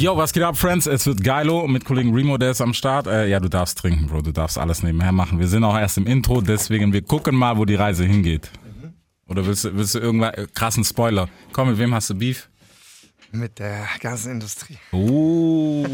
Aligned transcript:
Yo, 0.00 0.16
was 0.16 0.32
geht 0.32 0.42
ab, 0.42 0.56
Friends? 0.56 0.86
Es 0.86 1.06
wird 1.06 1.22
geilo 1.22 1.68
mit 1.68 1.84
Kollegen 1.84 2.14
Remo, 2.14 2.38
der 2.38 2.52
ist 2.52 2.62
am 2.62 2.72
Start. 2.72 3.06
Äh, 3.06 3.26
ja, 3.26 3.38
du 3.38 3.50
darfst 3.50 3.76
trinken, 3.76 4.06
Bro. 4.06 4.22
Du 4.22 4.32
darfst 4.32 4.56
alles 4.56 4.82
nebenher 4.82 5.12
machen. 5.12 5.38
Wir 5.38 5.46
sind 5.46 5.62
auch 5.62 5.76
erst 5.76 5.98
im 5.98 6.06
Intro, 6.06 6.40
deswegen 6.40 6.94
wir 6.94 7.02
gucken 7.02 7.36
mal, 7.36 7.58
wo 7.58 7.66
die 7.66 7.74
Reise 7.74 8.06
hingeht. 8.06 8.50
Oder 9.28 9.44
willst 9.44 9.66
du, 9.66 9.76
willst 9.76 9.94
du 9.94 9.98
irgendwann 9.98 10.32
äh, 10.32 10.46
krassen 10.54 10.84
Spoiler? 10.84 11.28
Komm, 11.52 11.68
mit 11.68 11.78
wem 11.78 11.94
hast 11.94 12.08
du 12.08 12.14
Beef? 12.14 12.48
Mit 13.30 13.58
der 13.58 13.86
ganzen 14.00 14.32
Industrie. 14.32 14.78
Oh. 14.90 15.84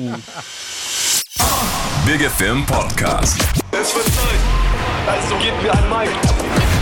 Big 2.06 2.20
FM 2.30 2.64
Podcast. 2.64 3.44
Es 3.72 3.92
wird 3.92 4.06
Zeit, 4.06 5.08
also 5.08 5.34
gebt 5.38 5.60
mir 5.64 5.72
ein 5.72 5.88
Mic. 5.88 6.75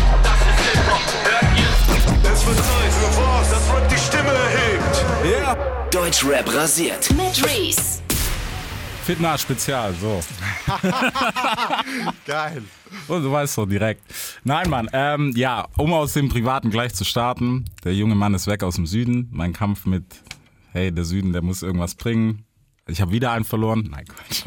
Es 2.35 2.45
wird 2.49 2.57
Zeit 2.57 2.93
für 2.93 3.23
was, 3.23 3.49
das 3.49 3.73
Rap 3.73 3.89
die 3.89 3.97
Stimme 3.97 4.33
erhebt. 4.33 5.95
Deutschrap 5.95 6.53
rasiert. 6.53 7.09
mit 7.13 7.47
Reese. 7.47 8.03
Fitness 9.05 9.43
Spezial, 9.43 9.95
so. 10.01 10.21
Geil. 12.27 12.65
Und 13.07 13.23
du 13.23 13.31
weißt 13.31 13.57
doch 13.57 13.67
direkt. 13.67 14.03
Nein, 14.43 14.69
Mann, 14.69 14.91
ähm, 14.93 15.33
ja, 15.37 15.69
um 15.77 15.93
aus 15.93 16.15
dem 16.15 16.29
Privaten 16.29 16.71
gleich 16.71 16.93
zu 16.93 17.05
starten. 17.05 17.67
Der 17.85 17.95
junge 17.95 18.17
Mann 18.17 18.35
ist 18.35 18.49
weg 18.49 18.65
aus 18.65 18.75
dem 18.75 18.87
Süden. 18.87 19.29
Mein 19.31 19.53
Kampf 19.53 19.87
mit, 19.87 20.05
hey, 20.73 20.91
der 20.91 21.05
Süden, 21.05 21.33
der 21.33 21.43
muss 21.43 21.63
irgendwas 21.63 21.95
bringen. 21.95 22.45
Ich 22.89 23.01
habe 23.01 23.13
wieder 23.13 23.31
einen 23.31 23.45
verloren. 23.45 23.91
Nein, 23.93 24.07
Quatsch. 24.07 24.43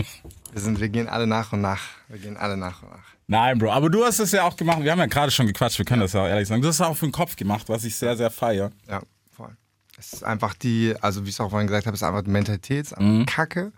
Wir, 0.52 0.60
sind, 0.62 0.82
wir 0.82 0.90
gehen 0.90 1.08
alle 1.08 1.26
nach 1.26 1.54
und 1.54 1.62
nach. 1.62 1.84
Wir 2.10 2.20
gehen 2.20 2.36
alle 2.36 2.58
nach 2.58 2.84
und 2.84 2.90
nach. 2.90 3.17
Nein, 3.30 3.58
Bro, 3.60 3.72
aber 3.72 3.90
du 3.90 4.06
hast 4.06 4.20
es 4.20 4.32
ja 4.32 4.44
auch 4.44 4.56
gemacht. 4.56 4.82
Wir 4.84 4.92
haben 4.92 5.00
ja 5.00 5.06
gerade 5.06 5.32
schon 5.32 5.48
gequatscht, 5.48 5.78
wir 5.78 5.86
können 5.86 6.02
das 6.02 6.14
ja 6.14 6.22
auch 6.24 6.28
ehrlich 6.28 6.48
sagen. 6.48 6.62
Du 6.62 6.68
hast 6.70 6.76
es 6.76 6.82
auch 6.82 6.96
für 6.96 7.06
den 7.08 7.12
Kopf 7.12 7.36
gemacht, 7.36 7.68
was 7.68 7.84
ich 7.84 7.96
sehr, 7.96 8.16
sehr 8.16 8.32
feiere. 8.32 8.72
Ja, 8.90 9.02
voll. 9.36 9.50
Es 9.98 10.14
ist 10.14 10.24
einfach 10.24 10.54
die, 10.54 10.96
also 11.02 11.26
wie 11.26 11.30
ich 11.30 11.36
es 11.36 11.40
auch 11.42 11.50
vorhin 11.50 11.68
gesagt 11.68 11.86
habe, 11.88 11.96
es 11.96 12.02
ist 12.02 12.08
einfach 12.08 12.24
die 12.24 12.30
Mentalität, 12.30 12.86
es 12.86 12.92
ist 12.94 13.00
Mhm. 13.02 13.20
einfach 13.22 13.34
Kacke. 13.36 13.72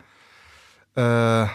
Äh, 0.95 1.47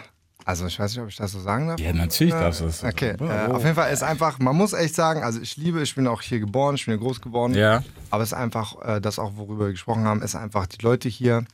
also 0.44 0.66
ich 0.66 0.78
weiß 0.78 0.90
nicht, 0.92 1.02
ob 1.02 1.08
ich 1.08 1.16
das 1.16 1.30
so 1.32 1.40
sagen 1.40 1.68
darf. 1.68 1.78
Ja, 1.80 1.92
natürlich 1.92 2.34
darfst 2.34 2.60
du 2.60 2.64
das 2.66 2.80
so 2.80 2.86
Okay, 2.88 3.16
sagen. 3.16 3.30
äh, 3.30 3.52
auf 3.54 3.62
jeden 3.62 3.76
Fall 3.76 3.92
ist 3.92 4.02
einfach, 4.02 4.38
man 4.40 4.56
muss 4.56 4.72
echt 4.72 4.94
sagen, 4.96 5.22
also 5.22 5.40
ich 5.40 5.56
liebe, 5.56 5.80
ich 5.80 5.94
bin 5.94 6.06
auch 6.08 6.20
hier 6.20 6.40
geboren, 6.40 6.74
ich 6.74 6.84
bin 6.86 6.94
hier 6.98 7.00
groß 7.02 7.20
geworden. 7.20 7.54
Ja. 7.54 7.82
Aber 8.10 8.24
es 8.24 8.30
ist 8.30 8.38
einfach, 8.38 8.74
äh, 8.82 9.00
das 9.00 9.20
auch, 9.20 9.36
worüber 9.36 9.66
wir 9.66 9.72
gesprochen 9.72 10.04
haben, 10.04 10.20
ist 10.20 10.34
einfach 10.34 10.66
die 10.66 10.82
Leute 10.82 11.08
hier, 11.08 11.44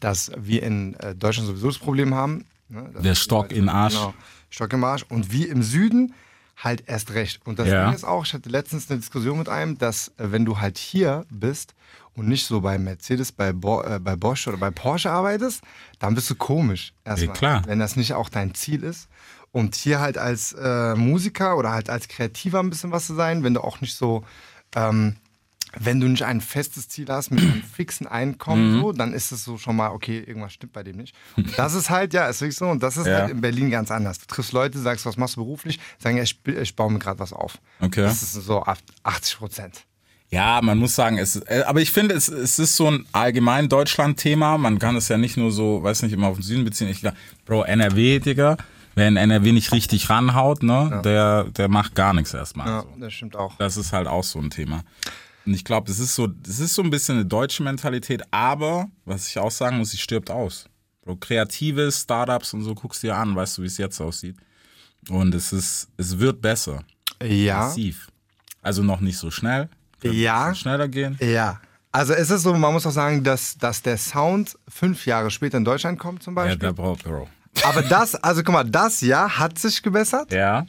dass 0.00 0.32
wir 0.36 0.62
in 0.62 0.94
äh, 0.94 1.14
Deutschland 1.14 1.46
sowieso 1.46 1.66
das 1.68 1.78
Problem 1.78 2.14
haben. 2.14 2.46
Ne? 2.68 2.90
Der 3.02 3.14
Stock 3.14 3.52
in 3.52 3.68
Arsch. 3.68 3.94
Genau, 3.94 4.14
Stock 4.50 4.72
im 4.72 4.84
Arsch. 4.84 5.04
Und 5.08 5.32
wir 5.32 5.50
im 5.50 5.62
Süden 5.62 6.14
halt 6.56 6.84
erst 6.86 7.12
recht. 7.14 7.44
Und 7.46 7.58
das 7.58 7.68
Ja. 7.68 7.86
Ding 7.86 7.94
ist 7.94 8.04
auch, 8.04 8.24
ich 8.24 8.32
hatte 8.32 8.48
letztens 8.48 8.90
eine 8.90 9.00
Diskussion 9.00 9.38
mit 9.38 9.48
einem, 9.48 9.76
dass 9.78 10.08
äh, 10.18 10.30
wenn 10.30 10.44
du 10.44 10.60
halt 10.60 10.78
hier 10.78 11.26
bist 11.30 11.74
und 12.14 12.28
nicht 12.28 12.46
so 12.46 12.60
bei 12.60 12.78
Mercedes, 12.78 13.32
bei, 13.32 13.52
Bo 13.52 13.82
äh, 13.82 13.98
bei 13.98 14.14
Bosch 14.16 14.46
oder 14.46 14.56
bei 14.56 14.70
Porsche 14.70 15.10
arbeitest, 15.10 15.62
dann 15.98 16.14
bist 16.14 16.30
du 16.30 16.36
komisch. 16.36 16.92
Erstmal, 17.04 17.36
klar. 17.36 17.62
Wenn 17.66 17.80
das 17.80 17.96
nicht 17.96 18.14
auch 18.14 18.28
dein 18.28 18.54
Ziel 18.54 18.82
ist. 18.84 19.08
Und 19.50 19.74
hier 19.76 20.00
halt 20.00 20.18
als 20.18 20.52
äh, 20.52 20.94
Musiker 20.96 21.56
oder 21.56 21.70
halt 21.70 21.88
als 21.90 22.08
Kreativer 22.08 22.60
ein 22.60 22.70
bisschen 22.70 22.90
was 22.92 23.06
zu 23.06 23.14
sein, 23.14 23.44
wenn 23.44 23.54
du 23.54 23.60
auch 23.60 23.80
nicht 23.80 23.94
so, 23.96 24.24
ähm, 24.74 25.16
wenn 25.78 26.00
du 26.00 26.06
nicht 26.08 26.22
ein 26.22 26.40
festes 26.40 26.88
Ziel 26.88 27.06
hast 27.08 27.30
mit 27.30 27.40
einem 27.40 27.62
fixen 27.74 28.06
Einkommen, 28.06 28.80
so, 28.80 28.92
dann 28.92 29.12
ist 29.12 29.32
es 29.32 29.44
so 29.44 29.58
schon 29.58 29.76
mal, 29.76 29.90
okay, 29.90 30.20
irgendwas 30.20 30.52
stimmt 30.52 30.72
bei 30.72 30.82
dem 30.82 30.96
nicht. 30.96 31.14
Und 31.36 31.58
das 31.58 31.74
ist 31.74 31.90
halt, 31.90 32.14
ja, 32.14 32.26
ist 32.26 32.40
wirklich 32.40 32.56
so. 32.56 32.66
Und 32.66 32.82
das 32.82 32.96
ist 32.96 33.06
Ja. 33.06 33.20
halt 33.22 33.30
in 33.30 33.40
Berlin 33.40 33.70
ganz 33.70 33.90
anders. 33.90 34.18
Du 34.20 34.26
triffst 34.26 34.52
Leute, 34.52 34.78
sagst, 34.78 35.04
was 35.06 35.16
machst 35.16 35.36
du 35.36 35.40
beruflich? 35.44 35.80
Sagen, 35.98 36.16
ja, 36.16 36.22
ich, 36.22 36.38
ich 36.46 36.76
baue 36.76 36.92
mir 36.92 36.98
gerade 37.00 37.18
was 37.18 37.32
auf. 37.32 37.58
Okay. 37.80 38.02
Das 38.02 38.22
ist 38.22 38.34
so 38.34 38.62
ab 38.62 38.78
80 39.02 39.38
Prozent. 39.38 39.84
Ja, 40.30 40.60
man 40.62 40.78
muss 40.78 40.94
sagen, 40.96 41.18
es 41.18 41.36
ist, 41.36 41.48
äh, 41.48 41.62
aber 41.66 41.80
ich 41.80 41.92
finde, 41.92 42.14
es, 42.14 42.28
es 42.28 42.58
ist 42.58 42.74
so 42.76 42.90
ein 42.90 43.06
allgemein 43.12 43.68
Deutschland-Thema. 43.68 44.58
Man 44.58 44.78
kann 44.78 44.96
es 44.96 45.08
ja 45.08 45.16
nicht 45.16 45.36
nur 45.36 45.52
so, 45.52 45.82
weiß 45.82 46.02
nicht, 46.02 46.12
immer 46.12 46.28
auf 46.28 46.38
den 46.38 46.42
Süden 46.42 46.64
beziehen. 46.64 46.88
Ich 46.88 47.00
glaube, 47.00 47.16
Bro, 47.46 47.64
NRW, 47.64 48.18
Digga, 48.18 48.56
wer 48.96 49.06
in 49.08 49.16
NRW 49.16 49.52
nicht 49.52 49.70
richtig 49.72 50.10
ranhaut, 50.10 50.62
ne, 50.62 51.00
der, 51.04 51.44
der 51.44 51.68
macht 51.68 51.94
gar 51.94 52.14
nichts 52.14 52.34
erstmal. 52.34 52.66
Ja, 52.66 52.80
so. 52.82 52.88
das 52.98 53.12
stimmt 53.12 53.36
auch. 53.36 53.56
Das 53.58 53.76
ist 53.76 53.92
halt 53.92 54.08
auch 54.08 54.24
so 54.24 54.40
ein 54.40 54.50
Thema. 54.50 54.82
Und 55.46 55.52
ich 55.54 55.64
glaube, 55.64 55.88
das 55.88 55.98
ist 55.98 56.14
so, 56.14 56.26
das 56.26 56.58
ist 56.58 56.74
so 56.74 56.82
ein 56.82 56.90
bisschen 56.90 57.16
eine 57.16 57.26
deutsche 57.26 57.62
Mentalität, 57.62 58.22
aber, 58.30 58.88
was 59.04 59.28
ich 59.28 59.38
auch 59.38 59.50
sagen 59.50 59.78
muss, 59.78 59.90
sie 59.90 59.98
stirbt 59.98 60.30
aus. 60.30 60.66
Bro, 61.02 61.16
kreative 61.16 61.92
Startups 61.92 62.54
und 62.54 62.62
so 62.62 62.74
guckst 62.74 63.02
dir 63.02 63.14
an, 63.16 63.36
weißt 63.36 63.58
du, 63.58 63.62
wie 63.62 63.66
es 63.66 63.76
jetzt 63.76 64.00
aussieht. 64.00 64.36
Und 65.10 65.34
es 65.34 65.52
ist, 65.52 65.88
es 65.98 66.18
wird 66.18 66.40
besser. 66.40 66.82
Ja. 67.22 67.58
Massiv. 67.66 68.08
Also 68.62 68.82
noch 68.82 69.00
nicht 69.00 69.18
so 69.18 69.30
schnell. 69.30 69.68
Könnte 70.00 70.16
Ja. 70.16 70.54
Schneller 70.54 70.88
gehen. 70.88 71.18
Ja. 71.20 71.60
Also 71.92 72.14
es 72.14 72.30
ist 72.30 72.42
so, 72.42 72.54
man 72.54 72.72
muss 72.72 72.86
auch 72.86 72.90
sagen, 72.90 73.22
dass, 73.22 73.56
dass 73.58 73.82
der 73.82 73.98
Sound 73.98 74.58
fünf 74.66 75.04
Jahre 75.06 75.30
später 75.30 75.58
in 75.58 75.64
Deutschland 75.64 75.98
kommt 75.98 76.22
zum 76.22 76.34
Ja, 76.34 76.42
Beispiel. 76.42 76.58
der 76.58 76.72
Bro, 76.72 76.96
Bro. 77.04 77.28
Aber 77.64 77.82
das, 77.82 78.14
also 78.16 78.42
guck 78.42 78.52
mal, 78.54 78.64
das 78.64 79.00
Jahr 79.02 79.38
hat 79.38 79.58
sich 79.58 79.82
gebessert. 79.82 80.32
Ja. 80.32 80.66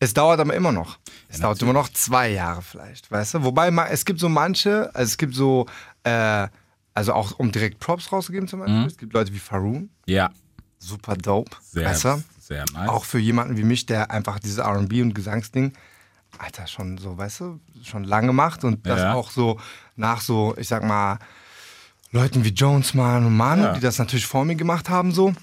Es 0.00 0.14
dauert 0.14 0.38
aber 0.40 0.54
immer 0.54 0.72
noch. 0.72 0.98
Es 1.28 1.40
dauert 1.40 1.60
immer 1.60 1.72
noch 1.72 1.88
zwei 1.88 2.30
Jahre 2.30 2.62
vielleicht, 2.62 3.10
weißt 3.10 3.34
du? 3.34 3.44
Wobei 3.44 3.68
es 3.90 4.04
gibt 4.04 4.20
so 4.20 4.28
manche, 4.28 4.90
also 4.94 5.08
es 5.10 5.18
gibt 5.18 5.34
so, 5.34 5.66
äh, 6.04 6.46
also 6.94 7.12
auch 7.14 7.38
um 7.38 7.50
direkt 7.52 7.80
Props 7.80 8.12
rauszugeben 8.12 8.48
zum 8.48 8.60
Beispiel, 8.60 8.86
es 8.86 8.96
gibt 8.96 9.12
Leute 9.12 9.32
wie 9.32 9.38
Faroon, 9.38 9.90
Ja. 10.06 10.30
super 10.78 11.16
dope, 11.16 11.56
Sehr, 11.62 11.84
weißt 11.86 12.04
du? 12.04 12.22
sehr 12.40 12.64
nice. 12.72 12.88
Auch 12.88 13.04
für 13.04 13.18
jemanden 13.18 13.56
wie 13.56 13.64
mich, 13.64 13.86
der 13.86 14.10
einfach 14.10 14.38
dieses 14.38 14.58
R&B 14.58 15.02
und 15.02 15.14
Gesangsding, 15.14 15.72
Alter, 16.38 16.66
schon 16.66 16.98
so, 16.98 17.16
weißt 17.18 17.40
du, 17.40 17.60
schon 17.82 18.04
lange 18.04 18.32
macht 18.32 18.62
und 18.62 18.86
das 18.86 19.00
Ja. 19.00 19.14
auch 19.14 19.30
so 19.30 19.58
nach 19.96 20.20
so, 20.20 20.54
ich 20.58 20.68
sag 20.68 20.84
mal, 20.84 21.18
Leuten 22.12 22.44
wie 22.44 22.50
Jones 22.50 22.94
Mann 22.94 23.26
und 23.26 23.36
Manu, 23.36 23.64
Ja. 23.64 23.72
die 23.72 23.80
das 23.80 23.98
natürlich 23.98 24.26
vor 24.26 24.44
mir 24.44 24.54
gemacht 24.56 24.88
haben 24.88 25.12
so, 25.12 25.34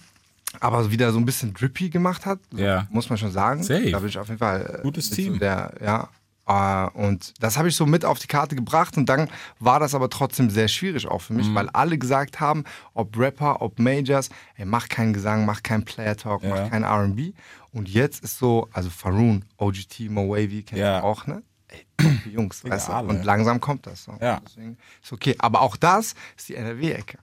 aber 0.62 0.92
wieder 0.92 1.12
so 1.12 1.20
ein 1.20 1.26
bisschen 1.26 1.54
drippy 1.54 1.90
gemacht 1.90 2.26
hat, 2.26 2.40
Ja. 2.54 2.88
muss 2.90 3.10
man 3.10 3.18
schon 3.18 3.32
sagen. 3.32 3.64
Safe. 3.64 3.92
Da 3.92 4.00
bin 4.00 4.10
ich 4.10 4.18
auf 4.18 4.28
jeden 4.28 4.40
Fall 4.40 4.78
äh, 4.80 4.82
Gutes 4.82 5.10
Team. 5.10 5.40
Der, 5.40 5.74
ja. 5.84 6.10
Äh, 6.48 6.90
und 6.98 7.34
das 7.40 7.58
habe 7.58 7.68
ich 7.70 7.76
so 7.76 7.86
mit 7.88 8.06
auf 8.06 8.20
die 8.20 8.28
Karte 8.28 8.56
gebracht 8.56 8.98
und 8.98 9.08
dann 9.08 9.30
war 9.60 9.80
das 9.80 9.96
aber 9.96 10.10
trotzdem 10.12 10.50
sehr 10.52 10.68
schwierig 10.68 11.08
auch 11.08 11.22
für 11.24 11.34
mich, 11.34 11.48
Mhm. 11.48 11.56
weil 11.56 11.70
alle 11.70 11.98
gesagt 11.98 12.40
haben, 12.40 12.64
ob 12.94 13.18
Rapper, 13.18 13.62
ob 13.64 13.80
Majors, 13.80 14.30
ey, 14.56 14.66
mach 14.66 14.88
keinen 14.88 15.14
Gesang, 15.14 15.46
mach 15.46 15.64
keinen 15.64 15.86
Player 15.86 16.16
Talk, 16.16 16.44
Ja. 16.44 16.50
mach 16.50 16.70
keinen 16.70 16.84
R&B. 16.84 17.34
Und 17.72 17.90
jetzt 17.90 18.24
ist 18.24 18.38
so, 18.38 18.70
also 18.74 18.90
Faroon, 18.92 19.44
OGT, 19.58 20.02
Mo 20.10 20.30
Wavy, 20.30 20.62
kennt 20.64 20.80
Ja. 20.80 21.00
ihr 21.00 21.04
auch, 21.04 21.26
ne? 21.26 21.42
Ey, 21.68 21.84
Jungs, 22.32 22.64
weißt 22.64 22.90
du? 22.90 22.94
Und 22.94 23.26
langsam 23.26 23.60
kommt 23.60 23.88
das. 23.88 24.04
So. 24.04 24.14
Ja. 24.22 24.40
Deswegen 24.46 24.78
ist 25.04 25.12
okay. 25.12 25.36
Aber 25.40 25.62
auch 25.62 25.76
das 25.76 26.14
ist 26.38 26.48
die 26.48 26.56
NRW-Ecke. 26.56 27.18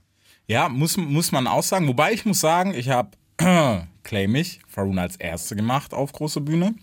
Ja, 0.49 0.69
muss, 0.69 0.97
muss 0.97 1.31
man 1.31 1.47
auch 1.47 1.63
sagen. 1.63 1.87
Wobei 1.87 2.13
ich 2.13 2.27
muss 2.27 2.41
sagen, 2.41 2.75
ich 2.75 2.91
habe, 2.91 3.11
claim 4.03 4.35
ich, 4.35 4.61
Faroon 4.67 4.99
als 4.99 5.17
Erste 5.17 5.57
gemacht 5.57 5.95
auf 5.95 6.13
große 6.13 6.41
Bühne. 6.41 6.75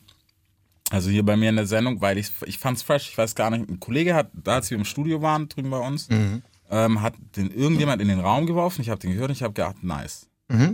Also 0.91 1.09
hier 1.09 1.23
bei 1.23 1.37
mir 1.37 1.49
in 1.49 1.55
der 1.55 1.67
Sendung, 1.67 2.01
weil 2.01 2.17
ich, 2.17 2.31
ich 2.45 2.57
fand's 2.57 2.81
fresh. 2.81 3.09
Ich 3.09 3.17
weiß 3.17 3.35
gar 3.35 3.51
nicht, 3.51 3.69
ein 3.69 3.79
Kollege 3.79 4.15
hat, 4.15 4.31
da 4.33 4.55
als 4.55 4.71
wir 4.71 4.77
im 4.77 4.85
Studio 4.85 5.21
waren, 5.21 5.47
drüben 5.47 5.69
bei 5.69 5.77
uns, 5.77 6.07
ähm, 6.71 7.01
hat 7.01 7.13
den 7.35 7.51
irgendjemand 7.51 8.01
in 8.01 8.07
den 8.07 8.19
Raum 8.19 8.47
geworfen. 8.47 8.81
Ich 8.81 8.89
habe 8.89 8.99
den 8.99 9.11
gehört 9.11 9.29
und 9.29 9.35
ich 9.35 9.43
habe 9.43 9.53
gedacht, 9.53 9.83
nice. 9.83 10.27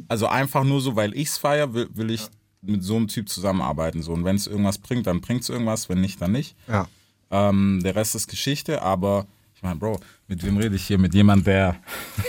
Also 0.08 0.28
einfach 0.28 0.64
nur 0.64 0.80
so, 0.80 0.96
weil 0.96 1.14
ich's 1.16 1.38
feier, 1.38 1.74
will, 1.74 1.90
will 1.94 2.12
ich 2.12 2.28
mit 2.62 2.84
so 2.84 2.96
einem 2.96 3.08
Typ 3.08 3.30
zusammenarbeiten. 3.30 4.02
So. 4.02 4.14
Und 4.14 4.24
wenn 4.24 4.38
es 4.38 4.48
irgendwas 4.48 4.78
bringt, 4.78 5.06
dann 5.08 5.22
bringt's 5.22 5.50
irgendwas, 5.50 5.90
wenn 5.90 6.02
nicht, 6.02 6.22
dann 6.22 6.32
nicht. 6.32 6.56
Ja. 6.68 6.88
Ähm, 7.30 7.82
der 7.84 7.96
Rest 7.96 8.16
ist 8.16 8.30
Geschichte, 8.30 8.82
aber 8.82 9.28
meine, 9.66 9.76
Bro, 9.78 10.00
mit 10.28 10.44
wem 10.46 10.58
rede 10.58 10.76
ich 10.76 10.86
hier? 10.88 10.98
Mit 10.98 11.14
jemand, 11.14 11.46
der, 11.46 11.76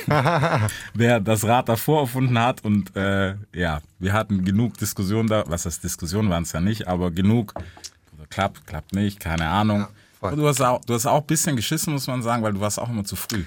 der 0.94 1.20
das 1.20 1.44
Rad 1.44 1.68
davor 1.68 2.02
erfunden 2.02 2.38
hat 2.38 2.64
und 2.64 2.94
äh, 2.96 3.34
ja, 3.54 3.80
wir 3.98 4.12
hatten 4.12 4.44
genug 4.44 4.76
Diskussionen 4.78 5.28
da, 5.28 5.44
was 5.46 5.66
heißt 5.66 5.82
Diskussionen 5.84 6.30
waren 6.30 6.42
es 6.42 6.52
ja 6.52 6.60
nicht, 6.60 6.88
aber 6.88 7.10
genug, 7.10 7.54
klappt, 8.30 8.66
klappt 8.66 8.94
nicht, 8.94 9.20
keine 9.20 9.48
Ahnung. 9.48 9.86
und 10.20 10.36
du 10.36 10.46
hast, 10.48 10.60
auch, 10.60 10.84
du 10.84 10.94
hast 10.94 11.06
auch 11.06 11.20
ein 11.20 11.26
bisschen 11.26 11.56
geschissen, 11.56 11.92
muss 11.92 12.06
man 12.06 12.22
sagen, 12.22 12.42
weil 12.42 12.52
du 12.52 12.60
warst 12.60 12.78
auch 12.78 12.88
immer 12.88 13.04
zu 13.04 13.16
früh. 13.16 13.44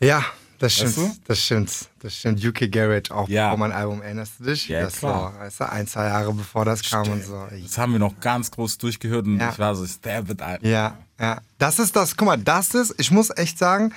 Ja, 0.00 0.24
das 0.58 0.74
stimmt. 0.74 0.96
Weißt 0.96 0.98
du? 0.98 1.10
Das 1.26 1.38
stimmt. 1.40 1.88
Das 2.00 2.14
stimmt. 2.16 2.44
UK 2.44 2.70
Garage 2.70 3.10
auch 3.14 3.28
Ja. 3.28 3.50
vor 3.50 3.58
mein 3.58 3.72
Album 3.72 4.02
erinnerst 4.02 4.34
du 4.38 4.44
dich? 4.44 4.68
Ja, 4.68 4.82
das 4.82 4.98
klar. 4.98 5.34
war, 5.34 5.40
weißt 5.40 5.60
du, 5.60 5.70
ein, 5.72 5.86
zwei 5.86 6.06
Jahre 6.06 6.32
bevor 6.32 6.64
das 6.64 6.82
kam 6.88 7.08
und 7.10 7.24
so. 7.24 7.46
Das 7.62 7.76
haben 7.78 7.92
wir 7.92 7.98
noch 7.98 8.18
ganz 8.20 8.50
groß 8.50 8.78
durchgehört 8.78 9.26
und 9.26 9.38
Ja. 9.40 9.50
ich 9.50 9.58
war 9.58 9.74
so, 9.74 9.84
der 10.04 10.26
wird 10.28 10.42
ein. 10.42 10.58
Ja, 10.62 10.96
ja. 11.20 11.40
Das 11.58 11.78
ist 11.78 11.94
das, 11.96 12.16
guck 12.16 12.26
mal, 12.26 12.38
das 12.38 12.74
ist, 12.74 12.94
ich 12.98 13.10
muss 13.10 13.30
echt 13.36 13.58
sagen, 13.58 13.92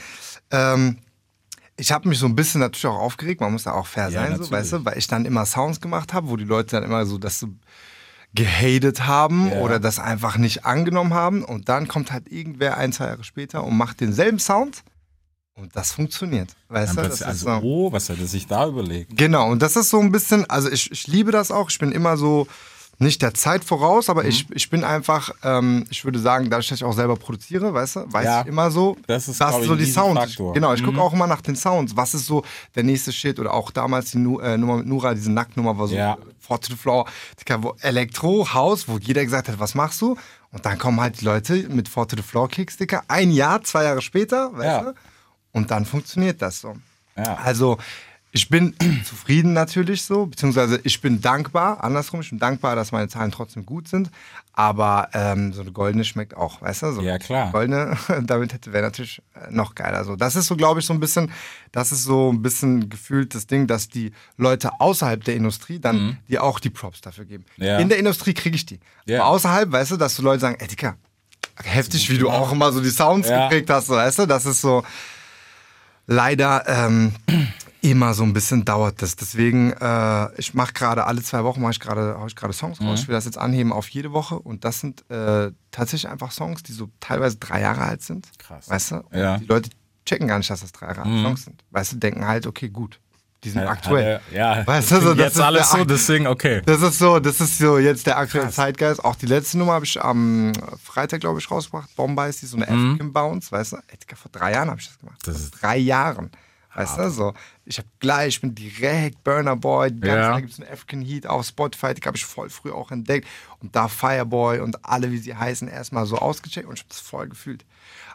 ähm, 0.52 0.98
ich 1.78 1.92
habe 1.92 2.10
mich 2.10 2.18
so 2.20 2.26
ein 2.26 2.36
bisschen 2.36 2.62
natürlich 2.62 2.88
auch 2.88 3.00
aufgeregt, 3.00 3.42
man 3.42 3.52
muss 3.52 3.64
da 3.64 3.74
auch 3.74 3.86
fair 3.88 4.10
Ja, 4.10 4.22
sein, 4.28 4.42
so, 4.42 4.50
weißt 4.50 4.74
du, 4.74 4.86
weil 4.86 4.98
ich 4.98 5.08
dann 5.08 5.26
immer 5.26 5.46
Sounds 5.46 5.80
gemacht 5.80 6.14
habe, 6.14 6.30
wo 6.30 6.36
die 6.36 6.44
Leute 6.44 6.72
dann 6.78 6.84
immer 6.84 7.06
so 7.06 7.18
das 7.18 7.40
so 7.40 7.50
gehatet 8.34 9.06
haben 9.08 9.50
Ja. 9.52 9.60
oder 9.60 9.80
das 9.80 10.00
einfach 10.00 10.38
nicht 10.38 10.66
angenommen 10.66 11.14
haben 11.14 11.44
und 11.44 11.70
dann 11.70 11.88
kommt 11.88 12.12
halt 12.12 12.32
irgendwer 12.32 12.78
ein, 12.78 12.92
zwei 12.94 13.06
Jahre 13.06 13.24
später 13.24 13.64
und 13.64 13.78
macht 13.78 14.02
denselben 14.02 14.40
Sound 14.40 14.84
und 15.54 15.76
das 15.76 15.92
funktioniert, 15.92 16.56
weißt 16.70 16.98
Dann 16.98 17.06
du? 17.06 17.10
Das 17.10 17.22
also, 17.24 17.46
so. 17.46 17.60
oh, 17.64 17.92
was 17.92 18.10
hat 18.10 18.20
er 18.20 18.28
sich 18.28 18.46
da 18.48 18.68
überlegt? 18.68 19.16
Genau, 19.18 19.50
und 19.50 19.62
das 19.62 19.76
ist 19.76 19.90
so 19.90 20.00
ein 20.00 20.12
bisschen, 20.12 20.48
also 20.50 20.70
ich, 20.70 20.92
ich 20.92 21.08
liebe 21.08 21.32
das 21.32 21.50
auch. 21.52 21.70
Ich 21.70 21.80
bin 21.80 21.92
immer 21.92 22.16
so, 22.18 22.48
nicht 23.00 23.22
der 23.22 23.34
Zeit 23.34 23.64
voraus, 23.64 24.08
Mhm. 24.08 24.12
aber 24.12 24.26
ich, 24.26 24.48
ich 24.52 24.70
bin 24.70 24.84
einfach, 24.84 25.30
ähm, 25.44 25.86
ich 25.90 26.04
würde 26.04 26.18
sagen, 26.20 26.50
dadurch, 26.50 26.70
dass 26.70 26.80
ich 26.80 26.84
auch 26.84 26.94
selber 26.94 27.16
produziere, 27.16 27.74
weißt 27.74 27.96
du, 27.98 28.14
weiß 28.14 28.26
Ja. 28.26 28.42
ich 28.42 28.48
immer 28.48 28.72
so, 28.72 28.98
Das 29.08 29.28
ist, 29.28 29.40
ich, 29.40 29.48
so 29.68 29.76
die 29.76 29.86
Sounds. 29.86 30.20
Riesenfaktor. 30.20 30.54
Genau, 30.54 30.74
ich 30.74 30.82
Mhm. 30.82 30.86
gucke 30.88 31.02
auch 31.02 31.14
immer 31.14 31.28
nach 31.28 31.42
den 31.42 31.56
Sounds. 31.56 31.96
Was 31.96 32.14
ist 32.16 32.26
so 32.26 32.44
der 32.76 32.84
nächste 32.84 33.12
Shit 33.14 33.40
oder 33.40 33.54
auch 33.54 33.70
damals 33.72 34.12
die 34.12 34.18
Nu 34.18 34.40
äh, 34.40 34.58
Nummer 34.58 34.78
mit 34.78 34.88
Nura, 34.88 35.14
diese 35.14 35.32
Nacktnummer 35.32 35.78
war 35.78 35.88
so 35.88 35.96
Ja. 35.96 36.18
Four 36.40 36.60
to 36.62 36.70
the 36.70 36.76
Floor, 36.78 37.06
Elektro, 37.82 38.54
Haus, 38.54 38.88
wo 38.88 38.98
jeder 38.98 39.24
gesagt 39.24 39.48
hat, 39.50 39.60
was 39.60 39.76
machst 39.76 40.02
du? 40.02 40.16
Und 40.52 40.66
dann 40.66 40.78
kommen 40.78 41.00
halt 41.02 41.20
die 41.22 41.26
Leute 41.26 41.54
mit 41.70 41.88
Four 41.90 42.08
to 42.08 42.16
the 42.16 42.24
Floor 42.24 42.48
Kicks, 42.48 42.78
Digga, 42.78 43.04
ein 43.08 43.32
Jahr, 43.32 43.62
zwei 43.64 43.84
Jahre 43.84 44.02
später, 44.02 44.52
weißt 44.54 44.64
Ja. 44.66 44.82
du? 44.84 44.94
Und 45.52 45.72
dann 45.72 45.86
funktioniert 45.86 46.42
das 46.42 46.62
so. 46.62 46.76
Ja. 47.16 47.36
Also, 47.44 47.78
ich 48.38 48.50
bin 48.50 48.76
zufrieden 49.04 49.54
natürlich 49.54 50.04
so, 50.04 50.28
beziehungsweise 50.28 50.80
ich 50.84 51.02
bin 51.02 51.22
dankbar, 51.22 51.84
andersrum, 51.84 52.22
ich 52.22 52.30
bin 52.30 52.38
dankbar, 52.38 52.76
dass 52.76 52.92
meine 52.92 53.08
Zahlen 53.08 53.32
trotzdem 53.32 53.66
gut 53.66 53.88
sind, 53.88 54.12
aber 54.54 55.10
ähm, 55.14 55.54
so 55.54 55.62
eine 55.62 55.72
goldene 55.72 56.04
schmeckt 56.06 56.38
auch, 56.38 56.62
weißt 56.62 56.84
du? 56.84 56.92
So 56.94 57.02
Ja, 57.02 57.18
klar. 57.18 57.52
Goldene, 57.52 57.98
damit 58.22 58.54
hätte 58.54 58.74
wäre 58.74 58.84
natürlich 58.84 59.22
äh, 59.34 59.50
noch 59.50 59.74
geiler. 59.74 60.06
So, 60.06 60.16
das 60.16 60.36
ist 60.36 60.46
so, 60.46 60.56
glaube 60.56 60.80
ich, 60.80 60.86
so 60.86 60.94
ein 60.94 61.00
bisschen, 61.00 61.32
das 61.72 61.92
ist 61.92 62.04
so 62.04 62.32
ein 62.32 62.44
bisschen 62.44 62.90
gefühlt 62.90 63.34
das 63.34 63.48
Ding, 63.48 63.66
dass 63.66 63.90
die 63.90 64.12
Leute 64.38 64.70
außerhalb 64.80 65.24
der 65.24 65.36
Industrie 65.36 65.80
dann 65.80 66.20
dir 66.30 66.44
auch 66.44 66.60
die 66.60 66.70
Props 66.70 67.02
dafür 67.02 67.26
geben. 67.26 67.44
Mhm. 67.58 67.64
Ja. 67.66 67.80
In 67.80 67.90
der 67.90 67.98
Industrie 67.98 68.34
kriege 68.36 68.56
ich 68.56 68.68
die. 68.68 68.80
Ja. 69.06 69.22
Aber 69.24 69.30
außerhalb, 69.32 69.72
weißt 69.72 69.92
du, 69.92 69.98
dass 69.98 70.16
so 70.16 70.22
Leute 70.22 70.42
sagen, 70.42 70.58
ey, 70.60 70.68
Dicker, 70.68 70.96
heftig, 71.64 72.08
wie 72.12 72.20
du 72.20 72.30
auch 72.30 72.52
immer 72.52 72.72
so 72.72 72.82
die 72.82 72.90
Sounds 72.92 73.28
Ja. 73.28 73.44
geprägt 73.48 73.70
hast, 73.72 73.88
so, 73.88 73.96
weißt 73.96 74.20
du, 74.20 74.26
das 74.28 74.46
ist 74.46 74.62
so 74.62 74.84
leider 76.06 76.64
ähm, 76.68 77.14
immer 77.92 78.14
so 78.14 78.24
ein 78.24 78.34
bisschen 78.34 78.66
dauert 78.66 79.02
das. 79.02 79.16
Deswegen, 79.16 79.72
äh, 79.72 80.30
ich 80.40 80.54
mache 80.54 80.74
gerade 80.74 81.06
alle 81.06 81.22
zwei 81.22 81.44
Wochen 81.44 81.62
mache 81.62 81.72
ich 81.74 81.80
gerade 81.80 82.18
ich 82.28 82.36
gerade 82.36 82.54
Songs 82.54 82.80
raus. 82.82 83.02
Ich 83.02 83.08
will 83.08 83.14
das 83.14 83.26
jetzt 83.26 83.38
anheben 83.38 83.72
auf 83.74 83.88
jede 83.90 84.12
Woche 84.14 84.38
und 84.40 84.64
das 84.66 84.80
sind 84.80 85.10
äh, 85.10 85.52
tatsächlich 85.72 86.10
einfach 86.10 86.32
Songs, 86.32 86.64
die 86.64 86.74
so 86.74 86.90
teilweise 87.00 87.38
drei 87.38 87.62
Jahre 87.62 87.82
alt 87.82 88.02
sind. 88.02 88.28
Krass. 88.38 88.70
Weißt 88.70 88.92
du? 88.92 88.96
Und 88.98 89.18
Ja. 89.18 89.38
Die 89.38 89.46
Leute 89.46 89.70
checken 90.06 90.28
gar 90.28 90.38
nicht, 90.38 90.50
dass 90.50 90.62
das 90.62 90.72
drei 90.72 90.88
Jahre 90.88 91.04
alte 91.04 91.22
Songs 91.22 91.44
sind. 91.44 91.64
Weißt 91.72 91.94
du, 91.94 91.98
denken 91.98 92.26
halt, 92.26 92.48
okay, 92.48 92.70
gut, 92.70 93.00
die 93.44 93.50
sind 93.52 93.62
aktuell. 93.68 94.20
Ja, 94.34 94.66
Weißt 94.66 94.92
du, 94.92 95.02
so, 95.02 95.14
das 95.14 95.18
jetzt 95.26 95.36
ist 95.36 95.42
alles 95.42 95.70
so, 95.70 95.86
deswegen, 95.86 96.28
okay. 96.28 96.62
Das 96.66 96.82
ist 96.82 96.98
so, 96.98 97.20
das 97.20 97.40
ist 97.40 97.58
so 97.60 97.78
jetzt 97.78 98.08
der 98.08 98.18
aktuelle 98.18 98.50
Zeitgeist. 98.50 99.04
Auch 99.06 99.16
die 99.16 99.28
letzte 99.28 99.58
Nummer 99.58 99.74
habe 99.74 99.86
ich 99.86 100.02
am 100.02 100.54
Freitag, 100.84 101.20
glaube 101.22 101.40
ich, 101.40 101.50
rausgebracht. 101.50 101.96
Bombay 101.96 102.30
ist 102.30 102.42
die, 102.42 102.48
so 102.48 102.58
eine 102.58 102.68
African 102.68 103.14
Bounce, 103.14 103.52
weißt 103.52 103.74
du? 103.74 103.76
Ey, 103.88 103.98
vor 104.16 104.32
drei 104.32 104.54
Jahren 104.54 104.70
habe 104.70 104.80
ich 104.80 104.88
das 104.88 104.98
gemacht. 104.98 105.20
Das 105.26 105.38
vor 105.38 105.60
drei 105.60 105.78
Jahren. 105.78 106.32
Weißt 106.78 106.98
du, 107.00 107.10
so. 107.10 107.34
Ich 107.66 107.80
habe 107.80 107.88
gleich, 108.00 108.28
ich 108.36 108.42
bin 108.42 108.54
direkt 108.54 109.24
Burner 109.24 109.56
Boy. 109.56 109.92
Die 109.92 110.00
ganze 110.00 110.18
Ja. 110.18 110.34
Zeit 110.34 110.42
gibt 110.42 110.54
es 110.54 110.60
einen 110.60 110.72
African 110.72 111.02
Heat 111.02 111.26
auf 111.26 111.46
Spotify, 111.46 111.94
die 111.94 112.02
habe 112.06 112.16
ich 112.16 112.24
voll 112.26 112.50
früh 112.50 112.72
auch 112.72 112.92
entdeckt. 112.92 113.28
Und 113.60 113.76
da 113.76 113.88
Fireboy 113.88 114.60
und 114.60 114.86
alle, 114.86 115.12
wie 115.12 115.18
sie 115.18 115.36
heißen, 115.36 115.68
erstmal 115.68 116.06
so 116.06 116.18
ausgecheckt 116.18 116.68
und 116.68 116.76
ich 116.76 116.82
habe 116.82 116.90
das 116.90 117.00
voll 117.00 117.28
gefühlt. 117.30 117.66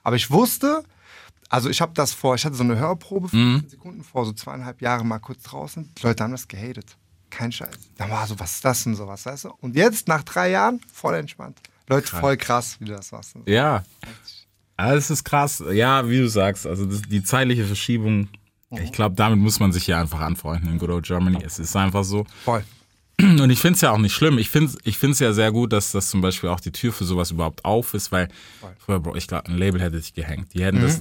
Aber 0.04 0.14
ich 0.16 0.30
wusste, 0.30 0.84
also 1.48 1.68
ich 1.70 1.80
habe 1.80 1.92
das 1.94 2.12
vor, 2.12 2.36
ich 2.36 2.44
hatte 2.44 2.54
so 2.54 2.62
eine 2.62 2.78
Hörprobe, 2.78 3.28
15 3.28 3.68
Sekunden 3.68 4.04
vor 4.04 4.24
so 4.24 4.32
zweieinhalb 4.32 4.80
Jahren 4.80 5.08
mal 5.08 5.18
kurz 5.18 5.42
draußen. 5.42 5.90
Die 5.98 6.02
Leute 6.06 6.22
haben 6.22 6.30
das 6.32 6.46
gehatet. 6.46 6.96
Kein 7.30 7.50
Scheiß. 7.50 7.74
Dann 7.96 8.10
war 8.10 8.26
so, 8.26 8.38
was 8.38 8.52
ist 8.52 8.64
das 8.64 8.86
und 8.86 8.94
sowas, 8.94 9.26
weißt 9.26 9.44
du? 9.44 9.54
Und 9.60 9.74
jetzt, 9.74 10.06
nach 10.06 10.22
drei 10.22 10.50
Jahren, 10.50 10.80
voll 10.92 11.14
entspannt. 11.16 11.58
Leute, 11.88 12.06
voll 12.06 12.36
krass, 12.36 12.76
wie 12.78 12.84
du 12.84 12.92
das 12.92 13.10
machst. 13.10 13.34
Ja. 13.46 13.82
Alles 14.76 15.10
ist 15.10 15.24
krass. 15.24 15.62
Ja, 15.72 16.08
wie 16.08 16.18
du 16.18 16.28
sagst, 16.28 16.66
also 16.66 16.86
das, 16.86 17.02
die 17.02 17.22
zeitliche 17.22 17.64
Verschiebung, 17.66 18.28
ich 18.80 18.92
glaube, 18.92 19.14
damit 19.14 19.38
muss 19.38 19.60
man 19.60 19.72
sich 19.72 19.86
ja 19.86 20.00
einfach 20.00 20.20
anfreunden 20.20 20.70
in 20.70 20.78
Good 20.78 20.90
Old 20.90 21.06
Germany. 21.06 21.38
Es 21.44 21.58
ist 21.58 21.76
einfach 21.76 22.04
so. 22.04 22.24
Voll. 22.44 22.64
Und 23.20 23.50
ich 23.50 23.60
finde 23.60 23.76
es 23.76 23.80
ja 23.82 23.90
auch 23.92 23.98
nicht 23.98 24.14
schlimm. 24.14 24.38
Ich 24.38 24.50
finde 24.50 24.72
ich 24.84 25.02
es 25.02 25.18
ja 25.18 25.32
sehr 25.32 25.52
gut, 25.52 25.72
dass 25.72 25.92
das 25.92 26.10
zum 26.10 26.20
Beispiel 26.20 26.48
auch 26.48 26.60
die 26.60 26.72
Tür 26.72 26.92
für 26.92 27.04
sowas 27.04 27.30
überhaupt 27.30 27.64
auf 27.64 27.94
ist, 27.94 28.10
weil 28.10 28.28
früher, 28.78 29.00
Bro, 29.00 29.16
ich 29.16 29.28
glaube, 29.28 29.48
ein 29.48 29.58
Label 29.58 29.80
hätte 29.80 29.98
dich 29.98 30.14
gehängt. 30.14 30.54
Die 30.54 30.64
hätten 30.64 30.80
das 30.80 31.00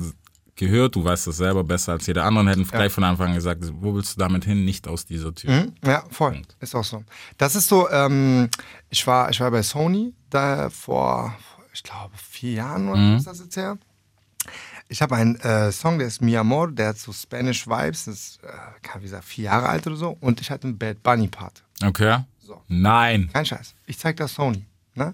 gehört, 0.56 0.96
du 0.96 1.04
weißt 1.04 1.26
das 1.28 1.38
selber 1.38 1.64
besser 1.64 1.94
als 1.94 2.06
jeder 2.06 2.24
andere, 2.26 2.44
und 2.44 2.50
hätten 2.50 2.68
gleich 2.68 2.92
von 2.92 3.04
Anfang 3.04 3.30
an 3.30 3.36
gesagt, 3.36 3.64
wo 3.80 3.96
willst 3.96 4.16
du 4.16 4.20
damit 4.20 4.46
hin? 4.46 4.64
Nicht 4.64 4.88
aus 4.88 5.06
dieser 5.06 5.34
Tür. 5.34 5.52
Mhm. 5.52 5.74
Ja, 5.84 6.04
voll. 6.12 6.42
Ist 6.60 6.76
auch 6.76 6.84
so. 6.84 7.04
Das 7.38 7.56
ist 7.56 7.68
so, 7.68 7.90
ähm, 7.90 8.50
ich, 8.90 9.08
war, 9.08 9.30
ich 9.32 9.40
war 9.40 9.50
bei 9.50 9.64
Sony 9.64 10.14
da 10.30 10.70
vor, 10.70 11.36
ich 11.74 11.82
glaube, 11.82 12.12
vier 12.16 12.54
Jahren 12.54 12.90
oder 12.90 13.12
so 13.12 13.16
ist 13.16 13.28
das 13.28 13.40
jetzt 13.40 13.58
her. 13.58 13.78
Ich 14.92 15.02
habe 15.02 15.16
einen 15.16 15.38
äh, 15.38 15.72
Song, 15.72 16.00
der 16.00 16.08
ist 16.10 16.22
Mi 16.22 16.36
Amor, 16.36 16.70
der 16.70 16.90
hat 16.90 16.98
so 16.98 17.14
Spanish 17.14 17.66
Vibes, 17.66 18.06
das 18.06 18.14
ist, 18.16 18.40
äh, 18.44 18.48
kann 18.82 19.00
wie 19.00 19.06
gesagt, 19.06 19.24
vier 19.24 19.46
Jahre 19.46 19.70
alt 19.70 19.88
oder 19.88 19.96
so. 19.96 20.18
Und 20.20 20.42
ich 20.42 20.52
hatte 20.52 20.68
einen 20.68 20.78
Bad 20.78 21.02
Bunny 21.02 21.30
Part. 21.30 21.64
Okay? 21.82 22.18
So. 22.46 22.62
Nein. 22.68 23.30
Kein 23.32 23.46
Scheiß. 23.46 23.74
Ich 23.86 23.98
zeig 23.98 24.18
das 24.18 24.34
Sony. 24.34 24.66
Ne? 24.96 25.14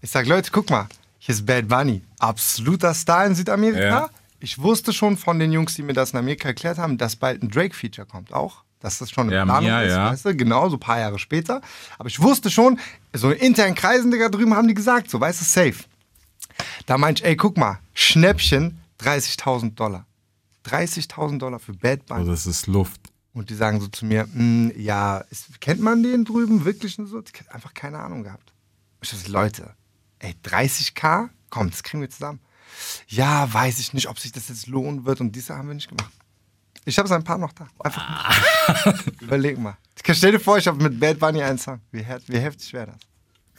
Ich 0.00 0.10
sag, 0.10 0.26
Leute, 0.26 0.50
guck 0.50 0.68
mal, 0.70 0.88
hier 1.20 1.36
ist 1.36 1.46
Bad 1.46 1.68
Bunny. 1.68 2.02
Absoluter 2.18 2.92
Star 2.94 3.24
in 3.24 3.36
Südamerika. 3.36 3.80
Ja. 3.80 4.10
Ich 4.40 4.60
wusste 4.60 4.92
schon 4.92 5.16
von 5.16 5.38
den 5.38 5.52
Jungs, 5.52 5.74
die 5.74 5.84
mir 5.84 5.92
das 5.92 6.10
in 6.10 6.18
Amerika 6.18 6.48
erklärt 6.48 6.78
haben, 6.78 6.98
dass 6.98 7.14
bald 7.14 7.44
ein 7.44 7.48
Drake-Feature 7.48 8.08
kommt 8.08 8.32
auch. 8.32 8.64
Dass 8.80 8.98
das 8.98 9.12
schon 9.12 9.28
eine 9.28 9.36
Ja, 9.36 9.44
Planung 9.44 9.66
Mia, 9.70 9.82
ist, 9.82 9.92
ja. 9.92 10.10
weißt 10.10 10.24
du? 10.24 10.36
Genau, 10.36 10.68
so 10.68 10.74
ein 10.78 10.80
paar 10.80 10.98
Jahre 10.98 11.20
später. 11.20 11.60
Aber 11.96 12.08
ich 12.08 12.20
wusste 12.20 12.50
schon, 12.50 12.80
so 13.12 13.30
in 13.30 13.38
internen 13.38 13.76
Kreisen, 13.76 14.10
Digga, 14.10 14.30
drüben 14.30 14.56
haben 14.56 14.66
die 14.66 14.74
gesagt, 14.74 15.08
so, 15.08 15.20
weißt 15.20 15.40
du, 15.40 15.44
safe. 15.44 15.84
Da 16.86 16.98
meinte 16.98 17.22
ich, 17.22 17.28
ey, 17.28 17.36
guck 17.36 17.56
mal, 17.56 17.78
Schnäppchen, 17.94 18.80
30.000 19.02 19.74
Dollar. 19.74 20.06
30.000 20.64 21.38
Dollar 21.38 21.58
für 21.58 21.72
Bad 21.72 22.06
Bunny. 22.06 22.20
Also 22.20 22.30
das 22.32 22.46
ist 22.46 22.66
Luft. 22.66 23.00
Und 23.34 23.48
die 23.50 23.54
sagen 23.54 23.80
so 23.80 23.88
zu 23.88 24.04
mir, 24.04 24.26
"Mm, 24.26 24.70
ja, 24.76 25.18
ist, 25.30 25.60
kennt 25.60 25.80
man 25.80 26.02
den 26.02 26.24
drüben 26.24 26.64
wirklich 26.64 26.98
und 26.98 27.06
so? 27.06 27.20
Ich 27.20 27.40
hab 27.40 27.54
einfach 27.54 27.72
keine 27.74 27.98
Ahnung 27.98 28.22
gehabt. 28.22 28.52
Ich 29.00 29.08
so, 29.08 29.32
Leute, 29.32 29.74
ey, 30.18 30.34
30k? 30.44 31.30
Komm, 31.50 31.70
das 31.70 31.82
kriegen 31.82 32.02
wir 32.02 32.10
zusammen. 32.10 32.40
Ja, 33.08 33.52
weiß 33.52 33.78
ich 33.80 33.92
nicht, 33.92 34.08
ob 34.08 34.18
sich 34.18 34.32
das 34.32 34.48
jetzt 34.48 34.66
lohnen 34.66 35.04
wird 35.04 35.20
und 35.20 35.34
diese 35.34 35.56
haben 35.56 35.68
wir 35.68 35.74
nicht 35.74 35.88
gemacht. 35.88 36.12
Ich 36.84 36.98
habe 36.98 37.12
ein 37.14 37.24
paar 37.24 37.38
noch 37.38 37.52
da. 37.52 37.68
Einfach 37.78 39.02
Überleg 39.20 39.58
mal. 39.58 39.76
Stell 40.12 40.32
dir 40.32 40.40
vor, 40.40 40.58
ich 40.58 40.66
habe 40.66 40.82
mit 40.82 40.98
Bad 40.98 41.18
Bunny 41.18 41.42
einen 41.42 41.58
Song. 41.58 41.80
Wie, 41.90 42.04
wie 42.26 42.38
heftig 42.38 42.72
wäre 42.72 42.86
das? 42.86 42.96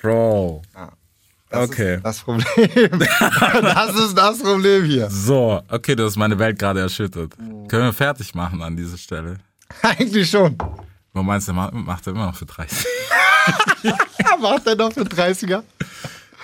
Bro. 0.01 0.61
Das 1.53 1.69
Okay. 1.69 1.95
Ist 1.95 2.03
das 2.05 2.19
Problem. 2.19 2.45
das 2.99 3.95
ist 3.95 4.17
das 4.17 4.39
Problem 4.39 4.83
hier. 4.85 5.09
So, 5.09 5.61
okay, 5.69 5.95
du 5.95 6.03
hast 6.05 6.15
meine 6.17 6.37
Welt 6.39 6.57
gerade 6.59 6.79
erschüttert. 6.81 7.33
Können 7.69 7.85
wir 7.85 7.93
fertig 7.93 8.33
machen 8.35 8.61
an 8.61 8.75
dieser 8.75 8.97
Stelle? 8.97 9.37
Eigentlich 9.81 10.29
schon. 10.29 10.57
Was 11.13 11.23
meinst 11.23 11.47
du, 11.47 11.53
ma- 11.53 11.69
macht 11.71 12.07
er 12.07 12.13
immer 12.13 12.25
noch 12.25 12.35
für 12.35 12.45
30? 12.45 12.85
Macht 14.41 14.65
er 14.67 14.75
noch 14.75 14.91
für 14.93 15.01
30er? 15.03 15.61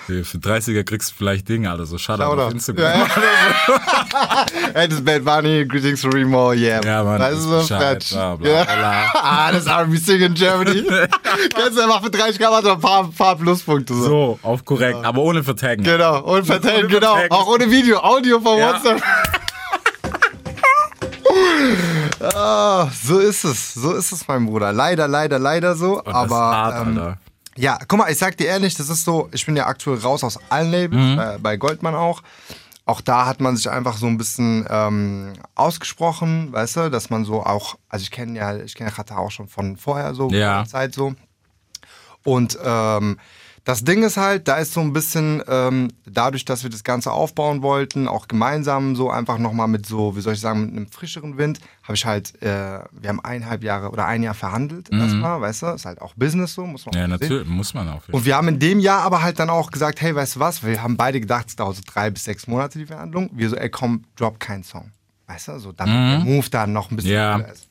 Für 0.06 0.38
30er 0.38 0.82
kriegst 0.82 1.10
du 1.10 1.14
vielleicht 1.16 1.48
Dinge, 1.48 1.70
also 1.70 1.84
so 1.84 1.96
schade 1.98 2.22
Schau 2.24 2.32
auf. 2.34 2.52
Instagram. 2.52 2.84
Ja, 2.84 3.06
ja. 3.06 4.46
Hey, 4.74 4.88
das 4.88 4.98
ist 4.98 5.04
Bad 5.04 5.24
Bunny, 5.24 5.64
Greetings 5.66 6.00
to 6.02 6.08
Remo, 6.08 6.52
yeah. 6.52 6.80
Ja, 6.84 7.04
Mann, 7.04 7.18
Das 7.20 7.34
ist 7.38 7.44
so 7.44 7.60
fetch. 7.62 8.10
bla, 8.10 8.36
bla, 8.36 8.50
Ja. 8.50 8.64
bla. 8.64 9.04
Ah, 9.14 9.52
das 9.52 9.66
R&B 9.66 9.96
Sing 9.96 10.20
in 10.20 10.34
Germany. 10.34 10.82
Kennst 11.54 11.78
du, 11.78 11.86
macht 11.86 12.04
für 12.04 12.10
30 12.10 12.38
Gramm 12.40 12.54
ein 12.64 12.80
paar, 12.80 13.08
paar 13.16 13.36
Pluspunkte. 13.36 13.94
So. 13.94 14.04
So, 14.04 14.38
auf 14.42 14.64
korrekt, 14.64 14.98
aber 15.04 15.20
ohne 15.20 15.42
Vertaggen. 15.44 15.84
Genau, 15.84 16.24
Ohne 16.24 16.42
genau. 16.42 16.60
Vertaggen. 16.60 17.30
Auch 17.30 17.46
ohne 17.46 17.70
Video, 17.70 17.98
Audio 17.98 18.40
von 18.40 18.58
Ja. 18.58 18.72
WhatsApp. 18.74 19.02
ah, 22.34 22.88
so 23.04 23.18
ist 23.18 23.44
es, 23.44 23.74
so 23.74 23.92
ist 23.92 24.12
es, 24.12 24.26
mein 24.26 24.46
Bruder. 24.46 24.72
Leider, 24.72 25.06
leider, 25.08 25.38
leider 25.38 25.74
so. 25.76 25.98
Und 25.98 26.06
das 26.08 26.14
aber 26.14 26.26
ist 26.26 26.32
hart, 26.56 26.86
ähm, 26.86 26.98
Alter. 26.98 27.18
Ja, 27.60 27.78
guck 27.86 27.98
mal, 27.98 28.10
ich 28.10 28.18
sag 28.18 28.36
dir 28.36 28.46
ehrlich, 28.46 28.74
das 28.74 28.88
ist 28.88 29.04
so, 29.04 29.28
ich 29.32 29.44
bin 29.44 29.54
ja 29.56 29.66
aktuell 29.66 29.98
raus 29.98 30.24
aus 30.24 30.38
allen 30.48 30.70
Labels, 30.70 31.18
äh, 31.18 31.38
bei 31.38 31.56
Goldman 31.56 31.94
auch. 31.94 32.22
Auch 32.86 33.00
da 33.02 33.26
hat 33.26 33.40
man 33.40 33.56
sich 33.56 33.70
einfach 33.70 33.96
so 33.98 34.06
ein 34.06 34.16
bisschen 34.18 34.66
ähm, 34.68 35.34
ausgesprochen, 35.54 36.52
weißt 36.52 36.76
du, 36.76 36.90
dass 36.90 37.10
man 37.10 37.24
so 37.24 37.44
auch, 37.44 37.76
also 37.88 38.02
ich 38.02 38.10
kenne 38.10 38.36
ja, 38.38 38.56
ich 38.56 38.74
kenne 38.74 38.96
Rata 38.96 39.16
auch 39.18 39.30
schon 39.30 39.46
von 39.46 39.76
vorher 39.76 40.14
so, 40.14 40.30
Ja. 40.30 40.64
Zeit 40.64 40.94
so. 40.94 41.14
Und 42.24 42.58
ähm, 42.64 43.18
das 43.70 43.84
Ding 43.84 44.02
ist 44.02 44.16
halt, 44.16 44.48
da 44.48 44.56
ist 44.56 44.72
so 44.72 44.80
ein 44.80 44.92
bisschen, 44.92 45.42
ähm, 45.46 45.92
dadurch, 46.04 46.44
dass 46.44 46.64
wir 46.64 46.70
das 46.70 46.82
Ganze 46.82 47.12
aufbauen 47.12 47.62
wollten, 47.62 48.08
auch 48.08 48.26
gemeinsam 48.26 48.96
so 48.96 49.10
einfach 49.10 49.38
nochmal 49.38 49.68
mit 49.68 49.86
so, 49.86 50.16
wie 50.16 50.20
soll 50.20 50.32
ich 50.32 50.40
sagen, 50.40 50.62
mit 50.66 50.70
einem 50.76 50.86
frischeren 50.90 51.38
Wind, 51.38 51.60
habe 51.84 51.94
ich 51.94 52.04
halt, 52.04 52.34
äh, 52.42 52.80
wir 52.90 53.08
haben 53.08 53.20
eineinhalb 53.20 53.62
Jahre 53.62 53.90
oder 53.90 54.06
ein 54.06 54.24
Jahr 54.24 54.34
verhandelt 54.34 54.90
erstmal, 54.90 55.40
weißt 55.40 55.62
du, 55.62 55.66
ist 55.68 55.84
halt 55.84 56.00
auch 56.02 56.14
Business 56.14 56.52
so, 56.54 56.66
muss 56.66 56.84
man 56.86 56.94
Ja, 56.96 57.02
auch 57.02 57.04
sehen. 57.04 57.10
natürlich, 57.20 57.46
muss 57.48 57.72
man 57.72 57.88
auch. 57.88 58.02
Und 58.10 58.24
wir 58.24 58.36
haben 58.36 58.48
in 58.48 58.58
dem 58.58 58.80
Jahr 58.80 59.02
aber 59.02 59.22
halt 59.22 59.38
dann 59.38 59.50
auch 59.50 59.70
gesagt, 59.70 60.00
hey, 60.00 60.16
weißt 60.16 60.34
du 60.36 60.40
was, 60.40 60.64
wir 60.64 60.82
haben 60.82 60.96
beide 60.96 61.20
gedacht, 61.20 61.46
es 61.48 61.54
dauert 61.54 61.76
so 61.76 61.82
drei 61.86 62.10
bis 62.10 62.24
sechs 62.24 62.48
Monate 62.48 62.76
die 62.76 62.86
Verhandlung. 62.86 63.30
Wir 63.34 63.48
so, 63.50 63.54
ey, 63.56 63.70
komm, 63.70 64.02
drop 64.16 64.40
keinen 64.40 64.64
Song. 64.64 64.90
Weißt 65.28 65.46
du, 65.46 65.58
so 65.60 65.70
damit 65.70 65.94
der 65.94 66.18
Move 66.18 66.50
dann 66.50 66.72
noch 66.72 66.90
ein 66.90 66.96
bisschen 66.96 67.12
Ja. 67.12 67.36
ist. 67.38 67.68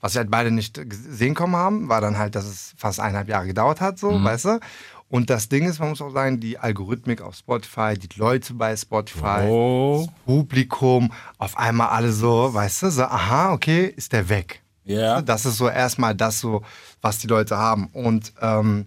Was 0.00 0.14
wir 0.14 0.20
halt 0.20 0.30
beide 0.30 0.50
nicht 0.50 0.74
gesehen 0.88 1.34
kommen 1.34 1.56
haben, 1.56 1.88
war 1.88 2.00
dann 2.00 2.18
halt, 2.18 2.34
dass 2.34 2.44
es 2.44 2.74
fast 2.76 3.00
eineinhalb 3.00 3.28
Jahre 3.28 3.46
gedauert 3.46 3.80
hat, 3.80 3.98
so, 3.98 4.22
weißt 4.22 4.44
du. 4.44 4.60
Und 5.08 5.30
das 5.30 5.48
Ding 5.48 5.68
ist, 5.68 5.78
man 5.78 5.90
muss 5.90 6.02
auch 6.02 6.10
sagen, 6.10 6.40
die 6.40 6.58
Algorithmik 6.58 7.20
auf 7.22 7.36
Spotify, 7.36 7.94
die 7.96 8.08
Leute 8.18 8.54
bei 8.54 8.76
Spotify, 8.76 9.46
Oh. 9.48 10.08
Publikum, 10.24 11.12
auf 11.38 11.56
einmal 11.56 11.88
alle 11.90 12.10
so, 12.12 12.52
weißt 12.52 12.82
du, 12.82 12.90
so, 12.90 13.04
aha, 13.04 13.52
okay, 13.52 13.86
ist 13.96 14.12
der 14.12 14.28
weg. 14.28 14.62
Ja. 14.84 15.22
Das 15.22 15.46
ist 15.46 15.56
so 15.58 15.68
erstmal 15.68 16.14
das 16.14 16.40
so, 16.40 16.62
was 17.02 17.18
die 17.18 17.26
Leute 17.28 17.56
haben. 17.56 17.86
Und 17.92 18.32
ähm, 18.40 18.86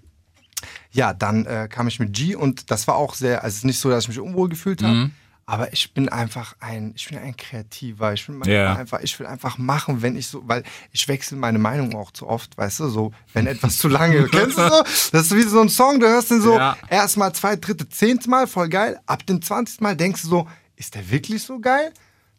Ja, 0.91 1.13
dann 1.13 1.45
äh, 1.45 1.67
kam 1.69 1.87
ich 1.87 1.99
mit 1.99 2.11
G 2.13 2.35
und 2.35 2.69
das 2.69 2.85
war 2.87 2.95
auch 2.95 3.13
sehr, 3.13 3.43
also 3.43 3.53
es 3.53 3.57
ist 3.59 3.65
nicht 3.65 3.79
so, 3.79 3.89
dass 3.89 4.03
ich 4.03 4.09
mich 4.09 4.19
unwohl 4.19 4.49
gefühlt 4.49 4.83
habe, 4.83 4.93
Mhm. 4.93 5.11
Aber 5.49 5.73
ich 5.73 5.93
bin 5.95 6.09
einfach 6.09 6.55
ein, 6.59 6.93
ich 6.95 7.09
bin 7.09 7.17
ein 7.17 7.35
Kreativer, 7.35 8.13
ich 8.13 8.27
bin 8.27 8.39
Ja. 8.43 8.75
einfach, 8.75 8.99
ich 9.01 9.19
will 9.19 9.25
einfach 9.25 9.57
machen, 9.57 10.03
wenn 10.03 10.15
ich 10.15 10.27
so, 10.27 10.43
weil 10.47 10.63
ich 10.91 11.07
wechsle 11.07 11.37
meine 11.37 11.57
Meinung 11.57 11.95
auch 11.95 12.11
zu 12.11 12.27
oft, 12.27 12.55
weißt 12.55 12.81
du, 12.81 12.89
so, 12.89 13.11
wenn 13.33 13.47
etwas 13.47 13.79
zu 13.79 13.87
lange, 13.87 14.27
kennst 14.31 14.57
du 14.59 14.61
so? 14.67 14.83
Das 15.11 15.23
ist 15.25 15.35
wie 15.35 15.41
so 15.41 15.59
ein 15.59 15.69
Song, 15.69 15.99
du 15.99 16.07
hörst 16.07 16.29
den 16.29 16.41
so 16.41 16.55
Ja. 16.57 16.77
erstmal, 16.87 17.33
zwei, 17.33 17.55
dritte, 17.55 17.89
zehnte 17.89 18.29
Mal, 18.29 18.45
voll 18.45 18.69
geil, 18.69 18.99
ab 19.07 19.25
dem 19.25 19.41
zwanzigsten 19.41 19.83
Mal 19.83 19.95
denkst 19.97 20.21
du 20.21 20.27
so, 20.27 20.47
ist 20.75 20.93
der 20.93 21.09
wirklich 21.09 21.41
so 21.43 21.59
geil? 21.59 21.91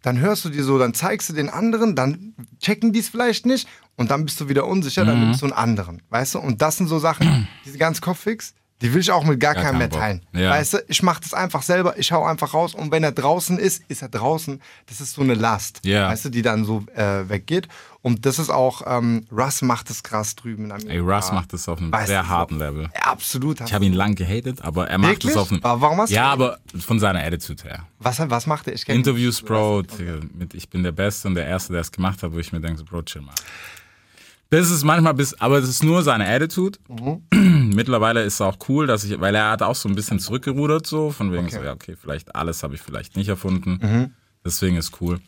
Dann 0.02 0.18
hörst 0.20 0.44
du 0.44 0.48
dir 0.48 0.62
so, 0.64 0.78
dann 0.78 0.94
zeigst 0.94 1.28
du 1.28 1.32
den 1.34 1.50
anderen, 1.50 1.94
dann 1.96 2.34
checken 2.60 2.92
die 2.92 3.00
es 3.00 3.08
vielleicht 3.08 3.44
nicht 3.44 3.68
und 3.96 4.10
dann 4.12 4.24
bist 4.24 4.40
du 4.40 4.48
wieder 4.48 4.66
unsicher, 4.66 5.02
Mhm. 5.02 5.06
dann 5.08 5.18
nimmst 5.20 5.42
du 5.42 5.46
einen 5.46 5.52
anderen, 5.52 6.00
weißt 6.10 6.34
du? 6.36 6.38
Und 6.38 6.62
das 6.62 6.76
sind 6.76 6.86
so 6.86 6.98
Sachen, 7.00 7.48
diese 7.64 7.76
ganz 7.76 8.00
Kopffix, 8.00 8.54
die 8.82 8.92
will 8.94 9.00
ich 9.00 9.10
auch 9.10 9.24
mit 9.24 9.38
gar, 9.40 9.54
Gar 9.54 9.64
keinem 9.64 9.78
mehr 9.78 9.90
teilen. 9.90 10.22
Ja. 10.32 10.50
Weißt 10.50 10.74
du, 10.74 10.78
ich 10.88 11.02
mach 11.02 11.20
das 11.20 11.34
einfach 11.34 11.62
selber, 11.62 11.98
ich 11.98 12.12
hau 12.12 12.24
einfach 12.24 12.54
raus 12.54 12.74
und 12.74 12.90
wenn 12.90 13.04
er 13.04 13.12
draußen 13.12 13.58
ist, 13.58 13.82
ist 13.88 14.02
er 14.02 14.08
draußen. 14.08 14.60
Das 14.86 15.00
ist 15.00 15.14
so 15.14 15.22
eine 15.22 15.34
Last, 15.34 15.80
Ja. 15.84 16.08
weißt 16.08 16.26
du, 16.26 16.28
die 16.30 16.42
dann 16.42 16.64
so 16.64 16.84
äh, 16.94 17.28
weggeht. 17.28 17.68
Und 18.02 18.24
das 18.24 18.38
ist 18.38 18.48
auch, 18.48 18.80
ähm, 18.86 19.26
Russ 19.30 19.60
macht 19.60 19.90
das 19.90 20.02
krass 20.02 20.34
drüben 20.34 20.64
in 20.64 20.72
Amerika. 20.72 20.92
Ey, 20.94 20.98
Russ 21.00 21.30
macht 21.32 21.52
das 21.52 21.68
auf 21.68 21.78
einem 21.78 21.92
Weißt 21.92 22.06
sehr 22.08 22.26
harten 22.26 22.56
Level. 22.58 22.88
Ja, 22.94 23.02
absolut. 23.10 23.60
Ich 23.60 23.74
habe 23.74 23.84
ihn 23.84 23.92
lang 23.92 24.14
gehatet, 24.14 24.62
aber 24.62 24.88
er 24.88 24.96
macht 24.96 25.22
es 25.26 25.36
auf 25.36 25.50
einem. 25.52 25.62
Aber 25.62 25.80
warum 25.82 25.98
hast 25.98 26.08
du 26.10 26.14
Ja, 26.14 26.30
aber 26.32 26.58
von 26.78 26.98
seiner 26.98 27.20
Attitude 27.22 27.62
her. 27.64 27.86
was, 27.98 28.18
was 28.30 28.46
macht 28.46 28.66
er? 28.68 28.72
Ich 28.72 28.88
Interviews, 28.88 29.42
Bro, 29.42 29.82
mit 30.32 30.54
Ich 30.54 30.70
bin 30.70 30.82
der 30.82 30.92
Beste 30.92 31.28
und 31.28 31.34
der 31.34 31.46
Erste, 31.46 31.74
der 31.74 31.82
es 31.82 31.92
gemacht 31.92 32.22
hat, 32.22 32.32
wo 32.32 32.38
ich 32.38 32.50
mir 32.52 32.60
denke, 32.62 32.78
so, 32.78 32.84
Bro, 32.86 33.02
chill 33.02 33.20
mal. 33.20 33.34
Das 34.48 34.68
ist 34.70 34.82
manchmal 34.82 35.14
bis, 35.14 35.34
aber 35.40 35.58
es 35.58 35.68
ist 35.68 35.84
nur 35.84 36.02
seine 36.02 36.26
Attitude. 36.26 36.78
Mhm. 36.88 37.22
Mittlerweile 37.80 38.22
ist 38.24 38.34
es 38.34 38.40
auch 38.42 38.58
cool, 38.68 38.86
dass 38.86 39.04
ich, 39.04 39.18
weil 39.22 39.34
er 39.34 39.52
hat 39.52 39.62
auch 39.62 39.74
so 39.74 39.88
ein 39.88 39.94
bisschen 39.94 40.18
zurückgerudert, 40.18 40.86
so, 40.86 41.10
von 41.10 41.32
wegen 41.32 41.48
so, 41.48 41.62
ja, 41.62 41.72
okay, 41.72 41.96
vielleicht 41.98 42.36
alles 42.36 42.62
habe 42.62 42.74
ich 42.74 42.82
vielleicht 42.82 43.16
nicht 43.16 43.28
erfunden. 43.28 43.78
Mhm. 43.80 44.14
Deswegen 44.44 44.76
ist 44.76 45.00
cool. 45.00 45.18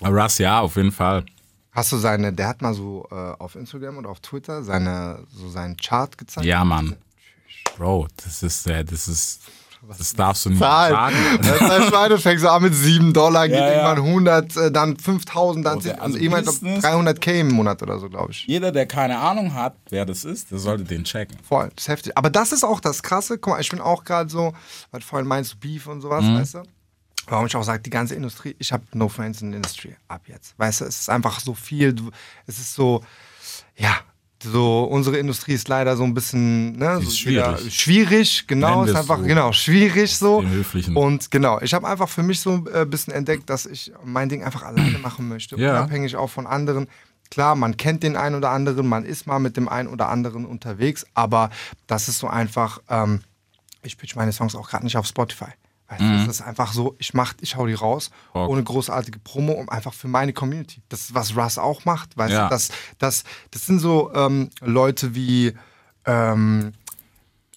Aber 0.00 0.20
Russ, 0.20 0.38
ja, 0.38 0.58
auf 0.58 0.74
jeden 0.74 0.90
Fall. 0.90 1.24
Hast 1.70 1.92
du 1.92 1.96
seine, 1.98 2.32
der 2.32 2.48
hat 2.48 2.60
mal 2.60 2.74
so 2.74 3.06
äh, 3.12 3.14
auf 3.14 3.54
Instagram 3.54 3.98
oder 3.98 4.10
auf 4.10 4.18
Twitter 4.18 4.64
seine, 4.64 5.24
so 5.30 5.48
seinen 5.48 5.76
Chart 5.76 6.18
gezeigt? 6.18 6.44
Ja, 6.44 6.64
Mann. 6.64 6.96
Bro, 7.76 8.08
das 8.16 8.42
ist, 8.42 8.66
äh, 8.66 8.84
das 8.84 9.06
ist, 9.06 9.42
das 9.88 10.14
darfst 10.14 10.44
du 10.44 10.50
nicht 10.50 10.58
Zahl. 10.58 10.90
sagen. 10.90 11.16
Das 11.40 11.88
Schweine 11.88 12.18
fängt 12.18 12.40
so 12.40 12.48
an 12.48 12.62
mit 12.62 12.74
7 12.74 13.12
Dollar, 13.12 13.48
geht 13.48 13.56
Ja, 13.58 13.66
ja. 13.72 13.72
irgendwann 13.94 14.12
100, 14.12 14.56
äh, 14.56 14.70
dann 14.72 14.96
5000, 14.98 15.64
dann 15.66 15.78
Oh, 15.78 15.80
der- 15.80 15.82
sind 15.82 15.92
also 16.00 16.04
also 16.04 16.18
irgendwann 16.18 16.44
Business- 16.44 16.84
300k 16.84 17.40
im 17.40 17.48
Monat 17.52 17.82
oder 17.82 17.98
so, 17.98 18.08
glaube 18.08 18.32
ich. 18.32 18.46
Jeder, 18.46 18.72
der 18.72 18.86
keine 18.86 19.18
Ahnung 19.18 19.54
hat, 19.54 19.74
wer 19.88 20.04
das 20.06 20.24
ist, 20.24 20.50
der 20.50 20.58
sollte 20.58 20.84
den 20.84 21.04
checken. 21.04 21.36
Voll, 21.42 21.70
das 21.74 21.84
ist 21.84 21.88
heftig. 21.88 22.16
Aber 22.16 22.30
das 22.30 22.52
ist 22.52 22.64
auch 22.64 22.80
das 22.80 23.02
Krasse. 23.02 23.38
Guck 23.38 23.54
mal, 23.54 23.60
ich 23.60 23.70
bin 23.70 23.80
auch 23.80 24.04
gerade 24.04 24.28
so, 24.30 24.52
weil 24.90 25.00
du 25.00 25.06
vorhin 25.06 25.26
meinst, 25.28 25.58
Beef 25.60 25.86
und 25.86 26.00
sowas, 26.00 26.24
Mhm. 26.24 26.36
weißt 26.38 26.54
du? 26.54 26.62
Warum 27.26 27.46
ich 27.46 27.54
auch 27.54 27.62
sage, 27.62 27.80
die 27.82 27.90
ganze 27.90 28.14
Industrie, 28.14 28.56
ich 28.58 28.72
habe 28.72 28.82
no 28.92 29.08
friends 29.08 29.40
in 29.40 29.50
the 29.50 29.56
industry 29.56 29.94
ab 30.08 30.22
jetzt. 30.26 30.58
Weißt 30.58 30.80
du, 30.80 30.84
es 30.86 31.00
ist 31.00 31.10
einfach 31.10 31.38
so 31.40 31.54
viel, 31.54 31.92
du, 31.92 32.10
es 32.46 32.58
ist 32.58 32.74
so, 32.74 33.04
ja, 33.76 33.94
so, 34.42 34.84
unsere 34.84 35.18
Industrie 35.18 35.52
ist 35.52 35.68
leider 35.68 35.96
so 35.96 36.04
ein 36.04 36.14
bisschen, 36.14 36.72
ne, 36.76 37.00
so 37.02 37.10
schwierig. 37.10 37.74
schwierig, 37.74 38.46
genau, 38.46 38.76
Nennen 38.82 38.88
ist 38.88 38.94
einfach, 38.96 39.18
so. 39.18 39.24
genau, 39.24 39.52
schwierig 39.52 40.16
so. 40.16 40.42
Und 40.94 41.30
genau, 41.30 41.60
ich 41.60 41.74
habe 41.74 41.86
einfach 41.86 42.08
für 42.08 42.22
mich 42.22 42.40
so 42.40 42.52
ein 42.52 42.66
äh, 42.72 42.86
bisschen 42.86 43.12
entdeckt, 43.12 43.50
dass 43.50 43.66
ich 43.66 43.92
mein 44.04 44.28
Ding 44.28 44.42
einfach 44.42 44.62
alleine 44.62 44.98
machen 45.02 45.28
möchte, 45.28 45.56
Ja. 45.56 45.72
unabhängig 45.78 46.16
auch 46.16 46.30
von 46.30 46.46
anderen. 46.46 46.88
Klar, 47.30 47.54
man 47.54 47.76
kennt 47.76 48.02
den 48.02 48.16
einen 48.16 48.34
oder 48.34 48.50
anderen, 48.50 48.88
man 48.88 49.04
ist 49.04 49.26
mal 49.26 49.38
mit 49.38 49.56
dem 49.56 49.68
einen 49.68 49.88
oder 49.88 50.08
anderen 50.08 50.46
unterwegs, 50.46 51.06
aber 51.14 51.50
das 51.86 52.08
ist 52.08 52.18
so 52.18 52.26
einfach, 52.26 52.80
ähm, 52.88 53.20
ich 53.82 53.98
pitch 53.98 54.16
meine 54.16 54.32
Songs 54.32 54.54
auch 54.56 54.68
gerade 54.70 54.84
nicht 54.84 54.96
auf 54.96 55.06
Spotify. 55.06 55.50
Weißt 55.90 56.00
du, 56.02 56.06
das 56.26 56.28
ist 56.36 56.40
einfach 56.42 56.72
so, 56.72 56.94
ich 56.98 57.14
mach, 57.14 57.34
ich 57.40 57.56
hau 57.56 57.66
die 57.66 57.74
raus, 57.74 58.10
Bock. 58.32 58.48
ohne 58.48 58.62
großartige 58.62 59.18
Promo, 59.18 59.52
um 59.54 59.68
einfach 59.68 59.92
für 59.92 60.06
meine 60.06 60.32
Community. 60.32 60.82
Das 60.88 61.00
ist, 61.00 61.14
was 61.16 61.36
Russ 61.36 61.58
auch 61.58 61.84
macht, 61.84 62.16
weißt 62.16 62.32
Ja. 62.32 62.44
du, 62.44 62.50
das, 62.50 62.68
das, 62.98 63.24
das 63.50 63.66
sind 63.66 63.80
so 63.80 64.12
ähm, 64.14 64.50
Leute 64.60 65.16
wie, 65.16 65.52
ähm, 66.06 66.72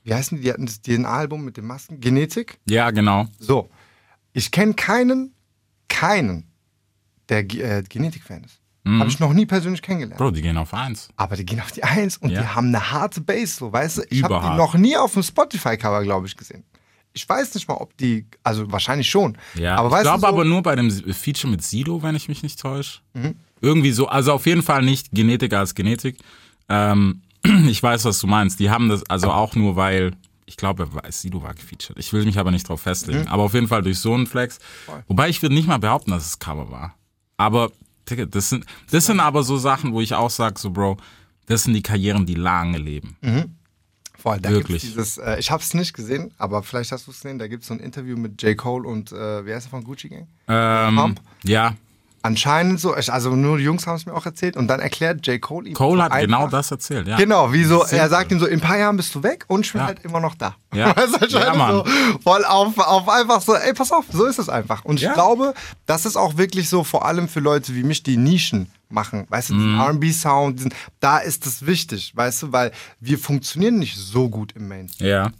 wie 0.03 0.13
heißen 0.15 0.37
die, 0.37 0.43
die 0.45 0.51
hatten 0.51 0.65
das 0.65 0.81
DNA-Album 0.81 1.45
mit 1.45 1.57
den 1.57 1.65
Masken, 1.67 1.99
Genetik. 1.99 2.57
Ja, 2.67 2.89
genau. 2.91 3.27
So, 3.39 3.69
ich 4.33 4.49
kenne 4.51 4.73
keinen, 4.73 5.35
keinen, 5.87 6.49
der 7.29 7.39
äh, 7.53 7.83
Genetik-Fan 7.87 8.43
ist. 8.45 8.59
Habe 8.85 9.07
ich 9.07 9.17
noch 9.21 9.31
nie 9.31 9.45
persönlich 9.45 9.81
kennengelernt. 9.81 10.17
Bro, 10.17 10.31
die 10.31 10.41
gehen 10.41 10.57
auf 10.57 10.73
eins. 10.73 11.07
Aber 11.15 11.37
die 11.37 11.45
gehen 11.45 11.61
auf 11.61 11.71
die 11.71 11.85
Eins 11.85 12.17
und 12.17 12.31
Ja. 12.31 12.41
die 12.41 12.47
haben 12.49 12.67
eine 12.67 12.91
harte 12.91 13.21
Base, 13.21 13.55
so, 13.55 13.71
weißt 13.71 13.99
du? 13.99 14.01
Ich 14.09 14.21
habe 14.23 14.41
die 14.45 14.57
noch 14.57 14.73
nie 14.73 14.97
auf 14.97 15.13
dem 15.13 15.23
Spotify-Cover, 15.23 16.03
glaube 16.03 16.27
ich, 16.27 16.35
gesehen. 16.35 16.65
Ich 17.13 17.29
weiß 17.29 17.53
nicht 17.53 17.67
mal, 17.67 17.75
ob 17.75 17.95
die, 17.97 18.25
also 18.43 18.71
wahrscheinlich 18.71 19.09
schon. 19.09 19.37
Ja, 19.55 19.75
aber 19.75 19.97
ich 19.97 20.03
glaube 20.03 20.21
so, 20.21 20.27
aber 20.27 20.45
nur 20.45 20.63
bei 20.63 20.75
dem 20.75 20.89
Feature 20.91 21.49
mit 21.51 21.61
Sido, 21.63 22.01
wenn 22.01 22.15
ich 22.15 22.27
mich 22.27 22.41
nicht 22.41 22.59
täusche. 22.59 23.01
Mhm. 23.13 23.35
Irgendwie 23.61 23.91
so, 23.91 24.07
also 24.07 24.33
auf 24.33 24.45
jeden 24.45 24.63
Fall 24.63 24.81
nicht 24.81 25.11
Genetik 25.11 25.53
als 25.53 25.75
Genetik. 25.75 26.17
Ähm, 26.69 27.21
ich 27.67 27.81
weiß, 27.81 28.05
was 28.05 28.19
du 28.19 28.27
meinst. 28.27 28.59
Die 28.59 28.69
haben 28.69 28.89
das 28.89 29.03
also 29.09 29.31
auch 29.31 29.55
nur, 29.55 29.75
weil, 29.75 30.13
ich 30.45 30.57
glaube, 30.57 30.87
Sido 31.09 31.43
war 31.43 31.53
gefeatured. 31.53 31.99
Ich 31.99 32.11
will 32.13 32.25
mich 32.25 32.39
aber 32.39 32.49
nicht 32.49 32.67
drauf 32.67 32.81
festlegen. 32.81 33.21
Mhm. 33.21 33.27
Aber 33.27 33.43
auf 33.43 33.53
jeden 33.53 33.67
Fall 33.67 33.83
durch 33.83 33.99
so 33.99 34.13
einen 34.13 34.25
Flex. 34.25 34.57
Wobei 35.07 35.29
ich 35.29 35.41
würde 35.41 35.53
nicht 35.53 35.67
mal 35.67 35.77
behaupten, 35.77 36.11
dass 36.11 36.25
es 36.25 36.39
Cover 36.39 36.71
war. 36.71 36.95
Aber, 37.37 37.71
das 38.05 38.49
sind, 38.49 38.65
das 38.89 39.05
sind 39.05 39.19
aber 39.19 39.43
so 39.43 39.57
Sachen, 39.57 39.93
wo 39.93 40.01
ich 40.01 40.13
auch 40.15 40.29
sage, 40.29 40.59
so, 40.59 40.71
Bro, 40.71 40.97
das 41.45 41.63
sind 41.63 41.73
die 41.73 41.83
Karrieren, 41.83 42.25
die 42.25 42.35
lange 42.35 42.77
leben. 42.79 43.17
Voll, 44.23 44.39
da 44.39 44.49
wirklich. 44.49 44.81
Gibt's 44.81 44.95
dieses, 44.95 45.17
äh, 45.17 45.37
ich 45.37 45.51
habe 45.51 45.61
es 45.61 45.73
nicht 45.73 45.93
gesehen, 45.93 46.31
aber 46.37 46.63
vielleicht 46.63 46.91
hast 46.91 47.07
du 47.07 47.11
es 47.11 47.21
gesehen, 47.21 47.39
da 47.39 47.47
gibt 47.47 47.63
es 47.63 47.67
so 47.67 47.73
ein 47.73 47.79
Interview 47.79 48.17
mit 48.17 48.41
J. 48.41 48.57
Cole 48.57 48.87
und, 48.87 49.11
äh, 49.11 49.45
wie 49.45 49.53
heißt 49.53 49.67
er 49.67 49.69
von 49.69 49.83
Gucci 49.83 50.09
Gang? 50.09 50.27
Ähm, 50.47 50.95
Pump? 50.95 51.21
ja, 51.43 51.75
Anscheinend 52.25 52.79
so, 52.79 52.93
also 52.93 53.35
nur 53.35 53.57
die 53.57 53.65
Jungs 53.65 53.85
haben 53.85 53.97
es 53.97 54.05
mir 54.05 54.13
auch 54.13 54.25
erzählt 54.25 54.55
und 54.55 54.67
dann 54.69 54.79
erklärt 54.79 55.27
J. 55.27 55.41
Cole 55.41 55.67
ihm 55.67 55.73
Cole 55.73 56.01
hat 56.01 56.17
genau 56.21 56.47
das 56.47 56.71
erzählt, 56.71 57.05
ja. 57.05 57.17
Genau, 57.17 57.51
wie 57.51 57.65
so, 57.65 57.83
er 57.83 58.07
sagt 58.07 58.31
ihm 58.31 58.39
so, 58.39 58.45
in 58.45 58.59
ein 58.59 58.61
paar 58.61 58.77
Jahren 58.77 58.95
bist 58.95 59.13
du 59.13 59.21
weg 59.23 59.43
und 59.49 59.65
ich 59.65 59.73
bin 59.73 59.81
Ja. 59.81 59.87
halt 59.87 60.05
immer 60.05 60.21
noch 60.21 60.33
da. 60.35 60.55
Ja. 60.73 60.95
Weißt 60.95 61.15
du, 61.15 61.17
anscheinend 61.21 61.47
Ja, 61.47 61.53
Mann. 61.53 61.75
so, 61.75 61.85
voll 62.23 62.45
auf, 62.45 62.77
auf 62.79 63.09
einfach 63.09 63.41
so, 63.41 63.53
ey, 63.55 63.73
pass 63.73 63.91
auf, 63.91 64.05
so 64.09 64.23
ist 64.23 64.39
es 64.39 64.47
einfach. 64.47 64.85
Und 64.85 64.95
ich 64.95 65.01
Ja. 65.01 65.13
glaube, 65.13 65.53
das 65.85 66.05
ist 66.05 66.15
auch 66.15 66.37
wirklich 66.37 66.69
so, 66.69 66.85
vor 66.85 67.05
allem 67.05 67.27
für 67.27 67.41
Leute 67.41 67.75
wie 67.75 67.83
mich, 67.83 68.03
die 68.03 68.15
Nischen 68.15 68.67
machen, 68.89 69.25
weißt 69.27 69.49
du, 69.49 69.55
Mhm. 69.55 69.59
diesen 69.59 69.79
R&B-Sound, 69.81 70.59
diesen- 70.59 70.73
da 71.01 71.17
ist 71.17 71.45
es 71.45 71.65
wichtig, 71.65 72.13
weißt 72.15 72.43
du, 72.43 72.51
weil 72.53 72.71
wir 73.01 73.19
funktionieren 73.19 73.79
nicht 73.79 73.97
so 73.97 74.29
gut 74.29 74.53
im 74.55 74.69
Mainstream. 74.69 75.09
Ja. 75.09 75.31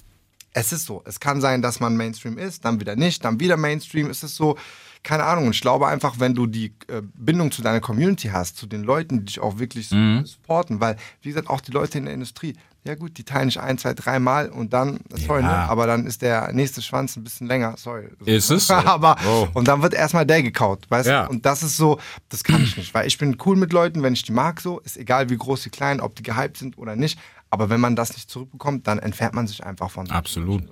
Es 0.51 0.73
ist 0.73 0.85
so. 0.85 1.01
Es 1.05 1.19
kann 1.21 1.39
sein, 1.39 1.61
dass 1.61 1.79
man 1.79 1.95
Mainstream 1.95 2.37
ist, 2.37 2.65
dann 2.65 2.79
wieder 2.81 2.97
nicht, 2.97 3.23
dann 3.23 3.39
wieder 3.39 3.55
Mainstream. 3.57 4.09
Es 4.09 4.21
ist 4.21 4.35
so, 4.35 4.57
keine 5.03 5.23
Ahnung. 5.25 5.45
Und 5.47 5.55
ich 5.55 5.61
glaube 5.61 5.87
einfach, 5.87 6.19
wenn 6.19 6.33
du 6.33 6.47
die 6.47 6.73
äh, 6.87 7.01
Bindung 7.13 7.51
zu 7.51 7.61
deiner 7.61 7.81
Community 7.81 8.29
hast, 8.29 8.57
zu 8.57 8.65
den 8.67 8.83
Leuten, 8.83 9.19
die 9.19 9.25
dich 9.25 9.39
auch 9.39 9.59
wirklich 9.59 9.89
so 9.89 9.95
Mhm. 9.95 10.25
supporten, 10.25 10.79
weil, 10.79 10.95
wie 11.21 11.29
gesagt, 11.29 11.49
auch 11.49 11.61
die 11.61 11.71
Leute 11.71 11.97
in 11.97 12.05
der 12.05 12.13
Industrie, 12.13 12.55
ja 12.85 12.95
gut, 12.95 13.17
die 13.17 13.23
teilen 13.23 13.47
dich 13.47 13.59
ein, 13.61 13.77
zwei, 13.77 13.93
dreimal 13.93 14.49
und 14.49 14.73
dann, 14.73 14.99
sorry, 15.09 15.41
Ja. 15.41 15.47
ne, 15.47 15.69
aber 15.69 15.87
dann 15.87 16.05
ist 16.05 16.21
der 16.21 16.51
nächste 16.51 16.81
Schwanz 16.81 17.15
ein 17.15 17.23
bisschen 17.23 17.47
länger, 17.47 17.75
sorry. 17.77 18.09
Ist 18.25 18.49
es 18.49 18.67
so? 18.67 18.73
aber, 18.73 19.15
Oh. 19.25 19.47
und 19.53 19.67
dann 19.69 19.81
wird 19.81 19.93
erstmal 19.93 20.25
der 20.25 20.43
gekaut, 20.43 20.85
weißt 20.89 21.07
Ja. 21.07 21.23
du? 21.25 21.29
Und 21.31 21.45
das 21.45 21.63
ist 21.63 21.77
so, 21.77 21.99
das 22.29 22.43
kann 22.43 22.61
ich 22.63 22.75
nicht, 22.75 22.93
weil 22.93 23.07
ich 23.07 23.17
bin 23.17 23.37
cool 23.45 23.55
mit 23.55 23.71
Leuten, 23.71 24.03
wenn 24.03 24.13
ich 24.13 24.23
die 24.23 24.33
mag 24.33 24.59
so, 24.59 24.79
ist 24.81 24.97
egal 24.97 25.29
wie 25.29 25.37
groß, 25.37 25.65
wie 25.65 25.69
klein, 25.69 26.01
ob 26.01 26.15
die 26.15 26.23
gehypt 26.23 26.57
sind 26.57 26.77
oder 26.77 26.95
nicht, 26.97 27.17
aber 27.49 27.69
wenn 27.69 27.79
man 27.79 27.95
das 27.95 28.13
nicht 28.13 28.29
zurückbekommt, 28.29 28.85
dann 28.87 28.99
entfernt 28.99 29.33
man 29.33 29.47
sich 29.47 29.63
einfach 29.63 29.89
von 29.89 30.09
Absolut. 30.11 30.63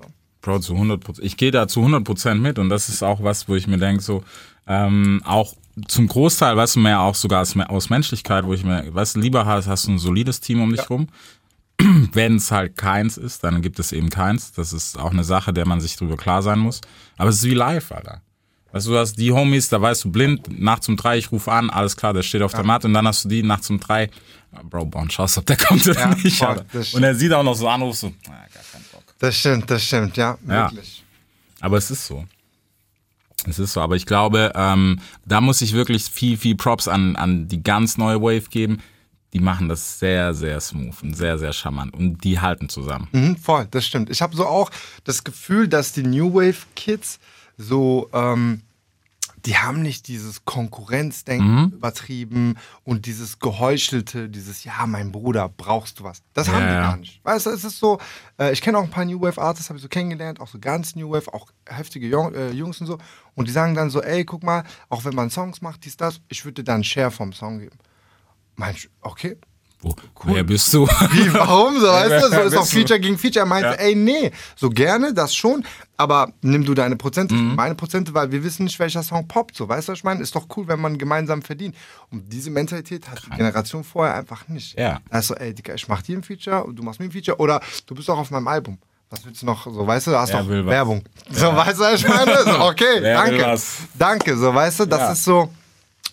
Bro, 0.41 0.59
zu 0.59 0.73
100 0.73 1.03
Prozent. 1.03 1.25
Ich 1.25 1.37
gehe 1.37 1.51
da 1.51 1.67
zu 1.67 1.81
100 1.81 2.03
Prozent 2.03 2.41
mit 2.41 2.59
und 2.59 2.69
das 2.69 2.89
ist 2.89 3.03
auch 3.03 3.23
was, 3.23 3.47
wo 3.47 3.55
ich 3.55 3.67
mir 3.67 3.77
denke, 3.77 4.01
so, 4.01 4.23
ähm, 4.67 5.21
auch 5.25 5.55
zum 5.87 6.07
Großteil, 6.07 6.57
weißt 6.57 6.75
du, 6.75 6.79
mehr 6.79 7.01
auch 7.01 7.15
sogar 7.15 7.41
aus, 7.41 7.89
Menschlichkeit, 7.89 8.45
wo 8.45 8.53
ich 8.53 8.63
mir, 8.63 8.93
weißt 8.93 9.15
du, 9.15 9.19
lieber 9.19 9.45
hast, 9.45 9.67
hast 9.67 9.87
du 9.87 9.91
ein 9.91 9.99
solides 9.99 10.39
Team 10.39 10.61
um 10.61 10.71
dich 10.71 10.89
rum. 10.89 11.07
Wenn 12.13 12.35
es 12.35 12.51
halt 12.51 12.77
keins 12.77 13.17
ist, 13.17 13.43
dann 13.43 13.61
gibt 13.61 13.79
es 13.79 13.91
eben 13.91 14.09
keins. 14.09 14.51
Das 14.51 14.73
ist 14.73 14.99
auch 14.99 15.11
eine 15.11 15.23
Sache, 15.23 15.53
der 15.53 15.67
man 15.67 15.79
sich 15.79 15.95
drüber 15.95 16.17
klar 16.17 16.41
sein 16.41 16.59
muss. 16.59 16.81
Aber 17.17 17.29
es 17.29 17.37
ist 17.37 17.45
wie 17.45 17.53
live, 17.53 17.91
Alter. 17.91 18.21
Weißt 18.71 18.87
du, 18.87 18.91
du 18.91 18.97
hast 18.97 19.15
die 19.15 19.31
Homies, 19.31 19.67
da 19.69 19.81
weißt 19.81 20.05
du 20.05 20.11
blind, 20.11 20.47
nachts 20.59 20.87
um 20.87 20.95
drei, 20.95 21.17
ich 21.17 21.31
rufe 21.31 21.51
an, 21.51 21.69
alles 21.69 21.95
klar, 21.97 22.13
der 22.13 22.23
steht 22.23 22.41
auf 22.41 22.53
der 22.53 22.63
Matte 22.63 22.87
und 22.87 22.93
dann 22.93 23.05
hast 23.07 23.25
du 23.25 23.29
die 23.29 23.43
nachts 23.43 23.69
um 23.69 23.79
drei, 23.79 24.09
ah, 24.53 24.61
Bro, 24.63 24.85
Bon, 24.85 25.09
schaust, 25.09 25.37
ob 25.37 25.45
der 25.45 25.57
kommt 25.57 25.85
oder 25.87 25.99
Ja, 25.99 26.15
nicht, 26.15 26.35
stimmt. 26.37 26.93
Und 26.93 27.03
er 27.03 27.15
sieht 27.15 27.33
auch 27.33 27.43
noch 27.43 27.55
so 27.55 27.67
an, 27.67 27.81
rufst 27.81 28.01
so, 28.01 28.07
ah, 28.27 28.31
gar 28.31 28.63
keinen 28.71 28.85
Bock. 28.93 29.03
Das 29.19 29.35
stimmt, 29.37 29.69
das 29.69 29.83
stimmt, 29.83 30.15
ja, 30.17 30.37
Ja. 30.47 30.71
wirklich. 30.71 31.03
Aber 31.59 31.77
es 31.77 31.91
ist 31.91 32.07
so. 32.07 32.25
Es 33.47 33.59
ist 33.59 33.73
so. 33.73 33.81
Aber 33.81 33.95
ich 33.95 34.05
glaube, 34.05 34.51
ähm, 34.55 34.99
da 35.25 35.41
muss 35.41 35.61
ich 35.61 35.73
wirklich 35.73 36.03
viel, 36.05 36.37
viel 36.37 36.55
Props 36.55 36.87
an, 36.87 37.15
an 37.15 37.47
die 37.47 37.61
ganz 37.63 37.97
neue 37.97 38.21
Wave 38.21 38.49
geben. 38.49 38.81
Die 39.33 39.39
machen 39.39 39.69
das 39.69 39.97
sehr, 39.99 40.33
sehr 40.33 40.59
smooth 40.59 40.95
und 41.03 41.15
sehr, 41.15 41.39
sehr 41.39 41.53
charmant. 41.53 41.93
Und 41.93 42.23
die 42.23 42.39
halten 42.39 42.67
zusammen. 42.69 43.07
Mhm, 43.11 43.37
voll, 43.37 43.67
das 43.71 43.85
stimmt. 43.85 44.09
Ich 44.09 44.21
habe 44.21 44.35
so 44.35 44.45
auch 44.45 44.69
das 45.05 45.23
Gefühl, 45.23 45.67
dass 45.67 45.93
die 45.93 46.03
New 46.03 46.33
Wave 46.33 46.65
Kids 46.75 47.19
so 47.61 48.09
ähm, 48.13 48.61
die 49.45 49.57
haben 49.57 49.81
nicht 49.81 50.07
dieses 50.07 50.45
Konkurrenzdenken 50.45 51.71
übertrieben 51.73 52.57
und 52.83 53.05
dieses 53.05 53.39
geheuchelte, 53.39 54.29
dieses, 54.29 54.63
ja, 54.63 54.85
mein 54.85 55.11
Bruder, 55.11 55.49
brauchst 55.49 55.99
du 55.99 56.03
was. 56.03 56.21
Das 56.33 56.47
haben 56.49 56.67
die 56.67 56.73
Ja. 56.73 56.81
gar 56.81 56.97
nicht. 56.97 57.23
Weißt 57.23 57.47
du, 57.47 57.49
es 57.49 57.63
ist 57.63 57.79
so, 57.79 57.99
äh, 58.39 58.51
ich 58.51 58.61
kenne 58.61 58.77
auch 58.77 58.83
ein 58.83 58.89
paar 58.91 59.05
New 59.05 59.19
Wave 59.19 59.41
Artists, 59.41 59.69
habe 59.69 59.77
ich 59.77 59.83
so 59.83 59.89
kennengelernt, 59.89 60.39
auch 60.39 60.47
so 60.47 60.59
ganz 60.59 60.95
New 60.95 61.09
Wave, 61.11 61.33
auch 61.33 61.47
heftige 61.67 62.07
Jung, 62.07 62.33
äh, 62.35 62.51
Jungs 62.51 62.79
und 62.81 62.87
so. 62.87 62.97
Und 63.33 63.47
die 63.47 63.51
sagen 63.51 63.73
dann 63.73 63.89
so, 63.89 64.01
ey, 64.01 64.25
guck 64.25 64.43
mal, 64.43 64.63
auch 64.89 65.05
wenn 65.05 65.15
man 65.15 65.29
Songs 65.31 65.61
macht, 65.61 65.85
dies, 65.85 65.97
das, 65.97 66.21
ich 66.29 66.45
würde 66.45 66.61
dir 66.61 66.65
dann 66.65 66.75
einen 66.75 66.83
Share 66.83 67.09
vom 67.11 67.33
Song 67.33 67.59
geben. 67.59 67.77
Meinst 68.57 68.89
okay, 69.01 69.37
Wo, 69.83 69.95
Wer 70.25 70.43
bist 70.43 70.71
du? 70.73 70.85
wie, 71.11 71.33
warum 71.33 71.79
so, 71.79 71.87
weißt 71.87 72.25
du? 72.25 72.29
So 72.35 72.41
ist 72.41 72.55
auch 72.55 72.61
du? 72.67 72.71
Feature 72.79 72.99
gegen 72.99 73.17
Feature. 73.17 73.43
Er 73.43 73.47
meinte, 73.47 73.69
Ja. 73.69 73.73
ey, 73.75 73.95
nee, 73.95 74.31
so 74.55 74.69
gerne, 74.69 75.11
das 75.13 75.33
schon, 75.33 75.65
aber 75.97 76.31
nimm 76.41 76.63
du 76.63 76.75
deine 76.75 76.95
Prozente, 76.95 77.33
Mhm. 77.33 77.55
meine 77.55 77.73
Prozente, 77.73 78.13
weil 78.13 78.31
wir 78.31 78.43
wissen 78.43 78.65
nicht, 78.65 78.77
welcher 78.77 79.01
Song 79.01 79.27
poppt, 79.27 79.55
so, 79.55 79.67
weißt 79.67 79.87
du, 79.87 79.91
was 79.93 79.99
ich 79.99 80.03
meine? 80.03 80.21
Ist 80.21 80.35
doch 80.35 80.45
cool, 80.55 80.67
wenn 80.67 80.79
man 80.79 80.99
gemeinsam 80.99 81.41
verdient. 81.41 81.75
Und 82.11 82.31
diese 82.31 82.51
Mentalität 82.51 83.09
hat 83.09 83.23
die 83.25 83.31
Generation 83.31 83.83
vorher 83.83 84.13
einfach 84.15 84.47
nicht. 84.49 84.77
Ja. 84.77 84.99
Da 85.09 85.19
ist 85.19 85.27
so, 85.27 85.35
ey, 85.35 85.53
Digga, 85.55 85.73
ich 85.73 85.87
mach 85.87 86.03
dir 86.03 86.15
ein 86.17 86.23
Feature 86.23 86.63
und 86.65 86.75
du 86.75 86.83
machst 86.83 86.99
mir 86.99 87.07
ein 87.07 87.11
Feature 87.11 87.37
oder 87.39 87.59
du 87.87 87.95
bist 87.95 88.07
auch 88.09 88.19
auf 88.19 88.29
meinem 88.29 88.47
Album. 88.47 88.77
Was 89.09 89.25
willst 89.25 89.41
du 89.41 89.45
noch, 89.47 89.65
so, 89.65 89.85
weißt 89.87 90.07
du, 90.07 90.11
du 90.11 90.17
hast 90.19 90.31
Wer 90.31 90.41
doch 90.41 90.47
will 90.47 90.65
was? 90.65 90.71
Werbung. 90.71 91.03
So, 91.31 91.47
weißt 91.55 91.79
du, 91.79 91.83
was 91.83 91.93
ich 91.95 92.07
meine? 92.07 92.43
So, 92.45 92.59
okay, 92.61 92.85
Wer 93.01 93.15
danke. 93.15 93.59
Danke, 93.95 94.37
so, 94.37 94.53
weißt 94.53 94.79
du, 94.81 94.85
das 94.85 94.99
Ja. 94.99 95.11
ist 95.13 95.23
so. 95.25 95.49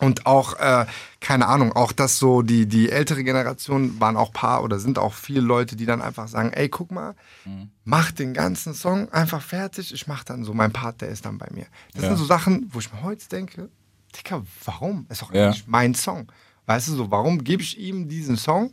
Und 0.00 0.26
auch, 0.26 0.54
äh, 0.58 0.86
keine 1.20 1.46
Ahnung, 1.48 1.72
auch 1.72 1.92
das 1.92 2.18
so, 2.18 2.42
die, 2.42 2.66
die 2.66 2.90
ältere 2.90 3.24
Generation 3.24 4.00
waren 4.00 4.16
auch 4.16 4.32
paar 4.32 4.62
oder 4.62 4.78
sind 4.78 4.98
auch 4.98 5.14
viele 5.14 5.40
Leute, 5.40 5.74
die 5.76 5.86
dann 5.86 6.00
einfach 6.00 6.28
sagen, 6.28 6.52
ey, 6.52 6.68
guck 6.68 6.90
mal, 6.92 7.14
Mhm. 7.44 7.70
mach 7.84 8.10
den 8.12 8.34
ganzen 8.34 8.74
Song 8.74 9.10
einfach 9.12 9.42
fertig, 9.42 9.92
ich 9.92 10.06
mach 10.06 10.22
dann 10.24 10.44
so, 10.44 10.54
mein 10.54 10.72
Part, 10.72 11.00
der 11.00 11.08
ist 11.08 11.24
dann 11.24 11.38
bei 11.38 11.48
mir. 11.52 11.66
Das 11.94 12.02
Ja. 12.04 12.08
sind 12.10 12.18
so 12.18 12.24
Sachen, 12.24 12.68
wo 12.72 12.78
ich 12.78 12.92
mir 12.92 13.02
heute 13.02 13.28
denke, 13.28 13.70
Dicker, 14.16 14.42
warum? 14.64 15.06
Ist 15.08 15.22
doch 15.22 15.32
Ja. 15.32 15.46
eigentlich 15.48 15.66
mein 15.66 15.94
Song. 15.94 16.30
Weißt 16.66 16.88
du 16.88 16.92
so, 16.94 17.10
warum 17.10 17.42
gebe 17.44 17.62
ich 17.62 17.78
ihm 17.78 18.08
diesen 18.08 18.36
Song, 18.36 18.72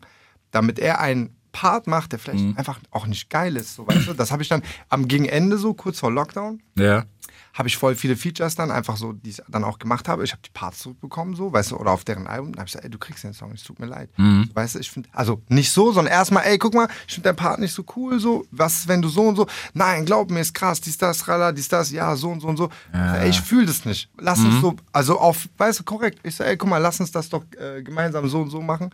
damit 0.52 0.80
er 0.80 1.00
einen 1.00 1.36
Part 1.56 1.88
macht, 1.88 2.12
der 2.12 2.20
vielleicht 2.20 2.44
Mhm. 2.44 2.58
einfach 2.58 2.80
auch 2.92 3.08
nicht 3.08 3.30
geil 3.30 3.56
ist, 3.56 3.76
so, 3.76 3.88
weißt 3.88 4.08
du? 4.10 4.14
Das 4.14 4.30
habe 4.32 4.44
ich 4.44 4.50
dann 4.50 4.62
am 4.90 5.08
Gegenende 5.08 5.58
so, 5.58 5.74
kurz 5.74 6.00
vor 6.00 6.12
Lockdown, 6.12 6.62
ja. 6.78 7.06
habe 7.54 7.70
ich 7.70 7.78
voll 7.78 7.96
viele 7.96 8.18
Features 8.18 8.56
dann 8.56 8.70
einfach 8.72 8.98
so, 8.98 9.14
die 9.14 9.30
ich 9.30 9.42
dann 9.48 9.64
auch 9.64 9.80
gemacht 9.80 10.10
habe. 10.10 10.26
Ich 10.26 10.34
habe 10.34 10.42
die 10.46 10.50
Parts 10.50 10.80
zurückbekommen, 10.80 11.34
so, 11.34 11.54
weißt 11.54 11.72
du, 11.72 11.78
oder 11.78 11.92
auf 11.92 12.04
deren 12.04 12.28
Album. 12.28 12.52
Dann 12.52 12.60
habe 12.60 12.68
ich 12.68 12.74
gesagt, 12.74 12.84
ey, 12.84 12.92
du 12.92 12.98
kriegst 12.98 13.24
den 13.24 13.32
Song, 13.34 13.54
es 13.54 13.64
tut 13.64 13.80
mir 13.80 13.86
leid. 13.86 14.10
Mhm. 14.18 14.48
So, 14.50 14.56
weißt 14.56 14.76
du, 14.76 14.80
ich 14.80 14.92
finde, 14.92 15.08
also 15.14 15.42
nicht 15.48 15.72
so, 15.72 15.94
sondern 15.94 16.14
erstmal, 16.14 16.44
ey, 16.46 16.58
guck 16.58 16.74
mal, 16.74 16.90
ich 17.08 17.14
finde 17.14 17.30
deinen 17.30 17.38
Part 17.38 17.60
nicht 17.62 17.74
so 17.74 17.86
cool, 17.96 18.20
so, 18.20 18.46
was 18.52 18.80
ist, 18.80 18.88
wenn 18.90 19.02
du 19.02 19.08
so 19.08 19.22
und 19.22 19.38
so, 19.38 19.48
nein, 19.74 20.04
glaub 20.06 20.30
mir, 20.30 20.42
ist 20.42 20.54
krass, 20.54 20.82
dies, 20.82 20.98
das, 20.98 21.26
rala, 21.30 21.54
dies, 21.54 21.70
das, 21.70 21.90
ja, 21.92 22.14
so 22.18 22.30
und 22.32 22.42
so 22.42 22.48
und 22.50 22.58
so. 22.58 22.66
Ich 22.92 23.00
sag, 23.00 23.22
ey, 23.22 23.30
ich 23.30 23.40
fühle 23.40 23.66
das 23.68 23.86
nicht. 23.86 24.10
Lass 24.20 24.40
Mhm. 24.40 24.46
uns 24.48 24.60
so, 24.60 24.76
also 24.92 25.18
auf, 25.18 25.48
weißt 25.58 25.80
du, 25.80 25.84
korrekt. 25.86 26.20
Ich 26.24 26.36
sage, 26.36 26.50
ey, 26.50 26.58
guck 26.58 26.70
mal, 26.70 26.80
lass 26.80 27.00
uns 27.00 27.12
das 27.12 27.30
doch 27.30 27.46
äh, 27.58 27.82
gemeinsam 27.82 28.28
so 28.28 28.42
und 28.42 28.50
so 28.50 28.60
machen. 28.62 28.90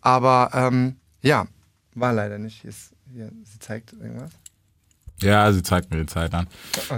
Aber, 0.00 0.50
ähm, 0.54 0.96
ja, 1.22 1.46
war 1.94 2.12
leider 2.12 2.38
nicht. 2.38 2.60
Hier 2.62 2.70
ist, 2.70 2.92
hier, 3.12 3.30
sie 3.44 3.58
zeigt 3.58 3.92
irgendwas. 3.92 4.30
Ja, 5.22 5.52
sie 5.52 5.62
zeigt 5.62 5.90
mir 5.90 5.98
die 6.00 6.06
Zeit 6.06 6.32
an. 6.34 6.46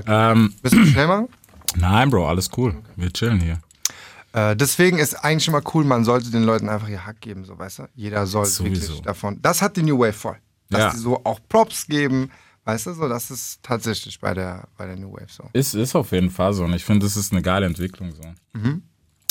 Ähm, 0.07 0.55
Willst 0.63 0.77
du 0.77 0.87
schnell 0.87 1.07
machen? 1.09 1.29
nein, 1.77 2.11
Bro, 2.11 2.29
alles 2.29 2.51
cool. 2.57 2.77
Wir 2.97 3.13
chillen 3.13 3.41
hier. 3.41 3.59
Äh, 4.33 4.57
deswegen 4.57 4.99
ist 4.99 5.15
eigentlich 5.25 5.49
immer 5.49 5.61
cool, 5.75 5.85
man 5.85 6.05
sollte 6.05 6.31
den 6.31 6.45
Leuten 6.45 6.69
einfach 6.69 6.89
ihr 6.89 7.05
Hack 7.05 7.21
geben, 7.21 7.45
so 7.45 7.59
weißt 7.59 7.81
du? 7.81 7.89
Jeder 7.95 8.27
soll 8.27 8.47
Sowieso. 8.47 8.83
wirklich 8.89 9.01
davon. 9.03 9.39
Das 9.43 9.61
hat 9.61 9.77
die 9.77 9.83
New 9.83 9.99
Wave 9.99 10.13
voll. 10.13 10.37
Dass 10.71 10.81
Ja. 10.81 10.91
die 10.91 10.97
so 10.99 11.21
auch 11.25 11.41
Props 11.49 11.87
geben, 11.87 12.31
weißt 12.65 12.87
du, 12.87 12.95
so, 12.95 13.09
das 13.09 13.31
ist 13.31 13.63
tatsächlich 13.63 14.21
bei 14.21 14.33
der, 14.33 14.69
bei 14.79 14.87
der 14.87 14.97
New 14.97 15.13
Wave 15.13 15.27
so. 15.29 15.45
Ist, 15.53 15.75
ist 15.75 15.95
auf 15.95 16.13
jeden 16.13 16.31
Fall 16.31 16.55
so. 16.55 16.65
Und 16.65 16.73
ich 16.73 16.85
finde, 16.85 17.05
das 17.05 17.17
ist 17.17 17.33
eine 17.33 17.43
geile 17.43 17.67
Entwicklung 17.67 18.13
so. 18.15 18.23
Mhm. 18.59 18.83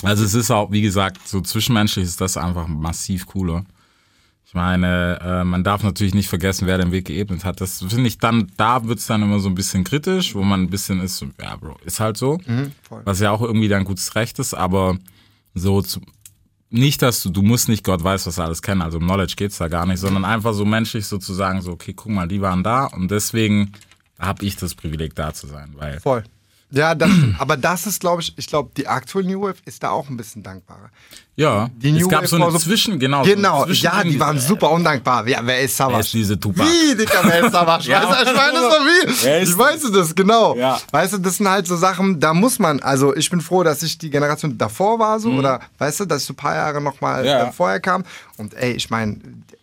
Also 0.03 0.23
es 0.25 0.33
ist 0.33 0.51
auch, 0.51 0.71
wie 0.71 0.81
gesagt, 0.81 1.27
so 1.27 1.41
zwischenmenschlich 1.41 2.05
ist 2.05 2.19
das 2.21 2.35
einfach 2.37 2.67
massiv 2.67 3.25
cooler. 3.27 3.63
Ich 4.51 4.55
meine, 4.55 5.17
äh, 5.21 5.43
man 5.45 5.63
darf 5.63 5.81
natürlich 5.81 6.13
nicht 6.13 6.27
vergessen, 6.27 6.67
wer 6.67 6.77
den 6.77 6.91
Weg 6.91 7.05
geebnet 7.05 7.45
hat. 7.45 7.61
Das 7.61 7.85
finde 7.87 8.09
ich 8.09 8.17
dann, 8.17 8.51
da 8.57 8.85
wird's 8.85 9.07
dann 9.07 9.23
immer 9.23 9.39
so 9.39 9.47
ein 9.47 9.55
bisschen 9.55 9.85
kritisch, 9.85 10.35
wo 10.35 10.43
man 10.43 10.63
ein 10.63 10.69
bisschen 10.69 10.99
ist, 10.99 11.19
so, 11.19 11.27
ja, 11.41 11.55
Bro, 11.55 11.77
ist 11.85 12.01
halt 12.01 12.17
so. 12.17 12.37
Mhm. 12.45 12.73
Was 13.05 13.21
ja 13.21 13.31
auch 13.31 13.41
irgendwie 13.41 13.69
dein 13.69 13.85
gutes 13.85 14.13
Recht 14.15 14.39
ist, 14.39 14.53
aber 14.53 14.97
so 15.53 15.81
zu, 15.81 16.01
nicht, 16.69 17.01
dass 17.01 17.23
du, 17.23 17.29
du 17.29 17.43
musst 17.43 17.69
nicht 17.69 17.85
Gott 17.85 18.03
weiß, 18.03 18.27
was 18.27 18.39
alles 18.39 18.61
kennen, 18.61 18.81
also 18.81 18.97
um 18.97 19.05
Knowledge 19.05 19.35
geht's 19.37 19.57
da 19.57 19.69
gar 19.69 19.85
nicht, 19.85 19.99
sondern 19.99 20.25
einfach 20.25 20.51
so 20.51 20.65
menschlich 20.65 21.05
sozusagen 21.05 21.61
so, 21.61 21.71
okay, 21.71 21.93
guck 21.93 22.11
mal, 22.11 22.27
die 22.27 22.41
waren 22.41 22.61
da 22.61 22.87
und 22.87 23.09
deswegen 23.09 23.71
habe 24.19 24.43
ich 24.43 24.57
das 24.57 24.75
Privileg 24.75 25.15
da 25.15 25.33
zu 25.33 25.47
sein, 25.47 25.71
weil 25.77 26.01
Voll. 26.01 26.25
Ja, 26.71 26.95
das. 26.95 27.09
Aber 27.37 27.57
das 27.57 27.85
ist, 27.85 27.99
glaube 27.99 28.21
ich, 28.21 28.33
ich 28.37 28.47
glaube, 28.47 28.71
die 28.77 28.87
aktuelle 28.87 29.27
New 29.29 29.41
Wave 29.41 29.55
ist 29.65 29.83
da 29.83 29.89
auch 29.89 30.09
ein 30.09 30.17
bisschen 30.17 30.41
dankbarer. 30.41 30.89
Ja, 31.35 31.69
Die 31.75 31.89
es 31.91 31.99
New 32.01 32.07
gab 32.07 32.19
Wave 32.21 32.27
so 32.27 32.35
eine 32.37 32.51
so- 32.51 32.59
Zwischen, 32.59 32.99
genau. 32.99 33.23
so 33.23 33.29
Genau, 33.33 33.65
Zwischending, 33.65 33.97
ja, 34.05 34.11
die 34.11 34.19
waren 34.19 34.35
diese- 34.35 34.47
super 34.47 34.71
undankbar. 34.71 35.27
Ja, 35.27 35.39
wer 35.43 35.59
ist? 35.61 35.77
Wer 35.79 35.99
ist 35.99 36.13
diese 36.13 36.39
Tupac? 36.39 36.65
Wie, 36.67 36.95
Dicker, 36.95 37.19
wer 37.23 37.45
ist 37.45 37.51
Savage? 37.51 37.89
Ja. 37.89 38.03
ich 38.21 38.33
meine 38.35 38.59
so 38.59 38.67
wie? 38.67 39.23
Wer 39.25 39.39
ist 39.41 39.53
Wie 39.53 39.57
weißt 39.57 39.83
du 39.85 39.89
das, 39.91 40.13
genau. 40.15 40.55
Ja. 40.55 40.79
Weißt 40.91 41.13
du, 41.13 41.17
das 41.17 41.37
sind 41.37 41.49
halt 41.49 41.67
so 41.67 41.75
Sachen, 41.75 42.19
da 42.19 42.33
muss 42.33 42.59
man, 42.59 42.79
also 42.81 43.15
ich 43.15 43.29
bin 43.29 43.41
froh, 43.41 43.63
dass 43.63 43.81
ich 43.83 43.97
die 43.97 44.09
Generation 44.09 44.57
davor 44.57 44.99
war 44.99 45.19
so, 45.19 45.31
oder 45.31 45.59
weißt 45.77 46.01
du, 46.01 46.05
dass 46.05 46.21
ich 46.21 46.27
so 46.27 46.33
ein 46.33 46.37
paar 46.37 46.55
Jahre 46.55 46.79
nochmal 46.81 47.21
Mhm. 47.21 47.27
Ja. 47.27 47.43
äh, 47.47 47.51
vorher 47.51 47.79
kam. 47.79 48.03
Und 48.37 48.53
ey, 48.53 48.73
ich 48.73 48.89
meine, 48.89 49.17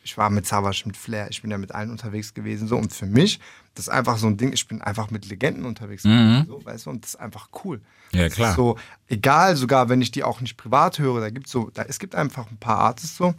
ich 0.05 0.17
war 0.19 0.31
mit 0.31 0.47
Savage, 0.47 0.83
mit 0.87 0.97
Flair, 0.97 1.29
ich 1.31 1.43
bin 1.43 1.51
ja 1.51 1.59
mit 1.59 1.73
allen 1.75 1.91
unterwegs 1.91 2.33
gewesen 2.35 2.67
so. 2.67 2.77
Und 2.77 2.93
für 2.93 3.07
mich, 3.07 3.41
das 3.79 3.87
ist 3.87 3.93
einfach 3.95 4.19
so 4.19 4.27
ein 4.27 4.37
Ding, 4.37 4.53
ich 4.53 4.67
bin 4.67 4.83
einfach 4.83 5.11
mit 5.13 5.27
Legenden 5.29 5.65
unterwegs 5.65 6.03
gewesen, 6.03 6.47
so, 6.49 6.65
weißt 6.65 6.87
du, 6.87 6.91
und 6.91 7.05
das 7.05 7.11
ist 7.15 7.21
einfach 7.21 7.49
cool. 7.65 7.81
Mhm. 8.13 8.19
Ja, 8.19 8.29
klar. 8.29 8.55
So, 8.57 8.77
egal, 9.07 9.55
sogar 9.57 9.89
wenn 9.89 10.03
ich 10.03 10.11
die 10.11 10.25
auch 10.25 10.41
nicht 10.41 10.57
privat 10.57 10.99
höre, 10.99 11.21
da 11.21 11.31
gibt's 11.31 11.53
so, 11.53 11.71
da, 11.73 11.83
es 11.83 11.99
gibt 12.01 12.15
einfach 12.17 12.51
ein 12.51 12.57
paar 12.57 12.79
Artists 12.79 13.17
so, 13.17 13.35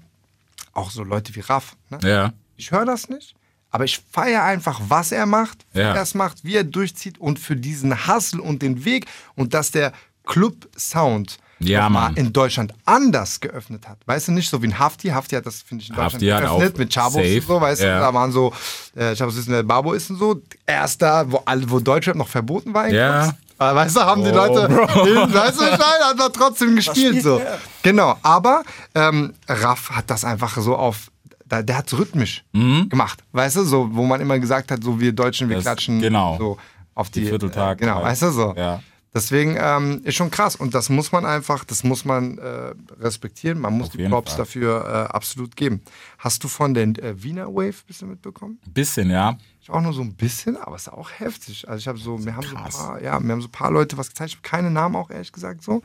auch 0.73 0.91
so 0.91 1.03
Leute 1.03 1.35
wie 1.35 1.41
Raff. 1.41 1.75
Ne? 1.89 1.99
Ja, 2.03 2.33
Ich 2.55 2.71
höre 2.71 2.85
das 2.85 3.09
nicht, 3.09 3.35
aber 3.69 3.83
ich 3.83 3.99
feiere 4.11 4.43
einfach, 4.43 4.79
was 4.87 5.11
er 5.11 5.25
macht, 5.25 5.65
wie 5.73 5.79
Ja. 5.79 5.93
er 5.93 6.01
es 6.01 6.13
macht, 6.15 6.43
wie 6.45 6.55
er 6.55 6.63
durchzieht 6.63 7.17
und 7.19 7.37
für 7.37 7.55
diesen 7.57 8.07
Hustle 8.07 8.41
und 8.41 8.61
den 8.61 8.85
Weg 8.85 9.07
und 9.35 9.53
dass 9.53 9.71
der 9.71 9.91
Club-Sound 10.25 11.37
Ja, 11.59 11.89
mal 11.89 12.11
in 12.17 12.31
Deutschland 12.31 12.73
anders 12.85 13.39
geöffnet 13.39 13.87
hat. 13.87 13.97
Weißt 14.05 14.27
du, 14.29 14.31
nicht 14.31 14.49
so 14.49 14.61
wie 14.61 14.67
ein 14.67 14.79
Hafti. 14.79 15.09
Hafti 15.09 15.35
hat 15.35 15.45
das, 15.45 15.61
finde 15.61 15.83
ich, 15.83 15.89
in 15.89 15.95
Deutschland 15.95 16.23
Hafti 16.23 16.25
geöffnet 16.47 16.77
mit 16.77 16.93
Chabos 16.93 17.13
safe, 17.15 17.35
und 17.35 17.47
so, 17.47 17.61
weißt 17.61 17.81
ja. 17.81 17.95
du. 17.95 17.99
Da 18.05 18.13
waren 18.13 18.31
so, 18.31 18.53
äh, 18.95 19.15
Chabos 19.15 19.35
ist 19.37 19.49
der 19.49 19.63
Babo 19.63 19.93
ist 19.93 20.09
und 20.09 20.17
so. 20.17 20.41
Erster, 20.65 21.29
wo, 21.31 21.41
wo 21.67 21.79
Deutschrap 21.79 22.15
noch 22.15 22.27
verboten 22.29 22.73
war. 22.73 22.87
Ja. 22.89 23.23
Clubs. 23.23 23.37
Aber 23.57 23.75
weißt 23.81 23.95
du, 23.97 23.99
haben 23.99 24.23
die 24.23 24.31
Oh, 24.31 24.35
Leute, 24.35 24.69
Bro. 24.73 25.03
den, 25.05 25.33
weißt 25.33 25.59
du, 25.59 25.65
Stein 25.65 25.79
hat 26.01 26.17
er 26.19 26.31
trotzdem 26.31 26.75
gespielt 26.77 27.21
so. 27.21 27.41
Genau, 27.83 28.15
aber 28.21 28.63
ähm, 28.95 29.33
Raff 29.49 29.89
hat 29.91 30.09
das 30.09 30.23
einfach 30.23 30.57
so 30.61 30.77
auf, 30.77 31.11
der 31.45 31.75
hat 31.75 31.87
es 31.91 31.97
rhythmisch 31.99 32.45
gemacht, 32.53 33.19
weißt 33.33 33.57
du, 33.57 33.63
so, 33.65 33.89
wo 33.91 34.05
man 34.05 34.21
immer 34.21 34.39
gesagt 34.39 34.71
hat, 34.71 34.81
so 34.81 34.97
wir 35.01 35.11
Deutschen, 35.11 35.49
wir 35.49 35.57
Das- 35.57 35.65
klatschen 35.65 35.99
genau. 35.99 36.37
so 36.37 36.57
auf 36.95 37.09
die, 37.09 37.19
Die 37.19 37.27
Vierteltag 37.27 37.77
Äh, 37.79 37.81
genau, 37.81 37.95
halt. 37.95 38.05
weißt 38.05 38.21
du 38.21 38.31
so. 38.31 38.53
Ja. 38.55 38.81
Deswegen 39.11 39.57
ähm, 39.59 40.01
ist 40.03 40.15
schon 40.15 40.29
krass 40.29 40.55
und 40.55 40.75
das 40.75 40.89
muss 40.89 41.11
man 41.11 41.25
einfach, 41.25 41.63
das 41.63 41.83
muss 41.83 42.05
man 42.05 42.37
äh, 42.37 42.73
respektieren. 42.99 43.59
Man 43.59 43.73
muss 43.75 43.87
Auf 43.87 43.95
die 43.95 44.07
Props 44.07 44.33
Fall. 44.33 44.37
dafür 44.39 44.85
äh, 44.85 45.13
absolut 45.15 45.55
geben. 45.55 45.81
Hast 46.19 46.43
du 46.43 46.47
von 46.47 46.75
der 46.75 46.83
äh, 46.83 47.23
Wiener 47.23 47.47
Wave 47.47 47.69
ein 47.69 47.87
bisschen 47.87 48.09
mitbekommen? 48.09 48.59
ein 48.67 48.71
bisschen, 48.73 49.09
ja. 49.09 49.35
Ich 49.61 49.69
auch 49.71 49.81
nur 49.81 49.93
so 49.93 50.01
ein 50.01 50.13
bisschen, 50.13 50.57
aber 50.57 50.75
es 50.75 50.83
ist 50.83 50.93
auch 50.93 51.09
heftig. 51.17 51.67
Also 51.67 51.79
ich 51.79 51.87
habe 51.87 51.97
so, 51.97 52.23
wir 52.23 52.35
haben 52.35 52.45
so 52.45 52.55
ein 52.55 52.63
paar, 52.69 53.01
ja, 53.01 53.19
wir 53.19 53.31
haben 53.31 53.41
so 53.41 53.47
ein 53.47 53.51
paar 53.51 53.71
Leute 53.71 53.97
was 53.97 54.09
gezeigt. 54.09 54.29
Ich 54.29 54.35
habe 54.37 54.47
keine 54.47 54.69
Namen 54.69 54.95
auch 54.95 55.09
ehrlich 55.09 55.31
gesagt 55.31 55.63
so, 55.63 55.81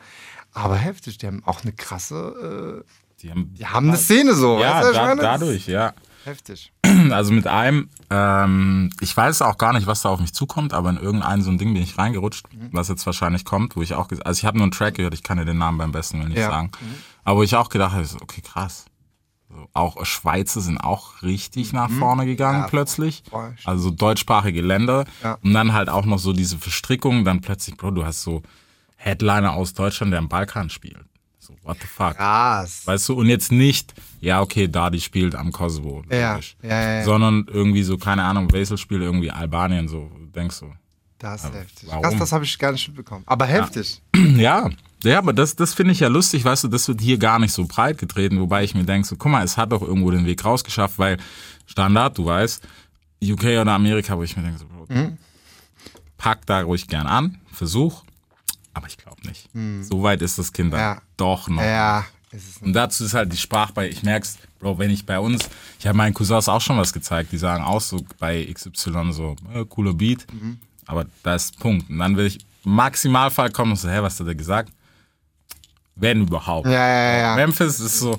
aber 0.53 0.77
heftig. 0.77 1.17
Die 1.17 1.27
haben 1.27 1.43
auch 1.47 1.63
eine 1.63 1.73
krasse, 1.73 2.85
äh, 2.85 3.23
Die 3.23 3.31
haben, 3.31 3.55
die 3.55 3.67
haben 3.67 3.89
eine 3.89 3.97
Szene 3.97 4.35
so. 4.35 4.59
ja, 4.61 4.81
weißt 4.83 4.89
du, 4.91 4.93
da, 4.93 5.15
dadurch, 5.15 5.67
ja. 5.67 5.95
Heftig. 6.25 6.73
Also 7.11 7.33
mit 7.33 7.47
einem, 7.47 7.91
ähm, 8.09 8.89
ich 9.01 9.15
weiß 9.17 9.43
auch 9.43 9.59
gar 9.59 9.73
nicht, 9.73 9.87
was 9.87 10.03
da 10.03 10.09
auf 10.11 10.21
mich 10.21 10.33
zukommt, 10.33 10.73
aber 10.73 10.91
in 10.91 10.97
irgendein 10.97 11.43
so 11.43 11.51
ein 11.51 11.59
Ding 11.59 11.75
bin 11.75 11.83
ich 11.83 11.99
reingerutscht, 11.99 12.47
Mhm. 12.53 12.69
was 12.73 12.89
jetzt 12.89 13.05
wahrscheinlich 13.05 13.45
kommt, 13.45 13.77
wo 13.77 13.83
ich 13.83 13.95
auch, 13.95 14.09
also 14.25 14.39
ich 14.39 14.45
habe 14.47 14.57
nur 14.57 14.65
einen 14.65 14.71
Track 14.73 14.95
gehört, 14.95 15.13
ich 15.13 15.23
kann 15.23 15.37
dir 15.39 15.45
den 15.45 15.59
Namen 15.59 15.77
beim 15.77 15.93
besten 15.93 16.19
Willen 16.21 16.29
nicht 16.31 16.39
Ja. 16.39 16.51
sagen, 16.51 16.71
aber 17.25 17.39
wo 17.39 17.43
ich 17.43 17.57
auch 17.57 17.69
gedacht 17.69 17.93
habe, 17.95 18.07
okay, 18.23 18.41
krass. 18.41 18.87
So, 19.51 19.69
auch 19.75 20.05
Schweizer 20.07 20.61
sind 20.61 20.79
auch 20.79 21.21
richtig 21.23 21.73
nach 21.73 21.91
vorne 21.91 22.25
gegangen 22.27 22.59
Mhm. 22.59 22.65
Ja, 22.65 22.69
plötzlich. 22.69 23.23
voll. 23.29 23.55
Also 23.65 23.91
deutschsprachige 23.91 24.63
Länder. 24.63 25.05
Ja. 25.23 25.37
Und 25.43 25.53
dann 25.53 25.73
halt 25.75 25.89
auch 25.91 26.07
noch 26.07 26.19
so 26.19 26.33
diese 26.33 26.59
Verstrickung, 26.59 27.25
dann 27.25 27.41
plötzlich, 27.41 27.77
Bro, 27.77 27.91
du 27.91 28.05
hast 28.07 28.23
so 28.23 28.43
Headliner 28.97 29.53
aus 29.53 29.75
Deutschland, 29.75 30.13
der 30.13 30.21
im 30.21 30.29
Balkan 30.29 30.71
spielt. 30.71 31.05
So, 31.47 31.55
what 31.63 31.77
the 31.81 31.87
fuck? 31.87 32.17
Krass. 32.17 32.87
Weißt 32.87 33.07
du, 33.09 33.15
und 33.15 33.27
jetzt 33.27 33.53
nicht, 33.53 33.93
ja, 34.21 34.41
okay, 34.41 34.67
Dadi 34.67 34.99
spielt 34.99 35.35
am 35.35 35.53
Kosovo. 35.53 36.03
Ja, 36.11 36.17
ja, 36.17 36.41
ja, 36.63 36.93
ja. 36.99 37.05
Sondern 37.05 37.47
irgendwie 37.53 37.83
so, 37.83 37.99
keine 37.99 38.23
Ahnung, 38.25 38.51
Wesel 38.51 38.79
spielt 38.79 39.03
irgendwie 39.03 39.31
Albanien, 39.31 39.87
so, 39.87 40.11
denkst 40.35 40.61
du. 40.61 40.73
Das 41.19 41.45
ist 41.45 41.53
heftig. 41.55 41.89
warum? 41.89 42.03
Krass, 42.03 42.15
das 42.19 42.33
habe 42.33 42.45
ich 42.45 42.59
gar 42.59 42.73
nicht 42.73 42.87
mitbekommen. 42.89 43.25
Aber 43.27 43.45
heftig. 43.47 44.01
Ja, 44.37 44.71
ja, 45.05 45.19
aber 45.19 45.35
das, 45.35 45.55
das 45.55 45.75
finde 45.75 45.93
ich 45.93 46.01
ja 46.01 46.09
lustig, 46.09 46.45
weißt 46.47 46.65
du, 46.65 46.69
das 46.69 46.89
wird 46.89 47.01
hier 47.03 47.19
gar 47.19 47.39
nicht 47.39 47.53
so 47.53 47.67
breit 47.67 47.99
getreten, 47.99 48.41
wobei 48.41 48.65
ich 48.65 48.75
mir 48.75 48.85
denke, 48.85 49.07
so, 49.07 49.17
guck 49.17 49.31
mal, 49.31 49.45
es 49.45 49.59
hat 49.59 49.71
doch 49.73 49.83
irgendwo 49.83 50.11
den 50.11 50.25
Weg 50.25 50.43
rausgeschafft, 50.45 50.99
weil 50.99 51.19
Standard, 51.67 52.17
du 52.17 52.25
weißt, 52.25 52.67
UK 53.23 53.45
oder 53.61 53.73
Amerika, 53.73 54.17
wo 54.17 54.23
ich 54.23 54.35
mir 54.37 54.45
denke, 54.45 54.59
so, 54.61 54.65
Bro, 54.67 54.87
Mhm. 54.89 55.19
pack 56.17 56.47
da 56.47 56.63
ruhig 56.63 56.89
gern 56.89 57.07
an, 57.07 57.39
versuch, 57.53 58.03
Aber 58.75 58.87
ich 58.89 58.97
glaube 58.99 59.21
nicht. 59.27 59.49
So 59.89 60.03
weit 60.03 60.21
ist 60.23 60.39
das 60.39 60.53
Kind 60.53 60.73
dann 60.73 60.81
Ja. 60.81 61.03
doch 61.17 61.49
noch. 61.49 61.63
Ja, 61.63 62.05
ist 62.33 62.57
es 62.57 62.59
Und 62.63 62.73
dazu 62.73 63.05
ist 63.05 63.15
halt 63.15 63.33
die 63.33 63.37
Sprachbarriere. 63.37 63.93
Ich 63.93 64.03
merk's, 64.03 64.37
Bro, 64.59 64.79
wenn 64.79 64.91
ich 64.91 65.07
bei 65.07 65.19
uns, 65.19 65.49
ich 65.79 65.87
habe 65.87 65.97
meinen 65.97 66.13
Cousins 66.15 66.49
auch 66.49 66.61
schon 66.61 66.77
was 66.77 66.93
gezeigt, 66.93 67.31
die 67.33 67.39
sagen 67.39 67.63
auch 67.63 67.81
so 67.81 68.05
bei 68.19 68.45
XY 68.53 69.13
so, 69.13 69.37
äh, 69.55 69.65
cooler 69.67 69.93
Beat, 69.95 70.27
Mhm. 70.33 70.59
aber 70.87 71.07
da 71.23 71.35
ist 71.37 71.59
Punkt. 71.61 71.89
Und 71.89 71.99
dann 71.99 72.17
will 72.17 72.27
ich 72.27 72.41
im 72.65 72.73
Maximalfall 72.73 73.51
kommen 73.51 73.73
und 73.73 73.79
so, 73.79 73.89
hä, 73.89 73.99
was 74.01 74.19
hat 74.19 74.27
er 74.27 74.35
gesagt? 74.35 74.73
Wenn 75.97 76.23
überhaupt. 76.23 76.67
Ja, 76.67 76.73
ja, 76.73 77.17
ja. 77.19 77.37
Memphis 77.37 77.79
ist 77.79 78.01
so. 78.01 78.19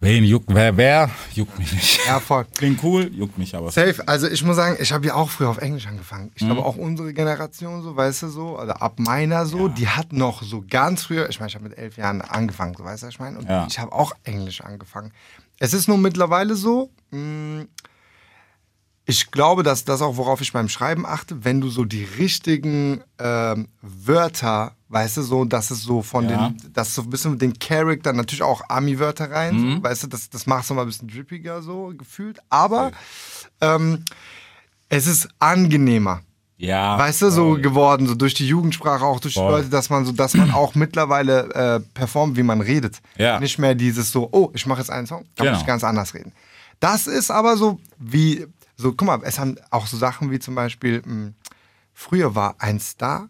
Wen 0.00 0.24
juckt, 0.24 0.46
wer, 0.48 0.76
wer, 0.76 1.10
juckt 1.34 1.58
mich 1.58 1.72
nicht. 1.72 2.00
Ja, 2.06 2.20
voll. 2.20 2.46
Klingt 2.56 2.82
cool, 2.82 3.10
juckt 3.14 3.36
mich 3.38 3.54
aber. 3.54 3.70
Safe. 3.70 4.02
Also 4.08 4.28
ich 4.28 4.42
muss 4.42 4.56
sagen, 4.56 4.76
ich 4.80 4.92
habe 4.92 5.06
ja 5.06 5.14
auch 5.14 5.28
früher 5.30 5.48
auf 5.50 5.58
Englisch 5.58 5.86
angefangen. 5.86 6.32
Ich 6.34 6.42
Mhm. 6.42 6.46
glaube 6.46 6.64
auch 6.64 6.76
unsere 6.76 7.12
Generation 7.12 7.82
so, 7.82 7.94
weißt 7.96 8.22
du 8.22 8.28
so, 8.28 8.58
oder 8.58 8.80
ab 8.82 8.94
meiner 8.98 9.44
so, 9.46 9.68
die 9.68 9.88
hat 9.88 10.12
noch 10.12 10.42
so 10.42 10.64
ganz 10.68 11.04
früher, 11.04 11.28
ich 11.28 11.38
meine, 11.38 11.48
ich 11.50 11.54
habe 11.54 11.68
mit 11.68 11.76
elf 11.78 11.96
Jahren 11.98 12.22
angefangen, 12.22 12.74
so 12.76 12.84
weißt 12.84 13.02
du, 13.02 13.06
was 13.08 13.14
ich 13.14 13.20
meine? 13.20 13.38
Und 13.38 13.48
Ja. 13.48 13.66
ich 13.68 13.78
habe 13.78 13.92
auch 13.92 14.12
Englisch 14.24 14.62
angefangen. 14.62 15.12
Es 15.58 15.74
ist 15.74 15.86
nur 15.88 15.98
mittlerweile 15.98 16.54
so, 16.56 16.90
mh, 17.10 17.66
ich 19.06 19.30
glaube, 19.32 19.62
dass 19.64 19.84
das 19.84 20.02
auch, 20.02 20.16
worauf 20.16 20.40
ich 20.40 20.52
beim 20.52 20.68
Schreiben 20.68 21.04
achte, 21.04 21.44
wenn 21.44 21.60
du 21.60 21.68
so 21.68 21.84
die 21.84 22.04
richtigen 22.04 23.02
ähm, 23.18 23.68
Wörter, 23.82 24.72
weißt 24.90 25.16
du, 25.16 25.22
so, 25.22 25.44
dass 25.44 25.70
es 25.70 25.82
so 25.82 26.02
von 26.02 26.28
Ja. 26.28 26.48
den, 26.50 26.72
dass 26.74 26.94
so 26.94 27.02
ein 27.02 27.10
bisschen 27.10 27.30
mit 27.32 27.42
den 27.42 27.58
Charakter, 27.58 28.12
natürlich 28.12 28.42
auch 28.42 28.60
Ami-Wörter 28.68 29.30
rein, 29.30 29.76
so, 29.76 29.82
weißt 29.82 30.02
du, 30.02 30.06
das, 30.08 30.28
das 30.28 30.46
macht 30.46 30.64
es 30.64 30.70
nochmal 30.70 30.84
ein 30.84 30.88
bisschen 30.88 31.08
drippiger 31.08 31.62
so 31.62 31.92
gefühlt, 31.96 32.38
aber 32.50 32.90
ähm, 33.60 34.04
es 34.88 35.06
ist 35.06 35.28
angenehmer. 35.38 36.20
Ja. 36.56 36.98
Weißt 36.98 37.22
du, 37.22 37.30
so 37.30 37.52
voll. 37.52 37.62
geworden, 37.62 38.06
so 38.06 38.14
durch 38.14 38.34
die 38.34 38.46
Jugendsprache, 38.46 39.02
auch 39.02 39.18
durch 39.20 39.32
die 39.34 39.40
Voll. 39.40 39.50
Leute, 39.52 39.68
dass 39.70 39.88
man 39.88 40.04
so, 40.04 40.12
dass 40.12 40.34
man 40.34 40.50
auch 40.50 40.74
mittlerweile 40.74 41.54
äh, 41.54 41.80
performt, 41.94 42.36
wie 42.36 42.42
man 42.42 42.60
redet. 42.60 42.98
Ja. 43.16 43.40
Nicht 43.40 43.58
mehr 43.58 43.74
dieses 43.74 44.12
so, 44.12 44.28
oh, 44.32 44.50
ich 44.52 44.66
mache 44.66 44.80
jetzt 44.80 44.90
einen 44.90 45.06
Song, 45.06 45.24
da 45.36 45.44
muss 45.44 45.50
Genau. 45.52 45.60
ich 45.60 45.66
ganz 45.66 45.84
anders 45.84 46.12
reden. 46.12 46.32
Das 46.80 47.06
ist 47.06 47.30
aber 47.30 47.56
so 47.56 47.80
wie, 47.98 48.46
so, 48.76 48.90
guck 48.92 49.06
mal, 49.06 49.20
es 49.22 49.38
haben 49.38 49.56
auch 49.70 49.86
so 49.86 49.96
Sachen 49.96 50.30
wie 50.30 50.38
zum 50.38 50.54
Beispiel, 50.54 51.00
mh, 51.04 51.30
früher 51.94 52.34
war 52.34 52.56
ein 52.58 52.78
Star 52.78 53.28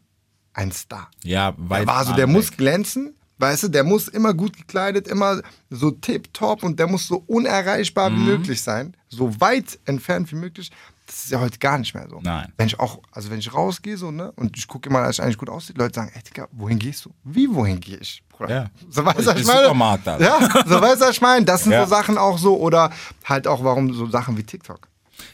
ein 0.60 0.72
Star. 0.72 1.08
Ja, 1.24 1.54
weil 1.56 1.84
Der 1.84 1.94
war 1.94 2.04
so, 2.04 2.12
der 2.14 2.26
muss 2.26 2.50
glänzen, 2.56 3.14
weißt 3.38 3.64
du, 3.64 3.68
der 3.68 3.84
muss 3.84 4.08
immer 4.08 4.34
gut 4.34 4.56
gekleidet, 4.56 5.08
immer 5.08 5.40
so 5.70 5.90
tipptopp 5.90 6.62
und 6.62 6.78
der 6.78 6.86
muss 6.86 7.06
so 7.08 7.24
unerreichbar 7.26 8.10
Mhm. 8.10 8.16
wie 8.16 8.24
möglich 8.30 8.60
sein, 8.62 8.94
so 9.08 9.40
weit 9.40 9.78
entfernt 9.86 10.30
wie 10.30 10.36
möglich. 10.36 10.70
Das 11.06 11.24
ist 11.24 11.30
ja 11.32 11.40
heute 11.40 11.58
gar 11.58 11.76
nicht 11.78 11.92
mehr 11.94 12.06
so. 12.08 12.20
Nein. 12.22 12.52
Wenn 12.56 12.68
ich 12.68 12.78
auch, 12.78 13.00
also 13.10 13.30
wenn 13.30 13.40
ich 13.40 13.52
rausgehe 13.52 13.96
so, 13.96 14.12
ne, 14.12 14.30
und 14.36 14.56
ich 14.56 14.68
gucke 14.68 14.88
immer, 14.88 15.00
dass 15.02 15.16
ich 15.16 15.22
eigentlich 15.22 15.38
gut 15.38 15.48
aussehe, 15.50 15.74
Leute 15.76 15.94
sagen, 15.96 16.12
ey, 16.14 16.22
Digga, 16.22 16.46
wohin 16.52 16.78
gehst 16.78 17.04
du? 17.04 17.10
Wie, 17.24 17.52
wohin 17.52 17.80
gehe 17.80 17.96
ich? 17.96 18.22
Bruder? 18.28 18.50
Ja. 18.54 18.70
So 18.90 19.04
weißt 19.04 19.26
du, 19.26 19.32
Ich 19.32 19.44
meine? 19.46 19.62
Supermarkt, 19.62 20.06
Alter. 20.06 20.24
Ja, 20.24 20.38
so 20.66 20.80
weißt 20.80 21.00
du, 21.00 21.06
was 21.06 21.10
ich 21.10 21.20
meine? 21.20 21.44
Das 21.44 21.64
sind 21.64 21.72
Ja. 21.72 21.84
so 21.84 21.90
Sachen 21.90 22.16
auch 22.16 22.38
so, 22.38 22.56
oder 22.60 22.92
halt 23.24 23.48
auch, 23.48 23.64
warum 23.64 23.92
so 23.92 24.06
Sachen 24.08 24.36
wie 24.36 24.44
TikTok. 24.44 24.86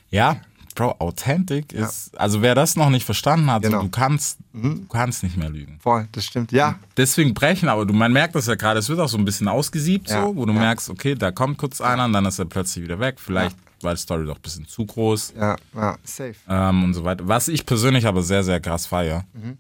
Ja, 0.09 0.37
Bro, 0.77 0.95
Authentic 1.01 1.73
ist, 1.73 2.17
also 2.17 2.43
wer 2.43 2.55
das 2.55 2.77
noch 2.77 2.91
nicht 2.91 3.05
verstanden 3.05 3.51
hat, 3.51 3.63
Genau. 3.63 3.79
so, 3.79 3.83
du 3.87 3.91
kannst, 3.91 4.39
du 4.53 4.87
kannst 4.87 5.25
nicht 5.25 5.37
mehr 5.37 5.51
lügen. 5.51 5.79
Voll, 5.83 6.07
das 6.13 6.25
stimmt. 6.27 6.53
Ja, 6.53 6.79
Deswegen 6.97 7.35
brechen, 7.35 7.69
aber 7.69 7.85
du, 7.87 7.93
man 7.95 8.13
merkt 8.13 8.35
das 8.37 8.47
ja 8.47 8.55
gerade, 8.55 8.79
es 8.79 8.89
wird 8.89 9.01
auch 9.01 9.09
so 9.09 9.19
ein 9.19 9.25
bisschen 9.25 9.49
ausgesiebt, 9.49 10.09
Ja, 10.11 10.23
so, 10.23 10.37
wo 10.37 10.47
du 10.47 10.53
ja. 10.53 10.61
merkst, 10.61 10.89
okay, 10.91 11.15
da 11.17 11.33
kommt 11.33 11.59
kurz 11.59 11.81
einer 11.81 12.05
und 12.05 12.13
dann 12.13 12.25
ist 12.27 12.39
er 12.39 12.45
plötzlich 12.45 12.85
wieder 12.85 13.01
weg. 13.01 13.17
Vielleicht 13.19 13.57
war 13.83 13.95
die 13.95 14.01
Story 14.01 14.25
doch 14.27 14.37
ein 14.37 14.43
bisschen 14.43 14.69
zu 14.69 14.87
groß 14.87 15.35
ja, 15.37 15.57
ja, 15.75 15.97
safe. 16.05 16.37
ähm, 16.49 16.85
und 16.85 16.95
so 16.95 17.03
weiter. 17.05 17.27
Was 17.27 17.49
ich 17.49 17.67
persönlich 17.67 18.07
aber 18.07 18.23
sehr, 18.23 18.45
sehr 18.45 18.61
krass 18.61 18.87
feier, 18.87 19.25
Mhm. 19.35 19.59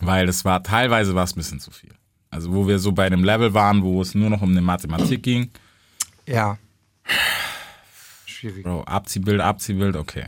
weil 0.00 0.28
es 0.28 0.44
war, 0.44 0.62
teilweise 0.62 1.14
war 1.14 1.24
es 1.24 1.32
ein 1.32 1.36
bisschen 1.36 1.60
zu 1.60 1.70
viel. 1.70 1.92
Also 2.30 2.52
wo 2.52 2.66
wir 2.66 2.78
so 2.78 2.92
bei 2.92 3.06
einem 3.06 3.22
Level 3.24 3.54
waren, 3.54 3.82
wo 3.82 4.00
es 4.02 4.14
nur 4.14 4.30
noch 4.30 4.40
um 4.42 4.50
eine 4.52 4.60
Mathematik 4.62 5.22
ging. 5.22 5.50
Ja. 6.26 6.58
Schwierig. 8.44 8.64
Bro, 8.64 8.82
Abziehbild, 8.82 9.40
Abziehbild, 9.40 9.96
okay. 9.96 10.26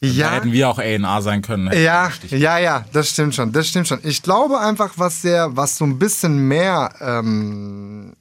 Da 0.00 0.06
Ja. 0.06 0.30
hätten 0.32 0.52
wir 0.52 0.68
auch 0.68 0.78
A&A 0.78 1.22
sein 1.22 1.42
können. 1.42 1.64
ne? 1.64 1.82
Ja, 1.82 2.12
ja, 2.30 2.58
ja, 2.58 2.84
das 2.92 3.08
stimmt 3.10 3.34
schon, 3.34 3.50
das 3.52 3.66
stimmt 3.68 3.88
schon. 3.88 3.98
Ich 4.02 4.22
glaube 4.22 4.60
einfach, 4.60 4.92
was 4.96 5.22
sehr, 5.22 5.56
was 5.56 5.76
so 5.78 5.84
ein 5.86 5.98
bisschen 5.98 6.46
mehr 6.46 6.94
ähm, 7.00 8.14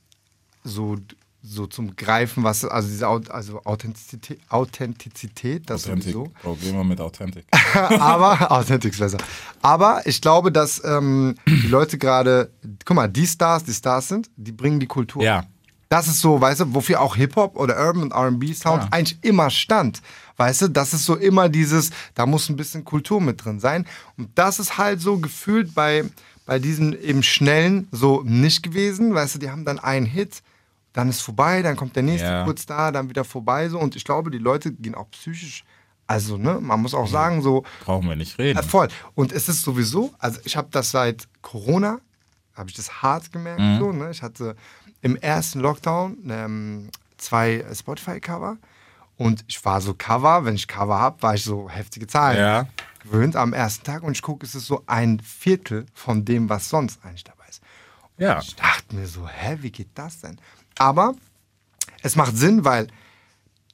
so, 0.64 0.98
so 1.44 1.68
zum 1.68 1.96
Greifen, 1.96 2.44
was, 2.44 2.66
also 2.66 2.88
diese 2.88 3.08
also 3.08 3.62
Authentizität, 3.66 4.40
Authentizität, 4.50 5.70
das 5.70 5.84
Authentic. 5.86 6.14
sowieso. 6.14 6.32
Bro, 6.42 6.56
gehen 6.56 6.76
wir 6.78 6.84
mit 6.84 7.00
Authentic. 7.02 7.46
aber 8.00 8.52
Authentic 8.52 8.94
ist 8.94 9.00
besser. 9.00 9.18
Aber 9.62 10.02
ich 10.06 10.20
glaube, 10.22 10.52
dass 10.52 10.82
ähm, 10.84 11.36
die 11.46 11.68
Leute 11.68 11.98
gerade, 11.98 12.52
guck 12.86 12.96
mal, 12.96 13.08
die 13.08 13.28
Stars, 13.28 13.64
die 13.66 13.74
Stars 13.74 14.08
sind, 14.08 14.30
die 14.36 14.52
bringen 14.52 14.80
die 14.80 14.88
Kultur. 14.88 15.22
Ja. 15.24 15.44
Das 15.90 16.08
ist 16.08 16.20
so, 16.20 16.40
weißt 16.42 16.62
du, 16.62 16.74
wofür 16.74 17.02
auch 17.02 17.16
Hip-Hop 17.16 17.56
oder 17.56 17.78
Urban 17.78 18.04
und 18.04 18.14
RB-Sound 18.14 18.84
Ja. 18.84 18.90
eigentlich 18.92 19.18
immer 19.22 19.50
stand. 19.50 20.02
Weißt 20.36 20.64
du, 20.64 20.68
das 20.68 20.94
ist 20.94 21.06
so 21.06 21.16
immer 21.16 21.48
dieses, 21.50 21.92
da 22.14 22.26
muss 22.26 22.50
ein 22.50 22.56
bisschen 22.58 22.84
Kultur 22.84 23.22
mit 23.22 23.44
drin 23.44 23.60
sein. 23.60 23.86
Und 24.18 24.30
das 24.36 24.60
ist 24.60 24.78
halt 24.78 25.00
so 25.02 25.18
gefühlt 25.18 25.74
bei, 25.74 26.04
bei 26.46 26.60
diesen 26.60 27.00
eben 27.02 27.24
schnellen 27.24 27.88
so 27.92 28.22
nicht 28.26 28.64
gewesen. 28.64 29.14
Weißt 29.14 29.36
du, 29.36 29.40
die 29.40 29.50
haben 29.50 29.64
dann 29.66 29.80
einen 29.80 30.06
Hit, 30.06 30.44
dann 30.94 31.10
ist 31.10 31.22
vorbei, 31.22 31.62
dann 31.62 31.76
kommt 31.78 31.96
der 31.96 32.04
nächste 32.04 32.28
Ja. 32.28 32.44
kurz 32.44 32.66
da, 32.66 32.92
dann 32.92 33.10
wieder 33.10 33.24
vorbei. 33.24 33.70
So. 33.70 33.80
Und 33.80 33.96
ich 33.96 34.04
glaube, 34.04 34.30
die 34.30 34.38
Leute 34.40 34.72
gehen 34.74 34.94
auch 34.96 35.10
psychisch. 35.12 35.64
Also, 36.10 36.38
ne, 36.38 36.60
man 36.62 36.82
muss 36.82 36.94
auch 36.94 37.08
sagen, 37.08 37.42
so, 37.42 37.64
Brauchen 37.84 38.08
wir 38.08 38.16
nicht 38.16 38.38
reden. 38.40 38.58
ja, 38.58 38.64
voll. 38.64 38.88
Und 39.16 39.32
es 39.34 39.50
ist 39.50 39.62
sowieso, 39.62 40.14
also 40.20 40.40
ich 40.46 40.56
habe 40.56 40.70
das 40.72 40.92
seit 40.92 41.28
Corona, 41.42 42.00
habe 42.54 42.70
ich 42.70 42.76
das 42.76 43.02
hart 43.02 43.32
gemerkt. 43.34 43.60
Mhm. 43.60 43.80
So, 43.80 43.92
ne? 43.92 44.10
Ich 44.12 44.22
hatte 44.22 44.56
im 45.08 45.16
ersten 45.16 45.60
Lockdown 45.62 46.18
ähm, 46.30 46.90
zwei 47.18 47.66
Spotify-Cover 47.74 48.58
und 49.16 49.44
ich 49.48 49.64
war 49.64 49.80
so 49.82 49.94
Cover, 49.94 50.44
wenn 50.46 50.56
ich 50.56 50.68
Cover 50.68 51.00
habe, 51.00 51.22
war 51.22 51.34
ich 51.34 51.44
so 51.44 51.70
heftige 51.70 52.08
Zahlen 52.08 52.38
Ja. 52.38 52.68
gewöhnt 53.02 53.36
am 53.38 53.54
ersten 53.54 53.86
Tag 53.86 54.04
und 54.04 54.12
ich 54.12 54.22
gucke, 54.22 54.46
es 54.46 54.54
ist 54.54 54.66
so 54.68 54.84
ein 54.86 55.20
Viertel 55.22 55.86
von 55.94 56.26
dem, 56.26 56.50
was 56.50 56.70
sonst 56.70 57.04
eigentlich 57.06 57.24
dabei 57.24 57.46
ist. 57.50 57.62
Ja. 58.18 58.40
Ich 58.40 58.56
dachte 58.56 58.96
mir 58.96 59.08
so, 59.08 59.28
hä, 59.28 59.58
wie 59.62 59.72
geht 59.72 59.90
das 59.96 60.20
denn? 60.20 60.38
Aber 60.78 61.14
es 62.04 62.16
macht 62.18 62.36
Sinn, 62.38 62.66
weil, 62.66 62.88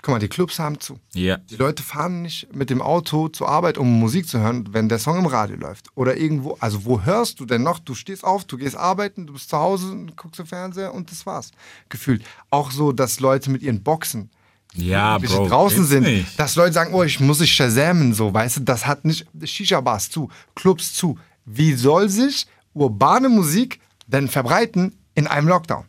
guck 0.04 0.12
mal, 0.13 0.20
die 0.20 0.28
Clubs 0.28 0.60
haben 0.60 0.80
zu. 0.80 1.00
Ja. 1.13 1.38
Die 1.38 1.56
Leute 1.56 1.82
fahren 1.82 2.22
nicht 2.22 2.54
mit 2.54 2.70
dem 2.70 2.82
Auto 2.82 3.30
zur 3.30 3.48
Arbeit, 3.48 3.78
um 3.78 4.00
Musik 4.00 4.28
zu 4.28 4.39
hören, 4.39 4.68
wenn 4.72 4.89
der 4.89 5.00
Song 5.00 5.18
im 5.18 5.26
Radio 5.26 5.56
läuft. 5.56 5.88
Oder 5.96 6.18
irgendwo, 6.18 6.58
also 6.60 6.84
wo 6.86 7.02
hörst 7.02 7.39
du 7.39 7.46
denn 7.46 7.63
noch? 7.63 7.80
Du 7.80 7.96
stehst 7.96 8.24
auf, 8.24 8.44
du 8.44 8.58
gehst 8.58 8.76
arbeiten, 8.76 9.26
du 9.26 9.34
bist 9.34 9.50
zu 9.50 9.58
Hause, 9.58 10.06
guckst 10.18 10.39
im 10.42 10.46
Fernseher 10.46 10.94
und 10.94 11.10
das 11.10 11.26
war's. 11.26 11.52
Gefühlt. 11.88 12.24
Auch 12.50 12.72
so, 12.72 12.92
dass 12.92 13.22
Leute 13.22 13.50
mit 13.50 13.63
ihren 13.63 13.82
Boxen 13.82 14.30
Ja, 14.74 15.18
Bro. 15.20 15.48
draußen 15.48 15.86
sind, 15.86 16.04
Nicht. 16.04 16.38
dass 16.38 16.56
Leute 16.58 16.74
sagen, 16.74 16.94
oh, 16.94 17.04
ich 17.04 17.22
muss 17.22 17.38
sich 17.38 17.54
shazamen, 17.54 18.13
so, 18.13 18.34
weißt 18.34 18.58
du, 18.58 18.62
das 18.62 18.86
hat 18.86 19.06
nicht, 19.06 19.26
Shisha-Bars 19.42 20.10
zu, 20.10 20.30
Clubs 20.54 20.94
zu. 20.94 21.18
Wie 21.46 21.74
soll 21.74 22.10
sich 22.10 22.46
urbane 22.74 23.30
Musik 23.30 23.80
denn 24.08 24.28
verbreiten 24.28 24.98
in 25.16 25.28
einem 25.28 25.48
Lockdown? 25.48 25.86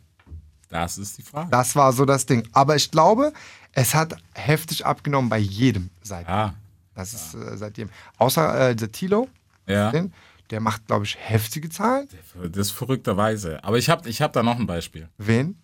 Das 0.69 0.97
ist 0.97 1.17
die 1.17 1.21
Frage. 1.21 1.49
Das 1.51 1.75
war 1.75 1.93
so 1.93 2.05
das 2.05 2.25
Ding. 2.25 2.47
Aber 2.51 2.75
ich 2.75 2.91
glaube, 2.91 3.31
es 3.75 3.93
hat 3.93 4.15
heftig 4.33 4.85
abgenommen 4.85 5.29
bei 5.29 5.37
jedem 5.37 5.89
seitdem. 6.01 6.33
Ja. 6.33 6.53
Das 6.95 7.13
ist 7.13 7.35
äh, 7.35 7.57
seitdem. 7.57 7.89
Außer 8.17 8.69
äh, 8.69 8.75
der 8.75 8.91
Tilo, 8.91 9.27
Ja. 9.67 9.91
den, 9.91 10.13
der 10.49 10.61
macht, 10.61 10.87
glaube 10.87 11.05
ich, 11.05 11.17
heftige 11.19 11.69
Zahlen. 11.69 12.07
Das 12.51 12.67
ist 12.67 12.71
verrückterweise. 12.71 13.63
Aber 13.63 13.77
ich 13.77 13.89
habe 13.89 14.09
ich 14.09 14.21
hab 14.21 14.33
da 14.33 14.41
noch 14.41 14.57
ein 14.57 14.65
Beispiel. 14.65 15.07
Wen? 15.17 15.57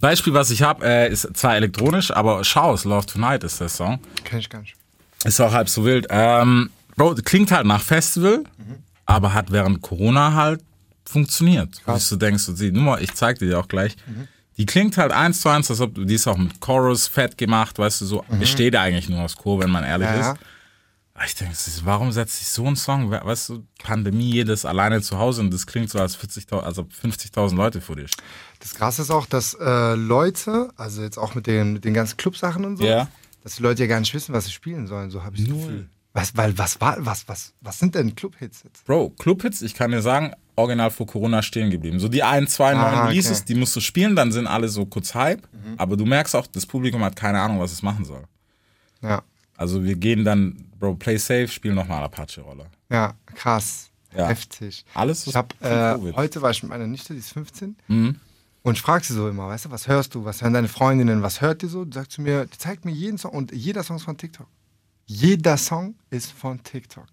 Beispiel, 0.00 0.32
was 0.34 0.50
ich 0.50 0.62
habe, 0.62 0.84
äh, 0.84 1.10
ist 1.12 1.28
zwar 1.36 1.56
elektronisch, 1.56 2.10
aber 2.10 2.42
Schaus, 2.44 2.84
Love 2.84 3.06
Tonight 3.06 3.44
ist 3.44 3.60
der 3.60 3.68
Song. 3.68 4.00
Kenn 4.24 4.38
ich 4.40 4.48
gar 4.48 4.60
nicht. 4.60 4.74
Ist 5.24 5.40
auch 5.40 5.52
halb 5.52 5.68
so 5.68 5.84
wild. 5.84 6.06
Ähm, 6.10 6.70
Bro, 6.96 7.14
klingt 7.24 7.50
halt 7.52 7.66
nach 7.66 7.80
Festival, 7.82 8.44
aber 9.06 9.32
hat 9.34 9.50
während 9.52 9.80
Corona 9.80 10.34
halt 10.34 10.60
funktioniert. 11.04 11.80
Wo 11.86 11.96
du 11.96 12.16
denkst, 12.16 12.46
du, 12.46 12.52
die 12.52 12.70
Nummer, 12.72 13.00
ich 13.00 13.14
zeig 13.14 13.38
dir 13.38 13.58
auch 13.58 13.68
gleich. 13.68 13.96
Die 14.58 14.66
klingt 14.66 14.96
halt 14.98 15.12
eins 15.12 15.40
zu 15.40 15.48
eins, 15.48 15.70
als 15.70 15.80
ob 15.80 15.94
du, 15.94 16.04
die 16.04 16.14
ist 16.14 16.26
auch 16.26 16.36
mit 16.36 16.60
Chorus 16.60 17.06
fett 17.06 17.38
gemacht, 17.38 17.78
weißt 17.78 18.02
du, 18.02 18.06
so, 18.06 18.24
besteht 18.38 18.76
eigentlich 18.76 19.08
nur 19.08 19.20
aus 19.22 19.36
Chor, 19.36 19.60
wenn 19.60 19.70
man 19.70 19.82
ehrlich 19.84 20.08
Ja, 20.08 20.32
ist. 20.32 20.40
Aber 21.14 21.24
ich 21.26 21.34
denke, 21.34 21.54
warum 21.84 22.10
setzt 22.12 22.38
sich 22.38 22.48
so 22.48 22.66
ein 22.66 22.74
Song, 22.76 23.10
we- 23.10 23.20
weißt 23.22 23.50
du, 23.50 23.66
Pandemie, 23.82 24.30
jedes 24.32 24.64
alleine 24.64 25.00
zu 25.02 25.18
Hause 25.18 25.42
und 25.42 25.52
das 25.52 25.66
klingt 25.66 25.90
so, 25.90 25.98
als 25.98 26.16
40.000, 26.18 26.60
also 26.60 26.82
50.000 26.82 27.54
Leute 27.54 27.80
vor 27.80 27.96
dir 27.96 28.08
stehen. 28.08 28.24
Das 28.60 28.74
Krasse 28.74 29.02
ist 29.02 29.10
auch, 29.10 29.26
dass 29.26 29.54
äh, 29.54 29.94
Leute, 29.94 30.70
also 30.76 31.02
jetzt 31.02 31.18
auch 31.18 31.34
mit 31.34 31.46
den, 31.46 31.74
mit 31.74 31.84
den 31.84 31.94
ganzen 31.94 32.16
Clubsachen 32.16 32.64
und 32.64 32.76
so, 32.78 32.84
Ja. 32.84 33.08
dass 33.44 33.56
die 33.56 33.62
Leute 33.62 33.82
ja 33.82 33.88
gar 33.88 34.00
nicht 34.00 34.12
wissen, 34.14 34.32
was 34.34 34.46
sie 34.46 34.52
spielen 34.52 34.86
sollen. 34.86 35.10
So 35.10 35.22
habe 35.22 35.36
ich 35.36 35.44
das 35.46 35.52
Gefühl. 35.54 35.88
Was, 36.14 36.36
weil, 36.36 36.56
was, 36.58 36.78
war, 36.80 36.96
was, 36.98 37.26
was, 37.28 37.54
was 37.62 37.78
sind 37.78 37.94
denn 37.94 38.14
Clubhits 38.14 38.62
jetzt? 38.64 38.84
Bro, 38.84 39.10
Clubhits, 39.18 39.62
ich 39.62 39.74
kann 39.74 39.90
dir 39.92 40.02
sagen, 40.02 40.32
original 40.56 40.90
vor 40.90 41.06
Corona 41.06 41.42
stehen 41.42 41.70
geblieben. 41.70 41.98
So 42.00 42.08
die 42.08 42.22
ein, 42.22 42.46
zwei 42.46 42.72
neuen 42.74 42.84
Aha, 42.94 43.06
Releases, 43.06 43.38
okay. 43.40 43.44
die 43.48 43.54
musst 43.56 43.74
du 43.76 43.80
spielen, 43.80 44.14
dann 44.16 44.32
sind 44.32 44.46
alle 44.46 44.68
so 44.68 44.84
kurz 44.86 45.14
Hype. 45.14 45.46
Aber 45.78 45.96
du 45.96 46.04
merkst 46.04 46.34
auch, 46.36 46.46
das 46.46 46.66
Publikum 46.66 47.02
hat 47.02 47.16
keine 47.16 47.40
Ahnung, 47.40 47.58
was 47.60 47.72
es 47.72 47.82
machen 47.82 48.04
soll. 48.04 48.24
Ja, 49.02 49.22
Also 49.56 49.82
wir 49.82 49.96
gehen 49.96 50.24
dann, 50.24 50.66
Bro, 50.78 50.94
play 50.96 51.16
safe, 51.16 51.48
spielen 51.48 51.74
nochmal 51.74 52.02
Apache-Rolle. 52.04 52.66
ja, 52.90 53.14
krass. 53.26 53.88
Ja. 54.16 54.28
Heftig. 54.28 54.84
Alles 54.92 55.22
Ich 55.22 55.28
ist 55.28 55.34
hab, 55.36 55.54
äh, 55.62 55.96
heute 56.14 56.42
war 56.42 56.50
ich 56.50 56.62
mit 56.62 56.68
meiner 56.70 56.86
Nichte, 56.86 57.14
die 57.14 57.20
ist 57.20 57.32
15. 57.32 57.76
Mhm. 57.88 58.16
Und 58.60 58.74
ich 58.74 58.82
frage 58.82 59.04
sie 59.04 59.14
so 59.14 59.26
immer, 59.28 59.48
weißt 59.48 59.64
du, 59.64 59.70
was 59.70 59.88
hörst 59.88 60.14
du? 60.14 60.24
Was 60.26 60.42
hören 60.42 60.52
deine 60.52 60.68
Freundinnen? 60.68 61.22
Was 61.22 61.40
hört 61.40 61.62
ihr 61.62 61.70
so? 61.70 61.84
Die 61.86 61.94
sagt 61.94 62.12
zu 62.12 62.20
mir, 62.20 62.44
die 62.44 62.58
zeigt 62.58 62.84
mir 62.84 62.92
jeden 62.92 63.16
Song 63.16 63.32
und 63.32 63.52
jeder 63.52 63.82
Song 63.82 63.96
ist 63.96 64.02
von 64.02 64.18
TikTok. 64.18 64.46
Jeder 65.06 65.56
Song 65.56 65.94
ist 66.10 66.30
von 66.30 66.62
TikTok. 66.62 67.06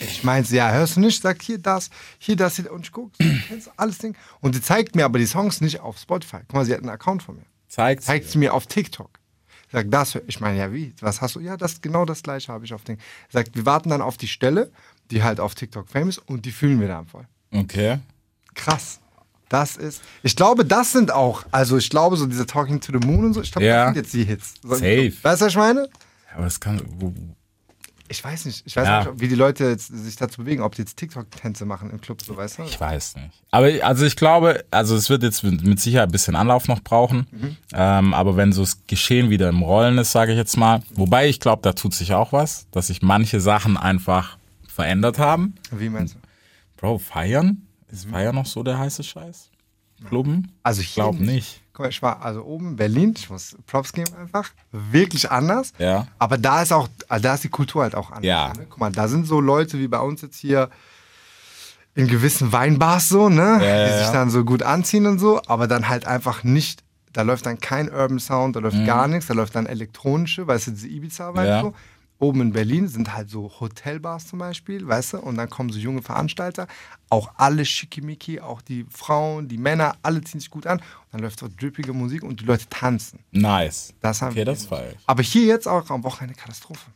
Ich 0.00 0.24
meinte, 0.24 0.54
ja, 0.54 0.70
hörst 0.72 0.96
du 0.96 1.00
nicht? 1.00 1.22
Sag 1.22 1.40
hier 1.42 1.58
das, 1.58 1.90
hier 2.18 2.36
das, 2.36 2.56
hier. 2.56 2.70
Und 2.72 2.86
ich 2.86 2.92
gucke, 2.92 3.12
du 3.18 3.24
kennst 3.48 3.70
alles 3.76 3.98
Ding. 3.98 4.14
Und 4.40 4.54
sie 4.54 4.60
zeigt 4.62 4.94
mir 4.94 5.04
aber 5.04 5.18
die 5.18 5.26
Songs 5.26 5.60
nicht 5.60 5.80
auf 5.80 5.98
Spotify. 5.98 6.38
Guck 6.46 6.54
mal, 6.54 6.64
sie 6.66 6.72
hat 6.74 6.80
einen 6.80 6.90
Account 6.90 7.22
von 7.22 7.36
mir. 7.36 7.46
Zeigt 7.68 8.02
Zeigt 8.02 8.30
sie 8.30 8.38
mir 8.38 8.52
auf 8.54 8.66
TikTok. 8.66 9.10
Sagt, 9.72 9.92
das, 9.92 10.16
ich 10.26 10.40
meine, 10.40 10.58
ja, 10.58 10.72
wie? 10.72 10.94
Was 11.00 11.20
hast 11.20 11.34
du? 11.34 11.40
Ja, 11.40 11.56
das, 11.56 11.80
genau 11.80 12.04
das 12.04 12.22
gleiche 12.22 12.52
habe 12.52 12.64
ich 12.64 12.72
auf 12.72 12.84
Ding. 12.84 12.98
Sagt, 13.30 13.56
wir 13.56 13.66
warten 13.66 13.88
dann 13.90 14.00
auf 14.00 14.16
die 14.16 14.28
Stelle, 14.28 14.70
die 15.10 15.22
halt 15.22 15.40
auf 15.40 15.54
TikTok 15.54 15.88
famous 15.88 16.18
und 16.18 16.44
die 16.46 16.52
fühlen 16.52 16.80
wir 16.80 16.88
dann 16.88 17.06
voll. 17.06 17.26
Okay. 17.52 17.98
Krass. 18.54 19.00
Das 19.48 19.76
ist, 19.76 20.02
ich 20.22 20.34
glaube, 20.34 20.64
das 20.64 20.92
sind 20.92 21.12
auch, 21.12 21.44
also 21.52 21.76
ich 21.76 21.88
glaube, 21.90 22.16
so 22.16 22.26
diese 22.26 22.46
Talking 22.46 22.80
to 22.80 22.92
the 22.98 23.06
Moon 23.06 23.26
und 23.26 23.34
so, 23.34 23.42
ich 23.42 23.52
glaube, 23.52 23.66
Ja. 23.66 23.84
das 23.86 23.94
sind 23.94 24.02
jetzt 24.04 24.12
die 24.14 24.24
Hits. 24.24 24.54
So, 24.62 24.74
Safe. 24.74 25.12
Weißt 25.22 25.40
du, 25.40 25.44
was 25.46 25.52
ich 25.52 25.56
meine? 25.56 25.88
Aber 26.34 26.44
das 26.44 26.58
kann. 26.60 26.82
Ich 28.08 28.22
weiß 28.22 28.44
nicht. 28.46 28.62
Ich 28.66 28.76
weiß 28.76 28.86
Ja. 28.86 29.04
nicht, 29.04 29.20
wie 29.20 29.28
die 29.28 29.34
Leute 29.34 29.64
jetzt 29.64 29.88
sich 29.88 30.16
dazu 30.16 30.42
bewegen, 30.42 30.62
ob 30.62 30.74
die 30.74 30.82
jetzt 30.82 30.96
TikTok-Tänze 30.96 31.64
machen 31.64 31.90
im 31.90 32.00
Club, 32.00 32.22
so 32.22 32.36
weißt 32.36 32.58
du? 32.58 32.62
ich 32.64 32.80
weiß 32.80 33.16
nicht. 33.16 33.42
Aber 33.50 33.70
also 33.82 34.04
ich 34.06 34.16
glaube, 34.16 34.64
also 34.70 34.94
es 34.96 35.10
wird 35.10 35.22
jetzt 35.22 35.42
mit, 35.42 35.80
Sicherheit 35.80 36.08
ein 36.08 36.12
bisschen 36.12 36.36
Anlauf 36.36 36.68
noch 36.68 36.80
brauchen. 36.80 37.26
Mhm. 37.30 37.56
Ähm, 37.72 38.14
aber 38.14 38.36
wenn 38.36 38.52
so 38.52 38.62
das 38.62 38.86
Geschehen 38.86 39.30
wieder 39.30 39.48
im 39.48 39.62
Rollen 39.62 39.98
ist, 39.98 40.12
sage 40.12 40.32
ich 40.32 40.38
jetzt 40.38 40.56
mal. 40.56 40.82
Wobei 40.94 41.28
ich 41.28 41.40
glaube, 41.40 41.62
da 41.62 41.72
tut 41.72 41.94
sich 41.94 42.14
auch 42.14 42.32
was, 42.32 42.66
dass 42.70 42.86
sich 42.88 43.02
manche 43.02 43.40
Sachen 43.40 43.76
einfach 43.76 44.38
verändert 44.68 45.18
haben. 45.18 45.54
Wie 45.70 45.88
meinst 45.88 46.14
du? 46.14 46.18
Bro, 46.76 46.98
feiern? 46.98 47.46
Mhm. 47.46 47.62
Ist 47.92 48.06
Feiern 48.10 48.34
noch 48.34 48.46
so 48.46 48.62
der 48.62 48.78
heiße 48.78 49.02
Scheiß? 49.02 49.50
Clubben? 50.08 50.52
Also 50.62 50.82
Ich 50.82 50.94
glaube 50.94 51.24
nicht. 51.24 51.62
Guck 51.76 51.84
mal, 51.84 51.90
ich 51.90 52.00
war 52.00 52.24
also 52.24 52.42
oben 52.42 52.68
in 52.68 52.76
Berlin, 52.76 53.12
ich 53.14 53.28
muss 53.28 53.54
Props 53.66 53.92
geben 53.92 54.10
einfach. 54.18 54.48
Wirklich 54.72 55.30
anders. 55.30 55.74
Ja. 55.76 56.06
Aber 56.18 56.38
da 56.38 56.62
ist 56.62 56.72
auch, 56.72 56.88
also 57.06 57.22
da 57.22 57.34
ist 57.34 57.44
die 57.44 57.50
Kultur 57.50 57.82
halt 57.82 57.94
auch 57.94 58.08
anders. 58.08 58.24
Ja. 58.24 58.50
Ne? 58.56 58.64
Guck 58.66 58.78
mal, 58.78 58.90
da 58.90 59.08
sind 59.08 59.26
so 59.26 59.42
Leute 59.42 59.78
wie 59.78 59.86
bei 59.86 59.98
uns 60.00 60.22
jetzt 60.22 60.38
hier 60.38 60.70
in 61.94 62.08
gewissen 62.08 62.50
Weinbars 62.50 63.10
so, 63.10 63.28
ne? 63.28 63.60
Ja, 63.62 63.86
die 63.88 64.02
sich 64.04 64.10
dann 64.10 64.30
so 64.30 64.42
gut 64.42 64.62
anziehen 64.62 65.04
und 65.04 65.18
so, 65.18 65.42
aber 65.48 65.66
dann 65.66 65.86
halt 65.86 66.06
einfach 66.06 66.44
nicht, 66.44 66.82
da 67.12 67.20
läuft 67.20 67.44
dann 67.44 67.58
kein 67.58 67.90
Urban 67.92 68.20
Sound, 68.20 68.56
da 68.56 68.60
läuft 68.60 68.82
gar 68.86 69.06
nichts, 69.06 69.26
da 69.26 69.34
läuft 69.34 69.54
dann 69.54 69.66
elektronische, 69.66 70.46
weißt 70.46 70.68
du, 70.68 70.70
diese 70.70 70.88
Ibiza-Vibe 70.88 71.56
Mhm. 71.56 71.60
So. 71.60 71.74
Oben 72.18 72.40
in 72.40 72.52
Berlin 72.52 72.88
sind 72.88 73.14
halt 73.14 73.28
so 73.28 73.52
Hotelbars 73.60 74.26
zum 74.28 74.38
Beispiel, 74.38 74.86
weißt 74.88 75.14
du, 75.14 75.18
und 75.18 75.36
dann 75.36 75.50
kommen 75.50 75.70
so 75.70 75.78
junge 75.78 76.00
Veranstalter, 76.02 76.66
auch 77.10 77.30
alle 77.36 77.64
schickimicki, 77.64 78.40
auch 78.40 78.62
die 78.62 78.86
Frauen, 78.90 79.48
die 79.48 79.58
Männer, 79.58 79.96
alle 80.02 80.22
ziehen 80.22 80.40
sich 80.40 80.48
gut 80.50 80.66
an. 80.66 80.78
Und 80.78 80.84
dann 81.12 81.20
läuft 81.20 81.40
so 81.40 81.48
drippige 81.54 81.92
Musik 81.92 82.22
und 82.22 82.40
die 82.40 82.44
Leute 82.44 82.66
tanzen. 82.70 83.18
Nice. 83.32 83.92
Das 84.00 84.22
haben 84.22 84.28
okay, 84.30 84.38
wir. 84.38 84.44
das 84.46 84.64
feier 84.66 84.92
ich. 84.92 84.98
Aber 85.06 85.22
hier 85.22 85.44
jetzt 85.46 85.68
auch 85.68 85.90
am 85.90 86.02
Wochenende 86.04 86.34
Katastrophe. 86.34 86.90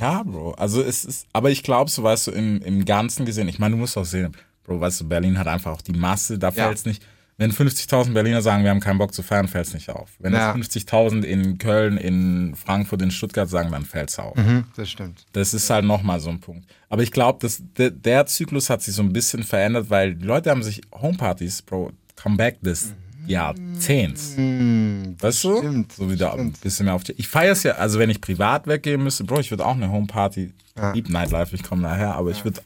Ja, 0.00 0.22
Bro. 0.22 0.52
Also 0.52 0.80
es 0.80 1.04
ist, 1.04 1.26
aber 1.32 1.50
ich 1.50 1.62
glaube, 1.62 1.90
so 1.90 2.02
weißt 2.02 2.28
du, 2.28 2.30
im, 2.30 2.62
im 2.62 2.84
Ganzen 2.84 3.26
gesehen, 3.26 3.48
ich 3.48 3.58
meine, 3.58 3.74
du 3.74 3.78
musst 3.80 3.98
auch 3.98 4.04
sehen, 4.04 4.34
Bro, 4.64 4.80
weißt 4.80 5.00
du, 5.02 5.08
Berlin 5.08 5.36
hat 5.38 5.48
einfach 5.48 5.72
auch 5.72 5.82
die 5.82 5.92
Masse, 5.92 6.38
da 6.38 6.48
Ja. 6.48 6.52
fällt's 6.66 6.84
nicht. 6.86 7.04
Wenn 7.42 7.50
50.000 7.52 8.12
Berliner 8.12 8.40
sagen, 8.40 8.62
wir 8.62 8.70
haben 8.70 8.80
keinen 8.80 8.98
Bock 8.98 9.12
zu 9.12 9.22
feiern, 9.22 9.48
fällt's 9.48 9.74
nicht 9.74 9.90
auf. 9.90 10.10
Wenn 10.20 10.32
Ja. 10.32 10.50
es 10.50 10.54
50.000 10.56 11.24
in 11.24 11.58
Köln, 11.58 11.96
in 11.96 12.54
Frankfurt, 12.54 13.02
in 13.02 13.10
Stuttgart 13.10 13.48
sagen, 13.50 13.70
dann 13.72 13.84
fällt's 13.84 14.18
auf. 14.18 14.36
Mhm, 14.36 14.64
das 14.76 14.88
stimmt. 14.90 15.26
Das 15.32 15.52
ist 15.52 15.68
halt 15.68 15.84
nochmal 15.84 16.20
so 16.20 16.30
ein 16.30 16.38
Punkt. 16.40 16.64
Aber 16.88 17.02
ich 17.02 17.10
glaube, 17.10 17.46
der, 17.78 17.90
der 17.90 18.26
Zyklus 18.26 18.70
hat 18.70 18.80
sich 18.82 18.94
so 18.94 19.02
ein 19.02 19.12
bisschen 19.12 19.42
verändert, 19.42 19.90
weil 19.90 20.14
die 20.14 20.24
Leute 20.24 20.50
haben 20.50 20.62
sich 20.62 20.80
Homepartys, 20.94 21.62
Bro, 21.62 21.90
Comeback 22.16 22.60
des 22.60 22.92
Jahrzehnts. 23.26 24.36
weißt 24.36 25.44
du? 25.44 25.50
Mhm. 25.50 25.58
stimmt, 25.58 25.92
So 25.92 26.10
wieder 26.10 26.32
ein 26.32 26.38
stimmt. 26.38 26.60
bisschen 26.60 26.86
mehr 26.86 26.94
auf 26.94 27.04
die. 27.04 27.12
Ich 27.12 27.28
feiere 27.28 27.52
es 27.52 27.62
ja, 27.62 27.72
also 27.72 27.98
wenn 27.98 28.10
ich 28.10 28.20
privat 28.20 28.66
weggehen 28.66 29.02
müsste, 29.02 29.24
Bro, 29.24 29.40
ich 29.40 29.50
würde 29.50 29.64
auch 29.66 29.74
eine 29.74 29.90
Homeparty, 29.90 30.52
Deep 30.94 31.08
Nightlife, 31.10 31.54
ich 31.54 31.62
komme 31.62 31.82
daher, 31.82 32.14
aber 32.14 32.30
ich 32.30 32.44
würde 32.44 32.60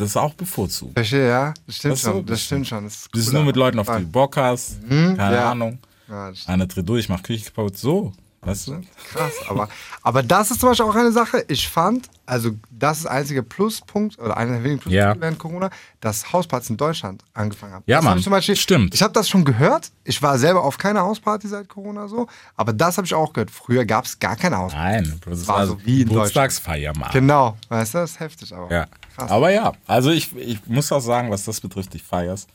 das 0.00 0.16
auch 0.16 0.34
bevorzugen. 0.34 0.92
Verstehe, 0.94 1.28
ja. 1.28 1.54
Das 1.66 1.76
stimmt 1.76 1.94
du, 1.94 1.98
schon. 1.98 2.26
Das 2.26 2.26
das- 2.26 2.42
stimmt 2.42 2.66
schon. 2.66 2.84
Das 2.84 2.94
ist, 2.96 3.08
Das 3.12 3.20
ist 3.22 3.32
nur 3.32 3.44
mit 3.44 3.56
Leuten, 3.56 3.78
auf 3.78 3.86
die 3.86 4.02
du 4.02 4.08
Bock 4.10 4.36
hast, 4.36 4.76
keine 4.88 5.16
ja. 5.16 5.50
Ahnung. 5.52 5.78
Ja, 6.08 6.30
das 6.30 6.46
Einer 6.48 6.66
dreht 6.66 6.88
durch, 6.88 7.08
macht 7.08 7.24
Küche 7.24 7.44
kaputt, 7.44 7.78
so. 7.78 8.12
Weißt 8.42 8.68
du? 8.68 8.80
Krass, 9.12 9.32
aber, 9.50 9.68
aber 10.02 10.22
das 10.22 10.50
ist 10.50 10.60
zum 10.60 10.70
Beispiel 10.70 10.86
auch 10.86 10.94
eine 10.94 11.12
Sache. 11.12 11.44
Ich 11.48 11.68
fand, 11.68 12.08
also 12.24 12.52
das 12.70 12.96
ist 12.96 13.04
der 13.04 13.12
einzige 13.12 13.42
Pluspunkt 13.42 14.18
oder 14.18 14.34
einer 14.34 14.52
der 14.52 14.64
wenigen 14.64 14.80
Pluspunkte 14.80 14.96
Ja. 14.96 15.20
während 15.20 15.38
Corona, 15.38 15.68
dass 16.00 16.32
Hauspartys 16.32 16.70
in 16.70 16.78
Deutschland 16.78 17.22
angefangen 17.34 17.74
haben. 17.74 17.84
Ja, 17.86 17.96
das 17.98 18.04
hab 18.06 18.10
Mann. 18.12 18.18
Ich 18.18 18.24
zum 18.24 18.30
Beispiel, 18.30 18.56
Stimmt. 18.56 18.94
Ich 18.94 19.02
habe 19.02 19.12
das 19.12 19.28
schon 19.28 19.44
gehört. 19.44 19.90
Ich 20.04 20.22
war 20.22 20.38
selber 20.38 20.64
auf 20.64 20.78
keiner 20.78 21.02
Hausparty 21.02 21.48
seit 21.48 21.68
Corona 21.68 22.08
so, 22.08 22.28
aber 22.56 22.72
das 22.72 22.96
habe 22.96 23.04
ich 23.04 23.12
auch 23.12 23.34
gehört. 23.34 23.50
Früher 23.50 23.84
gab 23.84 24.06
es 24.06 24.18
gar 24.18 24.36
keine 24.36 24.56
Hausparty. 24.56 25.02
Nein, 25.10 25.20
das 25.26 25.46
War 25.46 25.56
war, 25.58 25.66
so 25.66 25.84
wie 25.84 26.00
in 26.00 26.08
Geburtstagsfeier, 26.08 26.96
Mann. 26.96 27.10
Genau, 27.12 27.58
weißt 27.68 27.92
du, 27.92 27.98
das 27.98 28.12
ist 28.12 28.20
heftig 28.20 28.54
aber. 28.54 28.72
Ja. 28.74 28.86
Krass. 29.16 29.30
Aber 29.30 29.50
ja, 29.50 29.72
also 29.86 30.10
ich, 30.10 30.34
ich 30.36 30.64
muss 30.66 30.90
auch 30.92 31.00
sagen, 31.00 31.30
was 31.30 31.44
das 31.44 31.60
betrifft, 31.60 31.94
ich 31.94 32.02
feier's. 32.02 32.46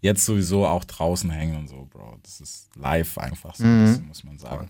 Jetzt 0.00 0.24
sowieso 0.26 0.66
auch 0.66 0.84
draußen 0.84 1.30
hängen 1.30 1.56
und 1.56 1.68
so, 1.68 1.88
Bro. 1.90 2.18
Das 2.22 2.40
ist 2.40 2.68
live 2.76 3.16
einfach 3.18 3.54
so, 3.54 3.64
ein 3.64 3.86
bisschen, 3.86 4.08
muss 4.08 4.24
man 4.24 4.38
sagen. 4.38 4.68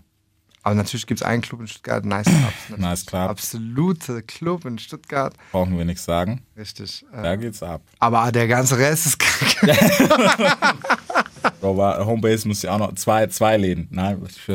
Aber 0.63 0.73
natürlich 0.75 1.05
gibt 1.05 1.21
es 1.21 1.25
einen 1.27 1.43
Club 1.43 1.59
in 1.61 1.67
Stuttgart, 1.67 2.03
Nice 2.05 2.25
Clubs. 2.25 2.53
Nice 2.79 3.05
Club. 3.05 3.29
Absolute 3.29 4.23
Club 4.23 4.65
in 4.65 4.79
Stuttgart. 4.79 5.35
Brauchen 5.51 5.77
wir 5.77 5.85
nichts 5.85 6.05
sagen. 6.05 6.41
Richtig. 6.57 7.05
Äh, 7.13 7.21
Da 7.21 7.35
geht's 7.35 7.61
ab. 7.61 7.81
aber 7.99 8.31
der 8.31 8.47
ganze 8.47 8.77
Rest 8.77 9.05
ist 9.05 9.19
kacke. 9.19 9.67
Bro, 11.61 12.05
Homebase 12.05 12.47
muss 12.47 12.61
ja 12.63 12.73
auch 12.73 12.79
noch 12.79 12.95
zwei, 12.95 13.27
zwei 13.27 13.57
Läden. 13.57 13.87
Nein, 13.91 14.21
ich 14.27 14.41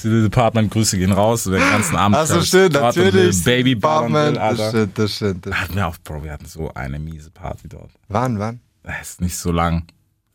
City 0.00 0.22
Department, 0.22 0.70
Grüße 0.70 0.98
gehen 0.98 1.12
raus, 1.12 1.44
den 1.44 1.54
ganzen 1.58 1.96
Abend. 1.96 2.16
Achso, 2.16 2.40
stimmt, 2.42 2.74
natürlich. 2.74 3.42
Baby 3.44 3.74
Department, 3.74 4.36
Das 4.36 4.68
stimmt, 4.70 4.98
das 4.98 5.14
stimmt. 5.16 5.46
Das 5.46 5.54
Hatten 5.54 5.74
wir 5.76 5.86
auch, 5.88 5.96
Bro, 6.04 6.24
wir 6.24 6.32
hatten 6.32 6.46
so 6.46 6.72
eine 6.74 6.98
miese 6.98 7.30
Party 7.30 7.68
dort. 7.68 7.90
Wann, 8.08 8.38
wann? 8.38 8.60
Das 8.82 9.00
ist 9.10 9.20
nicht 9.20 9.36
so 9.36 9.52
lang. 9.52 9.84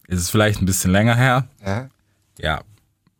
Ist 0.07 0.19
es 0.19 0.29
vielleicht 0.29 0.61
ein 0.61 0.65
bisschen 0.65 0.91
länger 0.91 1.15
her? 1.15 1.47
Ja? 1.65 1.89
Ja, 2.37 2.61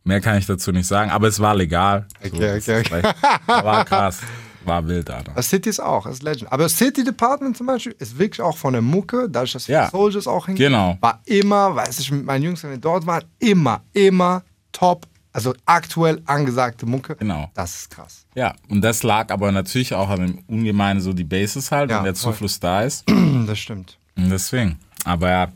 mehr 0.04 0.20
kann 0.20 0.38
ich 0.38 0.46
dazu 0.46 0.70
nicht 0.72 0.86
sagen, 0.86 1.10
aber 1.10 1.26
es 1.28 1.40
war 1.40 1.54
legal. 1.54 2.06
Okay, 2.24 2.60
das 2.60 2.68
okay, 2.68 2.80
okay. 2.86 3.02
War 3.46 3.84
krass. 3.84 4.20
War 4.64 4.86
wild, 4.88 5.08
Alter. 5.10 5.32
Das 5.36 5.48
City 5.48 5.68
ist 5.68 5.78
auch, 5.80 6.06
ist 6.06 6.22
Legend. 6.24 6.50
Aber 6.52 6.64
das 6.64 6.76
City 6.76 7.04
Department 7.04 7.56
zum 7.56 7.66
Beispiel 7.68 7.94
ist 8.00 8.18
wirklich 8.18 8.40
auch 8.40 8.56
von 8.56 8.72
der 8.72 8.82
Mucke, 8.82 9.28
dadurch, 9.30 9.52
dass 9.52 9.68
ja. 9.68 9.88
Soldiers 9.90 10.26
auch 10.26 10.46
hingehen, 10.46 10.72
Genau. 10.72 10.98
war 11.00 11.20
immer, 11.24 11.74
weiß 11.76 12.00
ich, 12.00 12.10
mit 12.10 12.24
meinen 12.24 12.42
Jungs, 12.42 12.62
wenn 12.64 12.70
wir 12.70 12.78
dort 12.78 13.06
waren, 13.06 13.24
immer, 13.38 13.82
immer 13.92 14.42
top. 14.72 15.06
Also 15.36 15.52
aktuell 15.66 16.22
angesagte 16.24 16.86
Mucke. 16.86 17.14
Genau. 17.16 17.50
Das 17.52 17.80
ist 17.80 17.90
krass. 17.90 18.24
Ja, 18.34 18.54
und 18.70 18.80
das 18.80 19.02
lag 19.02 19.30
aber 19.30 19.52
natürlich 19.52 19.92
auch 19.92 20.08
an 20.08 20.20
dem 20.20 20.38
Ungemeinen 20.48 21.02
so 21.02 21.12
die 21.12 21.24
Basis 21.24 21.70
halt, 21.70 21.90
Ja, 21.90 21.98
wenn 21.98 22.04
der 22.04 22.14
voll. 22.14 22.32
Zufluss 22.32 22.58
da 22.58 22.80
ist. 22.82 23.04
Das 23.46 23.58
stimmt. 23.58 23.98
Und 24.16 24.30
deswegen. 24.30 24.78
Aber 25.04 25.28
ja. 25.30 25.48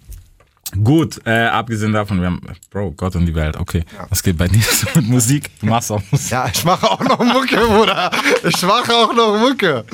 Gut, 0.85 1.19
äh, 1.27 1.47
abgesehen 1.47 1.93
davon, 1.95 2.21
wir 2.21 2.27
haben, 2.27 2.41
Bro, 2.71 2.93
Gott 2.93 3.17
und 3.17 3.25
die 3.27 3.35
Welt, 3.35 3.57
okay. 3.57 3.85
Was 4.11 4.23
geht 4.23 4.37
bei 4.37 4.47
dir 4.49 4.63
so 4.63 4.87
mit 4.97 5.09
Musik? 5.09 5.51
Du 5.61 5.67
machst 5.67 5.91
auch 5.91 6.03
Musik. 6.13 6.31
Ja, 6.31 6.47
ich 6.53 6.63
mache 6.65 6.89
auch 6.89 7.01
noch 7.01 7.19
Mucke, 7.19 7.57
Bruder. 7.57 8.11
Ich 8.45 8.63
mache 8.63 8.93
auch 8.95 9.13
noch 9.15 9.39
Mucke. 9.41 9.85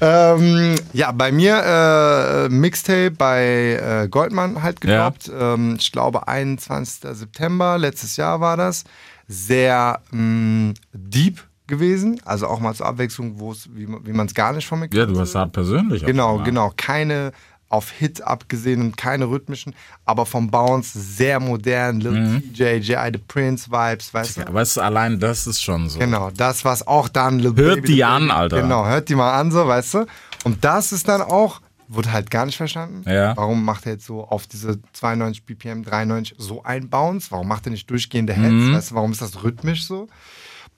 Ähm, 0.00 0.74
ja, 0.94 1.12
bei 1.12 1.30
mir 1.32 1.62
äh, 1.64 2.48
Mixtape 2.48 3.10
bei 3.10 4.02
äh, 4.04 4.08
Goldmann 4.08 4.62
halt 4.62 4.80
gedroppt. 4.80 5.30
Ähm, 5.38 5.76
ich 5.78 5.92
glaube 5.92 6.26
21. 6.28 7.00
September, 7.12 7.76
letztes 7.78 8.16
Jahr 8.16 8.40
war 8.40 8.56
das. 8.56 8.84
Sehr 9.28 10.00
mh, 10.10 10.74
deep 10.92 11.42
gewesen. 11.66 12.20
Also 12.24 12.46
auch 12.46 12.60
mal 12.60 12.74
zur 12.74 12.86
Abwechslung, 12.86 13.38
wo 13.40 13.52
es, 13.52 13.68
wie, 13.74 13.86
man- 13.86 14.06
wie 14.06 14.12
man 14.12 14.26
es 14.26 14.34
gar 14.34 14.52
nicht 14.52 14.66
von 14.66 14.78
mir 14.80 14.88
Ja, 14.92 15.04
kennt. 15.04 15.16
du 15.16 15.20
hast 15.20 15.34
hart 15.34 15.52
persönlich. 15.52 16.04
Genau, 16.04 16.38
genau. 16.38 16.72
Keine 16.76 17.32
auf 17.70 17.90
Hit 17.90 18.22
abgesehen 18.22 18.80
und 18.82 18.96
keine 18.96 19.24
rhythmischen, 19.28 19.74
aber 20.04 20.26
vom 20.26 20.48
Bounce 20.48 20.96
sehr 20.96 21.40
modern. 21.40 21.98
Lil 22.00 22.12
Mhm. 22.12 22.52
TJ, 22.52 22.62
J.I. 22.92 23.10
The 23.14 23.18
Prince 23.26 23.68
Vibes, 23.68 24.14
weißt 24.14 24.36
du? 24.36 24.40
Ja, 24.42 24.52
weißt 24.54 24.76
du, 24.76 24.80
allein 24.82 25.18
das 25.18 25.46
ist 25.48 25.60
schon 25.60 25.88
so. 25.88 25.98
Genau, 25.98 26.30
das, 26.36 26.64
was 26.64 26.86
auch 26.86 27.08
dann 27.08 27.40
Lil 27.40 27.56
Hört 27.56 27.76
Baby, 27.76 27.94
die 27.94 28.04
an, 28.04 28.30
Alter. 28.30 28.60
Genau, 28.62 28.86
hört 28.86 29.08
die 29.08 29.16
mal 29.16 29.32
an, 29.40 29.50
so, 29.50 29.66
weißt 29.66 29.94
du? 29.94 30.06
Und 30.44 30.64
das 30.64 30.92
ist 30.92 31.08
dann 31.08 31.22
auch, 31.22 31.60
wurde 31.88 32.12
halt 32.12 32.30
gar 32.30 32.46
nicht 32.46 32.56
verstanden. 32.56 33.08
Ja. 33.10 33.36
Warum 33.36 33.64
macht 33.64 33.86
er 33.86 33.92
jetzt 33.92 34.06
so 34.06 34.24
auf 34.24 34.46
diese 34.46 34.80
92 34.92 35.44
BPM, 35.44 35.82
93 35.82 36.36
so 36.38 36.62
ein 36.62 36.88
Bounce? 36.88 37.30
Warum 37.30 37.48
macht 37.48 37.66
er 37.66 37.70
nicht 37.70 37.90
durchgehende 37.90 38.32
Heads? 38.34 38.52
Mhm. 38.52 38.74
Weißt 38.74 38.90
du, 38.92 38.94
warum 38.94 39.12
ist 39.12 39.22
das 39.22 39.42
rhythmisch 39.42 39.86
so? 39.86 40.08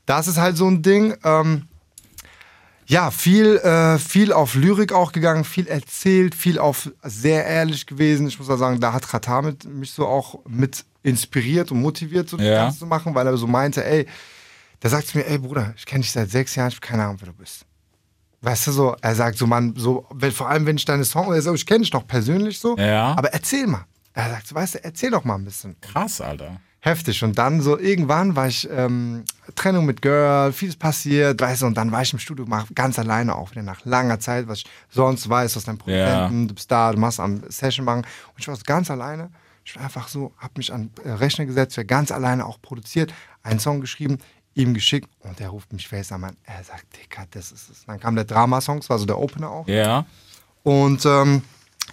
Das 0.06 0.28
ist 0.28 0.38
halt 0.38 0.56
so 0.56 0.68
ein 0.68 0.82
Ding. 0.82 1.14
Ähm, 1.24 1.66
ja, 2.88 3.10
viel, 3.10 3.56
äh, 3.56 3.98
viel 3.98 4.32
auf 4.32 4.54
Lyrik 4.54 4.92
auch 4.92 5.10
gegangen, 5.10 5.42
viel 5.42 5.66
erzählt, 5.66 6.36
viel 6.36 6.60
auf 6.60 6.90
sehr 7.02 7.44
ehrlich 7.44 7.86
gewesen. 7.86 8.28
Ich 8.28 8.38
muss 8.38 8.48
auch 8.48 8.58
sagen, 8.58 8.78
da 8.80 8.92
hat 8.92 9.08
Katar 9.08 9.42
mit, 9.42 9.64
mich 9.64 9.90
so 9.90 10.06
auch 10.06 10.38
mit 10.46 10.84
inspiriert 11.02 11.72
und 11.72 11.82
motiviert, 11.82 12.28
so 12.28 12.36
das 12.36 12.46
Ja. 12.46 12.64
Ganze 12.64 12.80
zu 12.80 12.86
machen, 12.86 13.14
weil 13.14 13.26
er 13.26 13.36
so 13.36 13.48
meinte, 13.48 13.84
ey, 13.84 14.06
der 14.82 14.90
sagt 14.90 15.14
mir, 15.16 15.26
ey 15.26 15.38
Bruder, 15.38 15.74
ich 15.76 15.86
kenne 15.86 16.02
dich 16.02 16.12
seit 16.12 16.30
sechs 16.30 16.54
Jahren, 16.54 16.68
ich 16.68 16.76
habe 16.76 16.86
keine 16.86 17.04
Ahnung, 17.04 17.16
wer 17.20 17.28
du 17.28 17.34
bist. 17.34 17.64
Weißt 18.42 18.66
du 18.66 18.72
so, 18.72 18.96
er 19.00 19.14
sagt 19.14 19.38
so, 19.38 19.46
Mann, 19.46 19.74
so, 19.76 20.06
wenn, 20.14 20.30
vor 20.32 20.48
allem 20.48 20.66
wenn 20.66 20.76
ich 20.76 20.84
deine 20.84 21.02
er 21.02 21.06
sagt, 21.42 21.56
ich 21.56 21.66
kenne 21.66 21.80
dich 21.80 21.90
doch 21.90 22.06
persönlich 22.06 22.58
so, 22.60 22.76
Ja. 22.76 23.14
aber 23.16 23.32
erzähl 23.32 23.66
mal. 23.66 23.84
Er 24.12 24.30
sagt 24.30 24.46
so, 24.46 24.54
weißt 24.54 24.74
du, 24.76 24.84
erzähl 24.84 25.10
doch 25.10 25.24
mal 25.24 25.34
ein 25.34 25.44
bisschen. 25.44 25.76
Krass, 25.80 26.20
Alter. 26.20 26.60
Heftig. 26.80 27.22
Und 27.24 27.36
dann 27.36 27.60
so 27.60 27.78
irgendwann 27.78 28.36
war 28.36 28.46
ich 28.46 28.68
ähm, 28.70 29.24
Trennung 29.56 29.86
mit 29.86 30.00
Girl, 30.02 30.52
vieles 30.52 30.76
passiert, 30.76 31.40
weißt 31.40 31.62
du, 31.62 31.66
und 31.66 31.76
dann 31.76 31.90
war 31.90 32.02
ich 32.02 32.12
im 32.12 32.18
Studio 32.20 32.44
mach 32.46 32.66
ganz 32.74 32.98
alleine 32.98 33.34
auch 33.34 33.50
wieder 33.50 33.62
nach 33.62 33.84
langer 33.84 34.20
Zeit, 34.20 34.46
was 34.46 34.58
ich 34.58 34.66
sonst 34.90 35.28
weiß 35.28 35.56
aus 35.56 35.64
deinem 35.64 35.78
Produzenten, 35.78 36.46
du 36.48 36.54
bist 36.54 36.70
da, 36.70 36.92
du 36.92 36.98
machst 36.98 37.18
am 37.18 37.42
Session 37.48 37.84
machen. 37.84 38.02
Und 38.02 38.38
ich 38.38 38.46
war 38.46 38.54
so 38.54 38.62
ganz 38.64 38.90
alleine. 38.90 39.30
Ich 39.64 39.74
war 39.74 39.82
einfach 39.82 40.06
so, 40.06 40.32
hab 40.38 40.56
mich 40.56 40.72
an 40.72 40.90
äh, 41.04 41.10
Rechner 41.10 41.44
gesetzt, 41.44 41.76
ganz 41.88 42.12
alleine 42.12 42.46
auch 42.46 42.62
produziert, 42.62 43.12
einen 43.42 43.58
Song 43.58 43.80
geschrieben, 43.80 44.18
ihm 44.56 44.74
geschickt 44.74 45.08
und 45.20 45.38
der 45.38 45.50
ruft 45.50 45.72
mich 45.72 45.86
face 45.86 46.12
an, 46.12 46.22
Mann. 46.22 46.36
Er 46.44 46.64
sagt, 46.64 46.86
Dicker, 46.96 47.26
das 47.30 47.52
ist 47.52 47.70
es. 47.70 47.84
Dann 47.86 48.00
kam 48.00 48.14
der 48.16 48.24
Drama-Song, 48.24 48.78
das 48.78 48.90
war 48.90 48.98
so 48.98 49.06
der 49.06 49.18
Opener 49.18 49.50
auch. 49.50 49.68
Ja. 49.68 50.06
Und 50.62 51.04
ähm, 51.06 51.42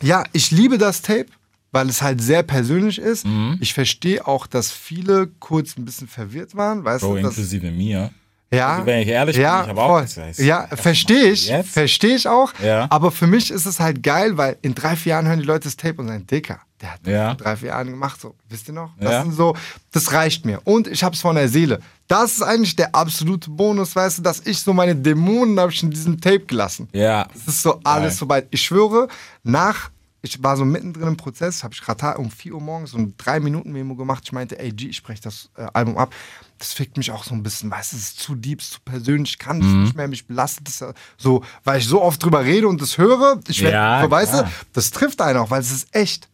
ja, 0.01 0.23
ich 0.31 0.49
liebe 0.51 0.77
das 0.77 1.01
Tape, 1.01 1.27
weil 1.71 1.89
es 1.89 2.01
halt 2.01 2.21
sehr 2.21 2.43
persönlich 2.43 2.99
ist. 2.99 3.25
Mhm. 3.25 3.57
Ich 3.59 3.73
verstehe 3.73 4.25
auch, 4.25 4.47
dass 4.47 4.71
viele 4.71 5.27
kurz 5.39 5.77
ein 5.77 5.85
bisschen 5.85 6.07
verwirrt 6.07 6.55
waren. 6.55 6.83
Weißt 6.83 7.03
Bro, 7.03 7.17
du, 7.17 7.21
dass, 7.21 7.31
inklusive 7.31 7.71
mir. 7.71 8.11
Ja, 8.53 8.67
Also, 8.73 8.85
wenn 8.85 8.99
ich 9.01 9.07
ehrlich 9.07 9.37
ja, 9.37 9.61
bin, 9.63 9.71
ich 9.71 9.77
habe 9.79 9.81
auch 9.93 10.01
gesagt, 10.01 10.37
Ja, 10.39 10.67
verstehe 10.75 11.31
ich. 11.31 11.51
Verstehe 11.69 12.15
ich 12.15 12.27
auch. 12.27 12.53
Ja. 12.63 12.87
Aber 12.89 13.11
für 13.11 13.27
mich 13.27 13.51
ist 13.51 13.65
es 13.65 13.79
halt 13.79 14.03
geil, 14.03 14.37
weil 14.37 14.57
in 14.61 14.75
drei, 14.75 14.95
vier 14.95 15.11
Jahren 15.11 15.27
hören 15.27 15.39
die 15.39 15.45
Leute 15.45 15.65
das 15.65 15.75
Tape 15.77 15.95
und 16.01 16.07
sagen, 16.07 16.25
Dicker, 16.27 16.59
der 16.81 16.91
hat 16.93 16.99
das 17.03 17.13
Ja. 17.13 17.27
vor 17.29 17.35
drei, 17.37 17.55
vier 17.55 17.69
Jahren 17.69 17.87
gemacht. 17.89 18.19
So, 18.21 18.35
wisst 18.49 18.67
ihr 18.67 18.73
noch? 18.73 18.91
Das 18.99 19.11
Ja. 19.11 19.21
sind 19.23 19.33
so, 19.33 19.55
das 19.91 20.11
reicht 20.13 20.45
mir. 20.45 20.59
Und 20.63 20.87
ich 20.87 21.03
habe 21.03 21.15
es 21.15 21.21
von 21.21 21.35
der 21.35 21.49
Seele. 21.49 21.79
Das 22.07 22.33
ist 22.33 22.41
eigentlich 22.41 22.75
der 22.75 22.93
absolute 22.93 23.49
Bonus, 23.49 23.95
weißt 23.95 24.19
du, 24.19 24.21
dass 24.21 24.41
ich 24.45 24.59
so 24.59 24.73
meine 24.73 24.95
Dämonen 24.95 25.59
habe 25.59 25.71
ich 25.71 25.81
in 25.81 25.89
diesem 25.89 26.19
Tape 26.19 26.41
gelassen. 26.41 26.87
Ja. 26.93 27.27
Es 27.35 27.47
ist 27.47 27.61
so 27.63 27.79
alles 27.83 28.17
soweit. 28.17 28.47
Ich 28.51 28.61
schwöre, 28.61 29.07
nach, 29.43 29.89
ich 30.25 30.41
war 30.41 30.55
so 30.55 30.63
mittendrin 30.63 31.09
im 31.09 31.17
Prozess, 31.17 31.63
habe 31.65 31.73
ich 31.73 31.81
gerade 31.81 32.17
um 32.17 32.31
4 32.31 32.53
Uhr 32.53 32.61
morgens 32.61 32.91
so 32.91 32.97
ein 32.97 33.13
3-Minuten-Memo 33.17 33.95
gemacht. 33.95 34.23
Ich 34.25 34.31
meinte, 34.31 34.57
ey 34.57 34.71
G, 34.71 34.87
ich 34.87 34.95
spreche 34.95 35.21
das 35.21 35.49
äh, 35.57 35.67
Album 35.73 35.97
ab. 35.97 36.15
Das 36.59 36.71
fickt 36.71 36.95
mich 36.95 37.11
auch 37.11 37.25
so 37.25 37.33
ein 37.35 37.43
bisschen, 37.43 37.69
weißt 37.69 37.91
du, 37.91 37.97
es 37.97 38.03
ist 38.03 38.19
zu 38.19 38.33
deep, 38.35 38.61
es 38.61 38.67
ist 38.67 38.73
zu 38.75 38.79
persönlich, 38.85 39.31
ich 39.31 39.37
kann 39.39 39.59
Mhm. 39.59 39.81
nicht 39.83 39.95
mehr, 39.97 40.07
mich 40.07 40.25
belastet 40.25 40.69
ja 40.79 40.93
so, 41.17 41.43
weil 41.65 41.79
ich 41.79 41.87
so 41.87 42.01
oft 42.01 42.23
drüber 42.23 42.45
rede 42.45 42.69
und 42.69 42.81
das 42.81 42.97
höre. 42.97 43.41
Ich 43.49 43.61
werd, 43.61 43.73
Ja, 43.73 44.01
so, 44.01 44.09
weißt 44.09 44.33
du, 44.35 44.47
das 44.71 44.91
trifft 44.91 45.21
einen 45.21 45.39
auch, 45.39 45.51
weil 45.51 45.59
es 45.59 45.71
ist 45.71 45.93
echt. 45.93 46.29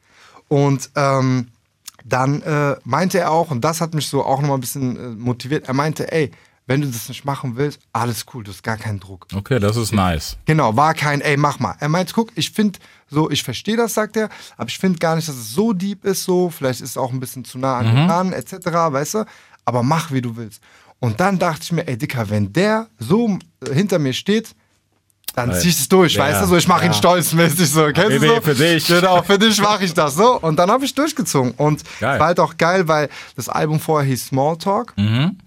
Und 0.47 0.91
ähm, 0.95 1.47
dann 2.05 2.43
äh, 2.43 2.75
meinte 2.83 3.17
er 3.17 3.31
auch, 3.31 3.49
und 3.49 3.61
das 3.61 3.81
hat 3.81 3.95
mich 3.95 4.07
so 4.07 4.23
auch 4.23 4.39
nochmal 4.41 4.57
ein 4.57 4.61
bisschen 4.61 4.97
äh, 4.97 5.09
motiviert, 5.15 5.67
er 5.67 5.73
meinte, 5.73 6.11
ey, 6.11 6.29
wenn 6.69 6.81
du 6.81 6.87
das 6.87 7.09
nicht 7.09 7.25
machen 7.25 7.57
willst, 7.57 7.79
alles 7.93 8.25
cool, 8.33 8.43
du 8.43 8.51
hast 8.51 8.61
gar 8.63 8.77
keinen 8.77 8.99
Druck. 8.99 9.25
Okay, 9.35 9.59
das 9.59 9.75
ist 9.75 9.91
nice. 9.91 10.37
Genau, 10.45 10.75
war 10.75 10.93
kein, 10.93 11.19
ey, 11.19 11.35
mach 11.35 11.57
mal. 11.59 11.75
Er 11.79 11.89
meint, 11.89 12.13
guck, 12.13 12.29
ich 12.35 12.51
finde 12.51 12.77
so, 13.09 13.29
ich 13.31 13.41
verstehe 13.41 13.75
das, 13.75 13.95
sagt 13.95 14.15
er, 14.15 14.29
aber 14.55 14.69
ich 14.69 14.77
finde 14.77 14.99
gar 14.99 15.15
nicht, 15.15 15.27
dass 15.27 15.35
es 15.35 15.51
so 15.51 15.73
deep 15.73 16.05
ist, 16.05 16.23
so, 16.23 16.51
vielleicht 16.51 16.81
ist 16.81 16.91
es 16.91 16.97
auch 16.97 17.11
ein 17.11 17.19
bisschen 17.19 17.43
zu 17.43 17.57
nah 17.57 17.79
an 17.79 17.87
Mhm. 17.87 17.95
dir 17.95 18.05
dran, 18.07 18.33
etc., 18.33 18.53
weißt 18.71 19.13
du, 19.15 19.25
aber 19.65 19.81
mach, 19.81 20.11
wie 20.11 20.21
du 20.21 20.35
willst. 20.37 20.61
Und 20.99 21.19
dann 21.19 21.39
dachte 21.39 21.61
ich 21.63 21.71
mir, 21.71 21.87
ey, 21.87 21.97
Dicker, 21.97 22.29
wenn 22.29 22.53
der 22.53 22.87
so 22.99 23.39
hinter 23.73 23.97
mir 23.97 24.13
steht, 24.13 24.53
dann 25.35 25.53
zieh 25.53 25.69
ich 25.69 25.79
es 25.79 25.87
durch, 25.89 26.15
Ja, 26.15 26.23
weißt 26.23 26.41
du, 26.43 26.45
so, 26.47 26.57
ich 26.57 26.67
mache 26.67 26.85
ihn 26.85 26.91
ja. 26.91 26.97
stolzmäßig, 26.97 27.69
so, 27.69 27.85
kennst 27.93 28.21
du 28.21 28.27
so? 28.27 28.41
für 28.41 28.55
dich. 28.55 28.85
Genau, 28.87 29.21
für 29.23 29.39
dich 29.39 29.59
mache 29.61 29.85
ich 29.85 29.93
das, 29.93 30.15
so. 30.15 30.39
Und 30.39 30.57
dann 30.57 30.69
habe 30.69 30.83
ich 30.85 30.93
durchgezogen. 30.93 31.51
Und 31.51 31.83
Geil. 31.99 32.19
war 32.19 32.27
halt 32.27 32.39
auch 32.39 32.57
geil, 32.57 32.87
weil 32.87 33.09
das 33.35 33.47
Album 33.49 33.79
vorher 33.79 34.07
hieß 34.09 34.27
Small 34.27 34.57
Talk. 34.57 34.93
Mhm. 34.97 35.37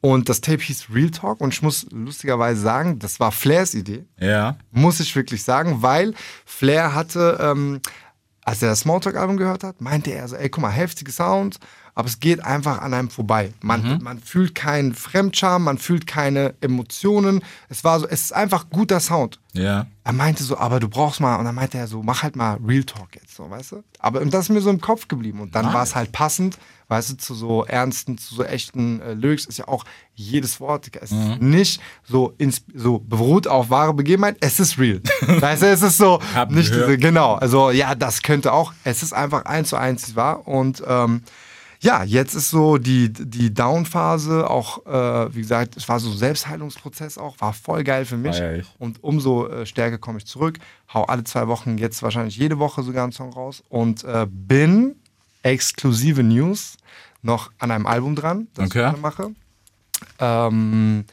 Und 0.00 0.28
das 0.28 0.40
Tape 0.40 0.62
hieß 0.62 0.86
Real 0.94 1.10
Talk 1.10 1.40
und 1.40 1.52
ich 1.52 1.62
muss 1.62 1.86
lustigerweise 1.90 2.60
sagen, 2.60 2.98
das 2.98 3.18
war 3.18 3.32
Flairs 3.32 3.74
Idee 3.74 4.04
Ja. 4.18 4.56
muss 4.70 5.00
ich 5.00 5.14
wirklich 5.16 5.42
sagen, 5.42 5.82
weil 5.82 6.14
Flair 6.44 6.94
hatte, 6.94 7.38
ähm, 7.40 7.80
als 8.44 8.62
er 8.62 8.70
das 8.70 8.80
Smalltalk-Album 8.80 9.36
gehört 9.36 9.64
hat, 9.64 9.80
meinte 9.80 10.10
er 10.10 10.26
so, 10.28 10.36
ey, 10.36 10.48
guck 10.48 10.62
mal, 10.62 10.70
heftige 10.70 11.12
Sound, 11.12 11.58
aber 11.98 12.06
es 12.06 12.20
geht 12.20 12.44
einfach 12.44 12.80
an 12.80 12.94
einem 12.94 13.10
vorbei. 13.10 13.52
Man, 13.60 14.00
man 14.04 14.20
fühlt 14.20 14.54
keinen 14.54 14.94
Fremdscham, 14.94 15.64
man 15.64 15.78
fühlt 15.78 16.06
keine 16.06 16.54
Emotionen. 16.60 17.42
Es 17.68 17.82
war 17.82 17.98
so, 17.98 18.06
es 18.06 18.26
ist 18.26 18.32
einfach 18.32 18.70
guter 18.70 19.00
Sound. 19.00 19.40
Ja. 19.52 19.88
Er 20.04 20.12
meinte 20.12 20.44
so, 20.44 20.56
aber 20.56 20.78
du 20.78 20.88
brauchst 20.88 21.18
mal, 21.18 21.34
und 21.34 21.44
dann 21.44 21.56
meinte 21.56 21.76
er 21.76 21.88
so, 21.88 22.04
mach 22.04 22.22
halt 22.22 22.36
mal 22.36 22.56
Real 22.64 22.84
Talk 22.84 23.16
jetzt, 23.16 23.34
so, 23.34 23.50
weißt 23.50 23.72
du? 23.72 23.84
Aber 23.98 24.20
und 24.20 24.32
das 24.32 24.44
ist 24.44 24.50
mir 24.50 24.60
so 24.60 24.70
im 24.70 24.80
Kopf 24.80 25.08
geblieben. 25.08 25.40
Und 25.40 25.56
dann 25.56 25.64
Nice. 25.64 25.74
war 25.74 25.82
es 25.82 25.96
halt 25.96 26.12
passend, 26.12 26.56
weißt 26.86 27.10
du, 27.10 27.16
zu 27.16 27.34
so 27.34 27.64
ernsten, 27.64 28.16
zu 28.16 28.32
so 28.32 28.44
echten 28.44 29.00
äh, 29.00 29.14
Lyrics 29.14 29.46
ist 29.46 29.58
ja 29.58 29.66
auch 29.66 29.84
jedes 30.14 30.60
Wort, 30.60 30.88
es 31.00 31.10
ist 31.10 31.42
nicht 31.42 31.80
so, 32.04 32.32
ins, 32.38 32.62
so 32.76 33.00
beruht 33.00 33.48
auf 33.48 33.70
wahre 33.70 33.92
Begebenheit, 33.92 34.36
es 34.38 34.60
ist 34.60 34.78
real. 34.78 35.00
weißt 35.26 35.62
du, 35.62 35.66
es 35.66 35.82
ist 35.82 35.98
so, 35.98 36.20
Hab 36.32 36.52
nicht 36.52 36.72
diese, 36.72 36.96
genau, 36.96 37.34
also 37.34 37.72
ja, 37.72 37.96
das 37.96 38.22
könnte 38.22 38.52
auch, 38.52 38.72
es 38.84 39.02
ist 39.02 39.12
einfach 39.12 39.46
eins 39.46 39.70
zu 39.70 39.76
eins 39.76 40.14
wahr 40.14 40.46
und 40.46 40.80
ähm, 40.86 41.22
ja, 41.80 42.02
jetzt 42.02 42.34
ist 42.34 42.50
so 42.50 42.78
die, 42.78 43.12
die 43.12 43.54
Down-Phase 43.54 44.50
auch, 44.50 44.84
äh, 44.86 45.34
wie 45.34 45.40
gesagt, 45.40 45.76
es 45.76 45.88
war 45.88 46.00
so 46.00 46.10
ein 46.10 46.16
Selbstheilungsprozess 46.16 47.18
auch, 47.18 47.40
war 47.40 47.52
voll 47.52 47.84
geil 47.84 48.04
für 48.04 48.16
mich. 48.16 48.36
Feier 48.36 48.56
ich. 48.56 48.66
Und 48.78 49.02
umso 49.04 49.46
äh, 49.46 49.64
stärker 49.64 49.98
komme 49.98 50.18
ich 50.18 50.26
zurück, 50.26 50.58
hau 50.92 51.04
alle 51.04 51.24
zwei 51.24 51.46
Wochen, 51.46 51.78
jetzt 51.78 52.02
wahrscheinlich 52.02 52.36
jede 52.36 52.58
Woche 52.58 52.82
sogar 52.82 53.04
einen 53.04 53.12
Song 53.12 53.32
raus 53.32 53.62
und 53.68 54.02
äh, 54.04 54.26
bin 54.28 54.96
exklusive 55.42 56.22
News 56.22 56.76
noch 57.22 57.52
an 57.58 57.70
einem 57.70 57.86
Album 57.86 58.16
dran, 58.16 58.48
das 58.54 58.66
Okay. 58.66 58.92
ich 58.94 59.00
mache. 59.00 59.30
Ähm, 60.18 61.04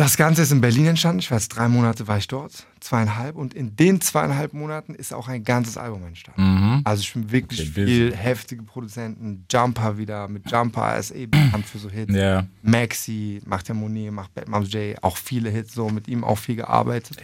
das 0.00 0.16
Ganze 0.16 0.40
ist 0.40 0.50
in 0.50 0.62
Berlin 0.62 0.86
entstanden. 0.86 1.18
Ich 1.18 1.30
war 1.30 1.36
jetzt 1.36 1.50
drei 1.50 1.68
Monate 1.68 2.08
war 2.08 2.16
ich 2.16 2.26
dort, 2.26 2.66
zweieinhalb. 2.80 3.36
Und 3.36 3.52
in 3.52 3.76
den 3.76 4.00
zweieinhalb 4.00 4.54
Monaten 4.54 4.94
ist 4.94 5.12
auch 5.12 5.28
ein 5.28 5.44
ganzes 5.44 5.76
Album 5.76 6.06
entstanden. 6.06 6.80
Also 6.84 7.02
ich 7.02 7.12
bin 7.12 7.30
wirklich 7.30 7.60
Okay, 7.60 7.84
viel 7.84 8.16
heftige 8.16 8.62
Produzenten. 8.62 9.44
Jumper 9.50 9.98
wieder 9.98 10.26
mit 10.26 10.50
Jumper, 10.50 10.92
er 10.92 11.00
ist 11.00 11.14
eh 11.14 11.26
bekannt 11.26 11.66
für 11.66 11.78
so 11.78 11.90
Hits. 11.90 12.14
Ja. 12.14 12.46
Maxi 12.62 13.42
macht 13.44 13.68
ja 13.68 13.74
Moni, 13.74 14.10
macht 14.10 14.34
Bad 14.34 14.48
Moms 14.48 14.72
J, 14.72 14.96
auch 15.02 15.18
viele 15.18 15.50
Hits, 15.50 15.74
so 15.74 15.90
mit 15.90 16.08
ihm 16.08 16.24
auch 16.24 16.38
viel 16.38 16.56
gearbeitet. 16.56 17.18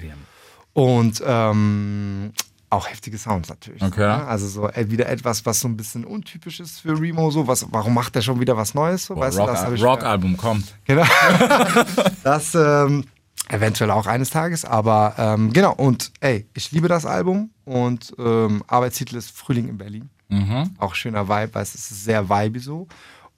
Und 0.75 1.23
ähm, 1.27 2.33
auch 2.71 2.89
heftige 2.89 3.17
Sounds 3.19 3.49
natürlich. 3.49 3.83
Okay. 3.83 3.95
So, 4.01 4.07
ne? 4.07 4.27
Also 4.27 4.49
so 4.49 4.69
äh, 4.69 4.91
wieder 4.91 5.09
etwas, 5.09 5.47
was 5.47 5.61
so 5.61 5.69
ein 5.69 5.77
bisschen 5.77 6.05
untypisch 6.05 6.61
ist 6.61 6.81
für 6.81 7.01
Remo. 7.01 7.31
So, 7.31 7.47
was, 7.47 7.67
warum 7.71 7.95
macht 7.95 8.17
er 8.17 8.23
schon 8.23 8.41
wieder 8.41 8.57
was 8.57 8.75
Neues? 8.75 9.07
So, 9.07 9.15
Boah, 9.15 9.23
weißt 9.23 9.39
du, 9.39 9.47
das 9.47 9.61
hab 9.61 9.69
Rock- 9.69 9.75
ich- 9.77 9.83
Rock-Album 9.85 10.37
kommt. 10.37 10.75
Genau. 10.85 11.05
das 12.25 12.55
ähm, 12.55 13.05
eventuell 13.49 13.91
auch 13.91 14.07
eines 14.07 14.31
Tages, 14.31 14.65
aber 14.65 15.15
ähm, 15.19 15.53
genau. 15.53 15.73
Und 15.75 16.13
ey, 16.21 16.47
ich 16.55 16.73
liebe 16.73 16.89
das 16.89 17.07
Album 17.07 17.51
und 17.65 18.15
ähm, 18.19 18.63
Arbeitstitel 18.67 19.17
ist 19.17 19.31
Frühling 19.37 19.69
in 19.69 19.79
Berlin. 19.79 20.11
Mhm. 20.29 20.75
Auch 20.79 20.95
schöner 20.97 21.29
Vibe, 21.29 21.55
weil 21.55 21.63
es 21.63 21.75
ist 21.75 22.05
sehr 22.05 22.29
vibey 22.29 22.59
so. 22.59 22.89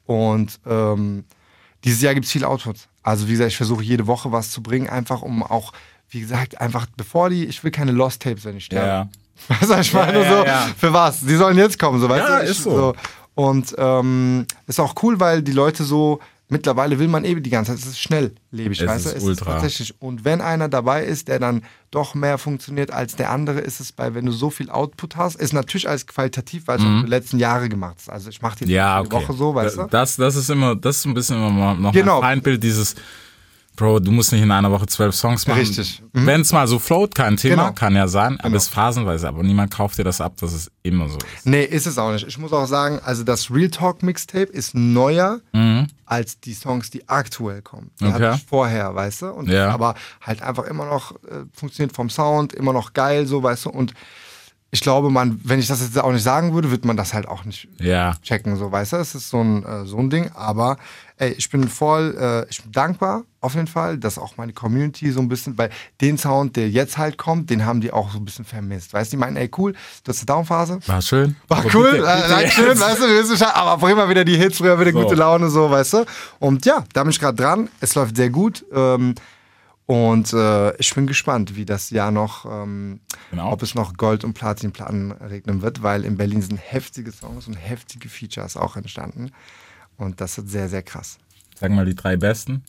Und 0.07 0.59
ähm, 0.67 1.25
dieses 1.85 2.01
Jahr 2.01 2.14
gibt 2.14 2.25
es 2.27 2.33
viele 2.33 2.49
Outputs. 2.49 2.88
Also 3.03 3.27
wie 3.29 3.33
gesagt, 3.33 3.51
ich 3.51 3.57
versuche 3.59 3.83
jede 3.83 4.07
Woche 4.07 4.33
was 4.33 4.51
zu 4.51 4.62
bringen, 4.62 4.88
einfach 4.88 5.21
um 5.23 5.43
auch, 5.43 5.73
wie 6.11 6.21
gesagt, 6.21 6.61
einfach 6.61 6.87
bevor 6.97 7.31
die, 7.31 7.44
ich 7.47 7.62
will 7.64 7.71
keine 7.71 7.92
Lost 7.92 8.23
Tapes, 8.23 8.44
wenn 8.44 8.57
ich 8.57 8.64
sterbe. 8.66 8.87
Ja. 8.87 9.09
Weißt 9.49 9.71
du, 9.71 9.79
ich 9.81 9.92
meine 9.92 10.23
Ja, 10.25 10.37
so, 10.38 10.44
ja. 10.47 10.68
für 10.77 10.92
was? 10.92 11.21
Die 11.21 11.37
sollen 11.37 11.57
jetzt 11.59 11.79
kommen, 11.79 12.01
so 12.01 12.09
weißt 12.09 12.29
Ja, 12.29 12.38
du? 12.38 12.44
Ich- 12.44 12.51
ist 12.51 12.62
so. 12.64 12.94
Und 13.35 13.73
ähm, 13.79 14.47
ist 14.66 14.81
auch 14.81 14.94
cool, 15.03 15.21
weil 15.21 15.42
die 15.42 15.53
Leute 15.53 15.85
so, 15.85 16.18
mittlerweile 16.49 16.99
will 16.99 17.07
man 17.07 17.25
eh 17.25 17.37
die 17.37 17.51
ganze 17.51 17.71
Zeit, 17.71 17.81
es 17.81 17.87
ist 17.87 18.01
schnelllebig, 18.01 18.81
Es 18.81 18.87
weißt 18.88 19.05
du? 19.07 19.11
ist 19.11 19.16
Es 19.18 19.23
ultra. 19.23 19.53
tatsächlich. 19.53 19.94
Und 20.03 20.25
wenn 20.25 20.40
einer 20.40 20.68
dabei 20.68 21.05
ist, 21.05 21.29
der 21.29 21.38
dann 21.38 21.62
doch 21.92 22.16
mehr 22.16 22.37
funktioniert 22.38 22.90
als 22.90 23.14
der 23.14 23.31
andere, 23.31 23.61
ist 23.61 23.79
es 23.79 23.92
bei, 23.92 24.12
wenn 24.14 24.27
du 24.27 24.33
so 24.33 24.51
viel 24.51 24.71
Output 24.71 25.14
hast, 25.14 25.37
ist 25.37 25.53
natürlich 25.53 25.88
als 25.88 26.09
qualitativ, 26.09 26.66
weil 26.66 26.79
es 26.81 26.85
auch 26.85 27.03
die 27.05 27.09
letzten 27.09 27.38
Jahre 27.38 27.68
gemacht 27.68 27.99
ist. 28.01 28.09
Also 28.11 28.29
ich 28.31 28.42
mache 28.42 28.59
die 28.59 28.64
Mhm. 28.64 28.71
Ja, 28.73 29.01
okay. 29.03 29.12
Woche 29.12 29.33
so, 29.35 29.55
weißt 29.55 29.77
du? 29.79 29.87
das, 29.88 30.16
das 30.16 30.35
ist 30.35 30.51
immer, 30.51 30.75
das 30.75 30.97
ist 30.97 31.05
ein 31.07 31.14
bisschen 31.14 31.37
immer 31.37 31.75
noch 31.75 31.92
Genau. 31.92 32.16
ein 32.16 32.23
Feindbild 32.23 32.61
dieses, 32.64 32.97
Bro, 33.79 34.01
du 34.01 34.11
musst 34.11 34.33
nicht 34.33 34.43
in 34.43 34.51
einer 34.51 34.73
Woche 34.73 34.87
zwölf 34.87 35.14
Songs 35.14 35.47
machen. 35.47 35.61
Richtig. 35.61 36.03
Mhm. 36.12 36.27
Wenn 36.27 36.41
es 36.41 36.53
mal 36.53 36.67
so 36.67 36.81
float, 36.81 37.14
kein 37.14 37.37
Thema, 37.37 37.67
Genau. 37.69 37.75
kann 37.75 37.95
ja 37.95 38.09
sein, 38.09 38.41
aber 38.41 38.57
es 38.57 38.64
ist 38.64 38.75
phasenweise, 38.75 39.29
aber 39.29 39.45
niemand 39.45 39.73
kauft 39.73 39.97
dir 39.99 40.03
das 40.05 40.21
ab, 40.21 40.35
dass 40.41 40.53
es 40.53 40.69
immer 40.83 41.09
so 41.09 41.17
ist. 41.19 41.47
Nee, 41.47 41.62
ist 41.62 41.87
es 41.87 41.97
auch 41.97 42.11
nicht. 42.11 42.27
Ich 42.27 42.38
muss 42.38 42.53
auch 42.53 42.67
sagen, 42.67 42.99
also 43.05 43.23
das 43.23 43.53
Real 43.53 43.71
Talk 43.71 44.03
Mixtape 44.03 44.51
ist 44.51 44.75
neuer 44.75 45.41
als 46.07 46.41
die 46.41 46.55
Songs, 46.55 46.91
die 46.91 47.09
aktuell 47.09 47.62
kommen. 47.62 47.93
Die 48.01 48.05
Mhm. 48.05 48.14
Okay. 48.14 48.25
hatte 48.25 48.37
ich 48.38 48.47
vorher, 48.47 48.95
weißt 48.97 49.23
du? 49.23 49.27
Und 49.29 49.49
Ja. 49.49 49.71
aber 49.71 49.95
halt 50.23 50.43
einfach 50.43 50.64
immer 50.64 50.85
noch 50.87 51.12
äh, 51.12 51.45
funktioniert 51.53 51.95
vom 51.95 52.11
Sound, 52.11 52.55
immer 52.55 52.72
noch 52.72 52.95
geil, 52.95 53.26
so, 53.26 53.43
weißt 53.45 53.66
du? 53.66 53.70
Und 53.70 53.95
ich 54.71 54.81
glaube, 54.83 55.09
man, 55.11 55.41
wenn 55.45 55.59
ich 55.59 55.66
das 55.66 55.81
jetzt 55.81 55.99
auch 55.99 56.12
nicht 56.12 56.23
sagen 56.23 56.53
würde, 56.53 56.71
wird 56.71 56.85
man 56.85 56.97
das 56.97 57.14
halt 57.14 57.27
auch 57.27 57.45
nicht 57.47 57.69
Ja. 57.81 58.16
checken, 58.23 58.57
so, 58.57 58.71
weißt 58.71 58.93
du? 58.93 58.97
Es 58.97 59.14
ist 59.14 59.31
so 59.31 59.41
ein, 59.41 59.64
äh, 59.64 59.87
so 59.87 59.97
ein 59.99 60.11
Ding, 60.11 60.31
aber 60.35 60.77
ey, 61.16 61.31
ich 61.33 61.49
bin 61.49 61.66
voll, 61.69 62.14
äh, 62.21 62.47
ich 62.51 62.62
bin 62.62 62.73
dankbar 62.73 63.25
auf 63.41 63.55
jeden 63.55 63.66
Fall, 63.66 63.97
dass 63.99 64.19
auch 64.19 64.37
meine 64.37 64.53
Community 64.53 65.11
so 65.11 65.21
ein 65.21 65.29
bisschen, 65.29 65.57
weil 65.57 65.71
den 66.03 66.19
Sound, 66.19 66.57
der 66.57 66.69
jetzt 66.69 66.99
halt 66.99 67.16
kommt, 67.16 67.49
den 67.51 67.64
haben 67.64 67.81
die 67.81 67.93
auch 67.93 68.11
so 68.11 68.19
ein 68.19 68.25
bisschen 68.27 68.45
vermisst, 68.45 68.93
weißt 68.93 69.11
du? 69.12 69.16
Die 69.16 69.21
meinen, 69.21 69.37
ey, 69.37 69.51
cool, 69.57 69.73
du 70.05 70.09
hast 70.12 70.19
eine 70.19 70.27
Downphase, 70.27 70.81
War 70.87 71.01
schön. 71.01 71.35
war 71.49 71.59
Aber 71.59 71.71
cool, 71.75 71.93
bitte, 71.93 72.05
äh, 72.07 72.16
bitte 72.16 72.29
Dankeschön, 72.29 72.66
jetzt. 72.66 72.81
weißt 72.81 72.99
du, 72.99 73.03
wir 73.09 73.19
wissen 73.23 73.37
schon, 73.39 73.47
aber 73.49 73.79
bring 73.79 73.97
mal 73.97 74.09
wieder 74.11 74.25
die 74.25 74.37
Hits, 74.37 74.59
früher 74.59 74.79
wieder 74.79 74.93
So. 74.93 75.01
gute 75.03 75.14
Laune, 75.14 75.49
so, 75.49 75.71
weißt 75.71 75.93
du. 75.95 76.05
Und 76.41 76.66
ja, 76.66 76.85
da 76.93 77.03
bin 77.05 77.11
ich 77.11 77.19
gerade 77.19 77.37
dran, 77.43 77.69
es 77.81 77.95
läuft 77.95 78.16
sehr 78.16 78.29
gut. 78.31 78.64
Ähm, 78.73 79.14
Und 79.91 80.34
äh, 80.34 80.76
ich 80.76 80.95
bin 80.95 81.07
gespannt, 81.07 81.57
wie 81.57 81.64
das 81.64 81.89
Jahr 81.89 82.11
noch, 82.11 82.45
ähm, 82.45 83.01
Genau. 83.30 83.51
ob 83.53 83.62
es 83.62 83.74
noch 83.74 83.95
Gold- 83.97 84.22
und 84.22 84.34
Platinplatten 84.34 85.12
regnen 85.12 85.62
wird, 85.62 85.82
weil 85.82 86.05
in 86.05 86.18
Berlin 86.18 86.43
sind 86.43 86.59
heftige 86.59 87.11
Songs 87.11 87.47
und 87.47 87.55
heftige 87.55 88.11
Features 88.11 88.59
auch 88.59 88.76
entstanden. 88.76 89.30
Und 89.97 90.20
das 90.20 90.36
ist 90.36 90.51
sehr, 90.51 90.68
sehr 90.68 90.82
krass. 90.82 91.16
Sag 91.59 91.70
mal 91.72 91.86
die 91.86 91.95
drei 91.95 92.18
besten 92.18 92.62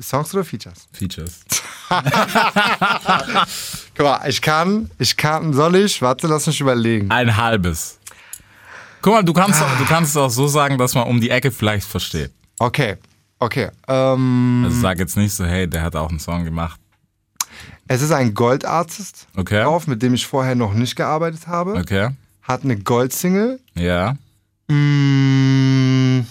Songs 0.00 0.32
oder 0.34 0.44
Features? 0.44 0.86
Features. 0.92 1.40
Guck 3.96 4.06
mal, 4.06 4.28
ich 4.28 4.40
kann, 4.40 4.88
ich 4.98 5.16
kann, 5.16 5.52
soll 5.52 5.74
ich? 5.76 6.00
Warte, 6.00 6.28
lass 6.28 6.46
mich 6.46 6.60
überlegen. 6.60 7.10
Ein 7.10 7.36
halbes. 7.36 7.98
Guck 9.02 9.14
mal, 9.14 9.22
du 9.24 9.32
kannst, 9.32 9.60
auch, 9.60 9.78
du 9.78 9.84
kannst 9.84 10.10
es 10.12 10.16
auch 10.16 10.30
so 10.30 10.46
sagen, 10.46 10.78
dass 10.78 10.94
man 10.94 11.08
um 11.08 11.20
die 11.20 11.30
Ecke 11.30 11.50
vielleicht 11.50 11.86
versteht. 11.88 12.32
Okay, 12.58 12.96
okay. 13.38 13.70
Ähm, 13.88 14.62
Also 14.66 14.80
sag 14.80 14.98
jetzt 14.98 15.16
nicht 15.16 15.32
so, 15.34 15.44
hey, 15.44 15.68
der 15.68 15.82
hat 15.82 15.94
auch 15.96 16.08
einen 16.10 16.18
Song 16.20 16.44
gemacht. 16.44 16.80
es 17.88 18.02
ist 18.02 18.10
ein 18.12 18.34
Gold-Artist 18.34 19.26
Okay. 19.36 19.62
drauf, 19.62 19.86
mit 19.86 20.02
dem 20.02 20.14
ich 20.14 20.26
vorher 20.26 20.54
noch 20.54 20.74
nicht 20.74 20.96
gearbeitet 20.96 21.46
habe. 21.46 21.74
Okay. 21.74 22.10
Hat 22.42 22.64
eine 22.64 22.76
Gold-Single. 22.76 23.60
Ja. 23.74 24.16
Mm, 24.68 26.26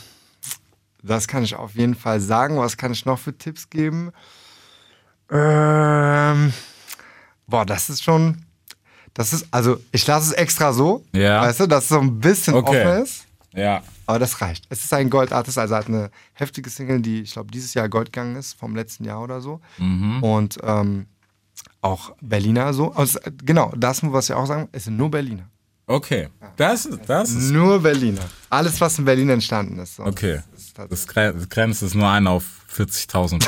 Das 1.03 1.27
kann 1.27 1.43
ich 1.43 1.55
auf 1.55 1.75
jeden 1.75 1.95
Fall 1.95 2.19
sagen. 2.19 2.57
Was 2.57 2.77
kann 2.77 2.91
ich 2.91 3.05
noch 3.05 3.19
für 3.19 3.37
Tipps 3.37 3.69
geben? 3.69 4.11
Ähm, 5.31 6.53
boah, 7.47 7.65
das 7.65 7.89
ist 7.89 8.03
schon. 8.03 8.43
Das 9.13 9.31
ist, 9.31 9.45
also 9.51 9.79
ich 9.91 10.05
lasse 10.07 10.31
es 10.31 10.33
extra 10.33 10.73
so, 10.73 11.03
Ja. 11.13 11.41
weißt 11.41 11.61
du, 11.61 11.67
dass 11.67 11.83
es 11.85 11.89
so 11.89 11.99
ein 11.99 12.19
bisschen 12.19 12.53
Okay. 12.55 12.81
offen 12.85 13.03
ist. 13.03 13.25
Ja. 13.53 13.81
Aber 14.05 14.19
das 14.19 14.41
reicht. 14.41 14.65
Es 14.69 14.83
ist 14.83 14.93
ein 14.93 15.09
Goldartist, 15.09 15.57
also 15.57 15.75
hat 15.75 15.87
eine 15.87 16.11
heftige 16.33 16.69
Single, 16.69 17.01
die, 17.01 17.21
ich 17.21 17.33
glaube, 17.33 17.51
dieses 17.51 17.73
Jahr 17.73 17.89
Gold 17.89 18.13
gegangen 18.13 18.35
ist, 18.35 18.53
vom 18.53 18.75
letzten 18.75 19.03
Jahr 19.03 19.21
oder 19.21 19.41
so. 19.41 19.61
Mhm. 19.77 20.23
Und 20.23 20.57
ähm, 20.63 21.07
auch 21.81 22.15
Berliner 22.21 22.73
so. 22.73 22.91
Also, 22.93 23.19
genau, 23.43 23.71
das 23.75 24.01
muss 24.01 24.13
was 24.13 24.29
ich 24.29 24.35
auch 24.35 24.45
sagen, 24.45 24.69
es 24.71 24.85
sind 24.85 24.97
nur 24.97 25.09
Berliner. 25.09 25.49
Okay. 25.87 26.29
Das 26.55 26.85
ist, 26.85 27.01
das 27.07 27.29
ist. 27.29 27.51
Nur 27.51 27.81
Berliner. 27.81 28.27
Alles, 28.49 28.81
was 28.81 28.97
in 28.97 29.05
Berlin 29.05 29.29
entstanden 29.29 29.77
ist. 29.79 29.97
So. 29.97 30.03
Okay. 30.03 30.41
Das 30.77 30.99
ist 30.99 31.15
das 31.15 31.49
grenzt 31.49 31.83
es 31.83 31.93
nur 31.93 32.09
ein 32.09 32.27
auf 32.27 32.64
40.000. 32.75 33.33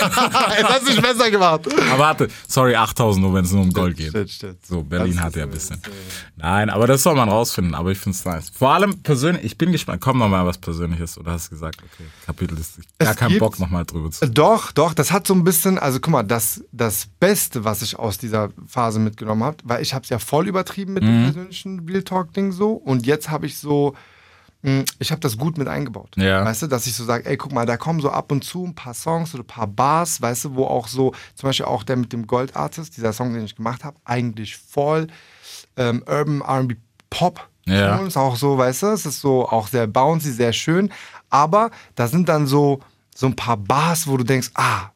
Jetzt 0.00 0.68
hast 0.68 0.82
du 0.86 0.92
dich 0.92 1.02
besser 1.02 1.30
gemacht. 1.30 1.62
aber 1.66 1.98
warte, 1.98 2.28
sorry, 2.46 2.76
8.000 2.76 3.18
nur, 3.20 3.34
wenn 3.34 3.44
es 3.44 3.52
nur 3.52 3.62
um 3.62 3.72
Gold 3.72 3.96
geht. 3.96 4.10
Stimmt, 4.10 4.30
stimmt. 4.30 4.66
So, 4.66 4.82
Berlin 4.84 5.16
Das 5.16 5.24
hat 5.24 5.36
ja 5.36 5.42
ein 5.44 5.50
bisschen. 5.50 5.80
Nein, 6.36 6.70
aber 6.70 6.86
das 6.86 7.02
soll 7.02 7.14
man 7.16 7.28
rausfinden, 7.28 7.74
aber 7.74 7.90
ich 7.90 7.98
finde 7.98 8.16
es 8.16 8.24
nice. 8.24 8.50
Vor 8.50 8.72
allem 8.72 9.02
persönlich, 9.02 9.44
ich 9.44 9.58
bin 9.58 9.72
gespannt, 9.72 10.00
komm 10.00 10.18
noch 10.18 10.28
mal 10.28 10.46
was 10.46 10.58
Persönliches 10.58 11.18
oder 11.18 11.32
hast 11.32 11.46
du 11.46 11.50
gesagt, 11.50 11.78
okay, 11.82 12.04
Kapitel 12.26 12.56
ist, 12.58 12.78
ich 12.78 12.86
gar 12.98 13.10
Es 13.10 13.16
keinen 13.16 13.38
Bock 13.38 13.58
nochmal 13.58 13.84
drüber 13.84 14.10
zu. 14.10 14.28
Doch, 14.28 14.70
doch, 14.72 14.94
das 14.94 15.10
hat 15.10 15.26
so 15.26 15.34
ein 15.34 15.42
bisschen, 15.44 15.78
also 15.78 15.98
guck 15.98 16.12
mal, 16.12 16.22
das, 16.22 16.62
das 16.70 17.08
Beste, 17.18 17.64
was 17.64 17.82
ich 17.82 17.98
aus 17.98 18.18
dieser 18.18 18.50
Phase 18.66 19.00
mitgenommen 19.00 19.42
habe, 19.42 19.56
weil 19.64 19.82
ich 19.82 19.94
habe 19.94 20.04
es 20.04 20.10
ja 20.10 20.18
voll 20.20 20.46
übertrieben 20.46 20.92
mit 20.92 21.02
Mhm. 21.02 21.06
dem 21.08 21.24
persönlichen 21.24 21.88
Real 21.88 22.02
Talk-Ding 22.02 22.52
so 22.52 22.72
und 22.72 23.06
jetzt 23.06 23.30
habe 23.30 23.46
ich 23.46 23.58
so, 23.58 23.94
ich 24.98 25.12
habe 25.12 25.20
das 25.20 25.38
gut 25.38 25.56
mit 25.56 25.68
eingebaut. 25.68 26.16
Ja. 26.16 26.44
Weißt 26.44 26.62
du, 26.62 26.66
dass 26.66 26.86
ich 26.88 26.94
so 26.94 27.04
sage, 27.04 27.26
ey, 27.26 27.36
guck 27.36 27.52
mal, 27.52 27.64
da 27.64 27.76
kommen 27.76 28.00
so 28.00 28.10
ab 28.10 28.32
und 28.32 28.42
zu 28.42 28.64
ein 28.64 28.74
paar 28.74 28.94
Songs 28.94 29.32
oder 29.34 29.44
ein 29.44 29.46
paar 29.46 29.68
Bars, 29.68 30.20
weißt 30.20 30.46
du, 30.46 30.54
wo 30.56 30.64
auch 30.64 30.88
so, 30.88 31.12
zum 31.36 31.48
Beispiel 31.48 31.66
auch 31.66 31.84
der 31.84 31.96
mit 31.96 32.12
dem 32.12 32.26
Gold 32.26 32.56
Artist, 32.56 32.96
dieser 32.96 33.12
Song, 33.12 33.32
den 33.34 33.44
ich 33.44 33.54
gemacht 33.54 33.84
habe, 33.84 33.96
eigentlich 34.04 34.56
voll 34.56 35.06
ähm, 35.76 36.02
Urban 36.06 36.42
RB 36.42 36.76
Pop. 37.10 37.48
Ja. 37.66 37.98
Ist 37.98 38.16
auch 38.16 38.36
so, 38.36 38.58
weißt 38.58 38.82
du, 38.82 38.86
es 38.88 39.06
ist 39.06 39.20
so 39.20 39.48
auch 39.48 39.68
sehr 39.68 39.86
bouncy, 39.86 40.32
sehr 40.32 40.52
schön. 40.52 40.90
Aber 41.30 41.70
da 41.94 42.08
sind 42.08 42.28
dann 42.28 42.46
so, 42.46 42.80
so 43.14 43.26
ein 43.26 43.36
paar 43.36 43.56
Bars, 43.56 44.06
wo 44.06 44.16
du 44.16 44.24
denkst, 44.24 44.50
ah, 44.54 44.90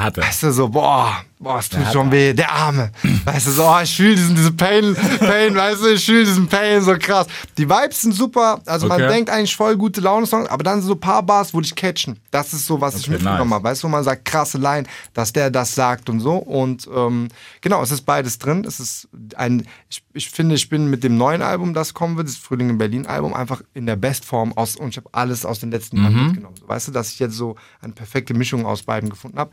Hatte. 0.00 0.22
weißt 0.22 0.42
du, 0.44 0.52
so, 0.52 0.68
boah, 0.68 1.22
boah, 1.38 1.58
es 1.58 1.68
tut 1.68 1.80
schon 1.92 2.10
weh, 2.10 2.32
der 2.32 2.50
Arme. 2.50 2.90
Weißt 3.24 3.46
du, 3.46 3.50
so, 3.52 3.64
oh, 3.66 3.78
ich 3.82 3.94
fühle 3.94 4.14
diesen, 4.16 4.34
diesen 4.34 4.56
Pain, 4.56 4.94
Pain, 5.18 5.54
weißt 5.54 5.82
du, 5.82 5.88
ich 5.88 6.04
fühle 6.04 6.24
diesen 6.24 6.46
Pain, 6.48 6.82
so 6.82 6.94
krass. 6.98 7.26
Die 7.58 7.68
Vibes 7.68 8.02
sind 8.02 8.12
super, 8.14 8.60
also 8.66 8.86
man 8.88 9.00
Okay. 9.02 9.12
denkt 9.12 9.30
eigentlich 9.30 9.54
voll 9.54 9.76
gute 9.76 10.00
Laune-Songs, 10.00 10.48
aber 10.48 10.62
dann 10.64 10.80
sind 10.80 10.88
so 10.88 10.94
ein 10.94 11.00
paar 11.00 11.22
Bars, 11.22 11.52
wo 11.54 11.60
dich 11.60 11.74
catchen. 11.74 12.18
Das 12.30 12.52
ist 12.52 12.66
so, 12.66 12.80
was 12.80 12.94
ich 12.96 13.02
Okay, 13.02 13.12
mitgenommen 13.12 13.48
nice. 13.50 13.54
habe. 13.56 13.64
Weißt 13.64 13.82
du, 13.82 13.86
wo 13.88 13.90
man 13.90 14.02
sagt, 14.04 14.24
krasse 14.24 14.58
Line, 14.58 14.84
dass 15.14 15.32
der 15.32 15.50
das 15.50 15.74
sagt 15.74 16.08
und 16.08 16.20
so. 16.20 16.36
Und 16.36 16.88
ähm, 16.94 17.28
genau, 17.60 17.82
es 17.82 17.90
ist 17.90 18.02
beides 18.02 18.38
drin. 18.38 18.64
Es 18.66 18.80
ist 18.80 19.08
ein, 19.36 19.66
ich, 19.88 20.02
ich 20.14 20.30
finde, 20.30 20.54
ich 20.54 20.68
bin 20.68 20.88
mit 20.88 21.04
dem 21.04 21.16
neuen 21.16 21.42
Album, 21.42 21.74
das 21.74 21.94
kommen 21.94 22.16
wird, 22.16 22.28
das 22.28 22.36
Frühling 22.36 22.70
in 22.70 22.78
Berlin 22.78 23.06
Album, 23.06 23.34
einfach 23.34 23.62
in 23.74 23.86
der 23.86 23.96
Bestform 23.96 24.52
aus 24.56 24.76
und 24.76 24.88
ich 24.90 24.96
habe 24.96 25.08
alles 25.12 25.44
aus 25.44 25.60
den 25.60 25.70
letzten 25.70 25.98
Mhm. 25.98 26.02
Jahren 26.04 26.24
mitgenommen. 26.26 26.56
Weißt 26.66 26.88
du, 26.88 26.92
dass 26.92 27.10
ich 27.12 27.18
jetzt 27.18 27.34
so 27.34 27.56
eine 27.82 27.92
perfekte 27.92 28.34
Mischung 28.34 28.64
aus 28.66 28.82
beiden 28.82 29.10
gefunden 29.10 29.38
habe. 29.38 29.50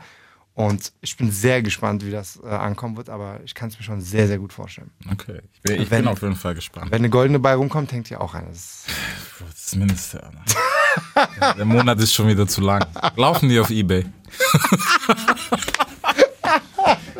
Und 0.58 0.92
ich 1.02 1.16
bin 1.16 1.30
sehr 1.30 1.62
gespannt, 1.62 2.04
wie 2.04 2.10
das 2.10 2.40
äh, 2.42 2.48
ankommen 2.48 2.96
wird, 2.96 3.08
aber 3.10 3.38
ich 3.44 3.54
kann 3.54 3.68
es 3.68 3.78
mir 3.78 3.84
schon 3.84 4.00
sehr, 4.00 4.26
sehr 4.26 4.38
gut 4.38 4.52
vorstellen. 4.52 4.90
Okay. 5.08 5.40
Ich, 5.54 5.60
bin, 5.62 5.80
ich 5.82 5.88
Wenn- 5.88 6.02
bin 6.02 6.08
auf 6.12 6.20
jeden 6.20 6.34
Fall 6.34 6.56
gespannt. 6.56 6.90
Wenn 6.90 6.98
eine 6.98 7.10
goldene 7.10 7.38
bei 7.38 7.54
rumkommt, 7.54 7.92
hängt 7.92 8.10
ihr 8.10 8.20
auch 8.20 8.34
ein. 8.34 8.44
Das 8.48 8.56
ist 8.58 8.86
Das 9.38 9.56
ist 9.66 9.76
Mindeste. 9.76 10.20
Alter. 11.14 11.54
Der 11.54 11.64
Monat 11.64 12.00
ist 12.00 12.12
schon 12.12 12.26
wieder 12.26 12.48
zu 12.48 12.60
lang. 12.60 12.84
Laufen 13.14 13.48
die 13.48 13.60
auf 13.60 13.70
Ebay? 13.70 14.04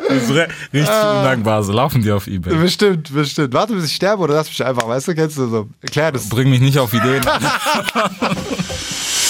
Richtig 0.09 0.89
undankbar. 0.89 1.63
So 1.63 1.71
laufen 1.71 2.01
die 2.01 2.11
auf 2.11 2.27
Ebay. 2.27 2.53
bestimmt, 2.55 3.13
bestimmt. 3.13 3.53
Warte, 3.53 3.73
bis 3.73 3.85
ich 3.85 3.95
sterbe 3.95 4.21
oder 4.23 4.33
lass 4.33 4.49
mich 4.49 4.65
einfach, 4.65 4.85
weißt 4.85 5.07
du, 5.07 5.15
kennst 5.15 5.37
du 5.37 5.47
so. 5.47 5.69
Erklär 5.81 6.11
das. 6.11 6.27
Bring 6.27 6.49
mich 6.49 6.59
nicht 6.59 6.77
auf 6.77 6.91
Ideen. 6.93 7.23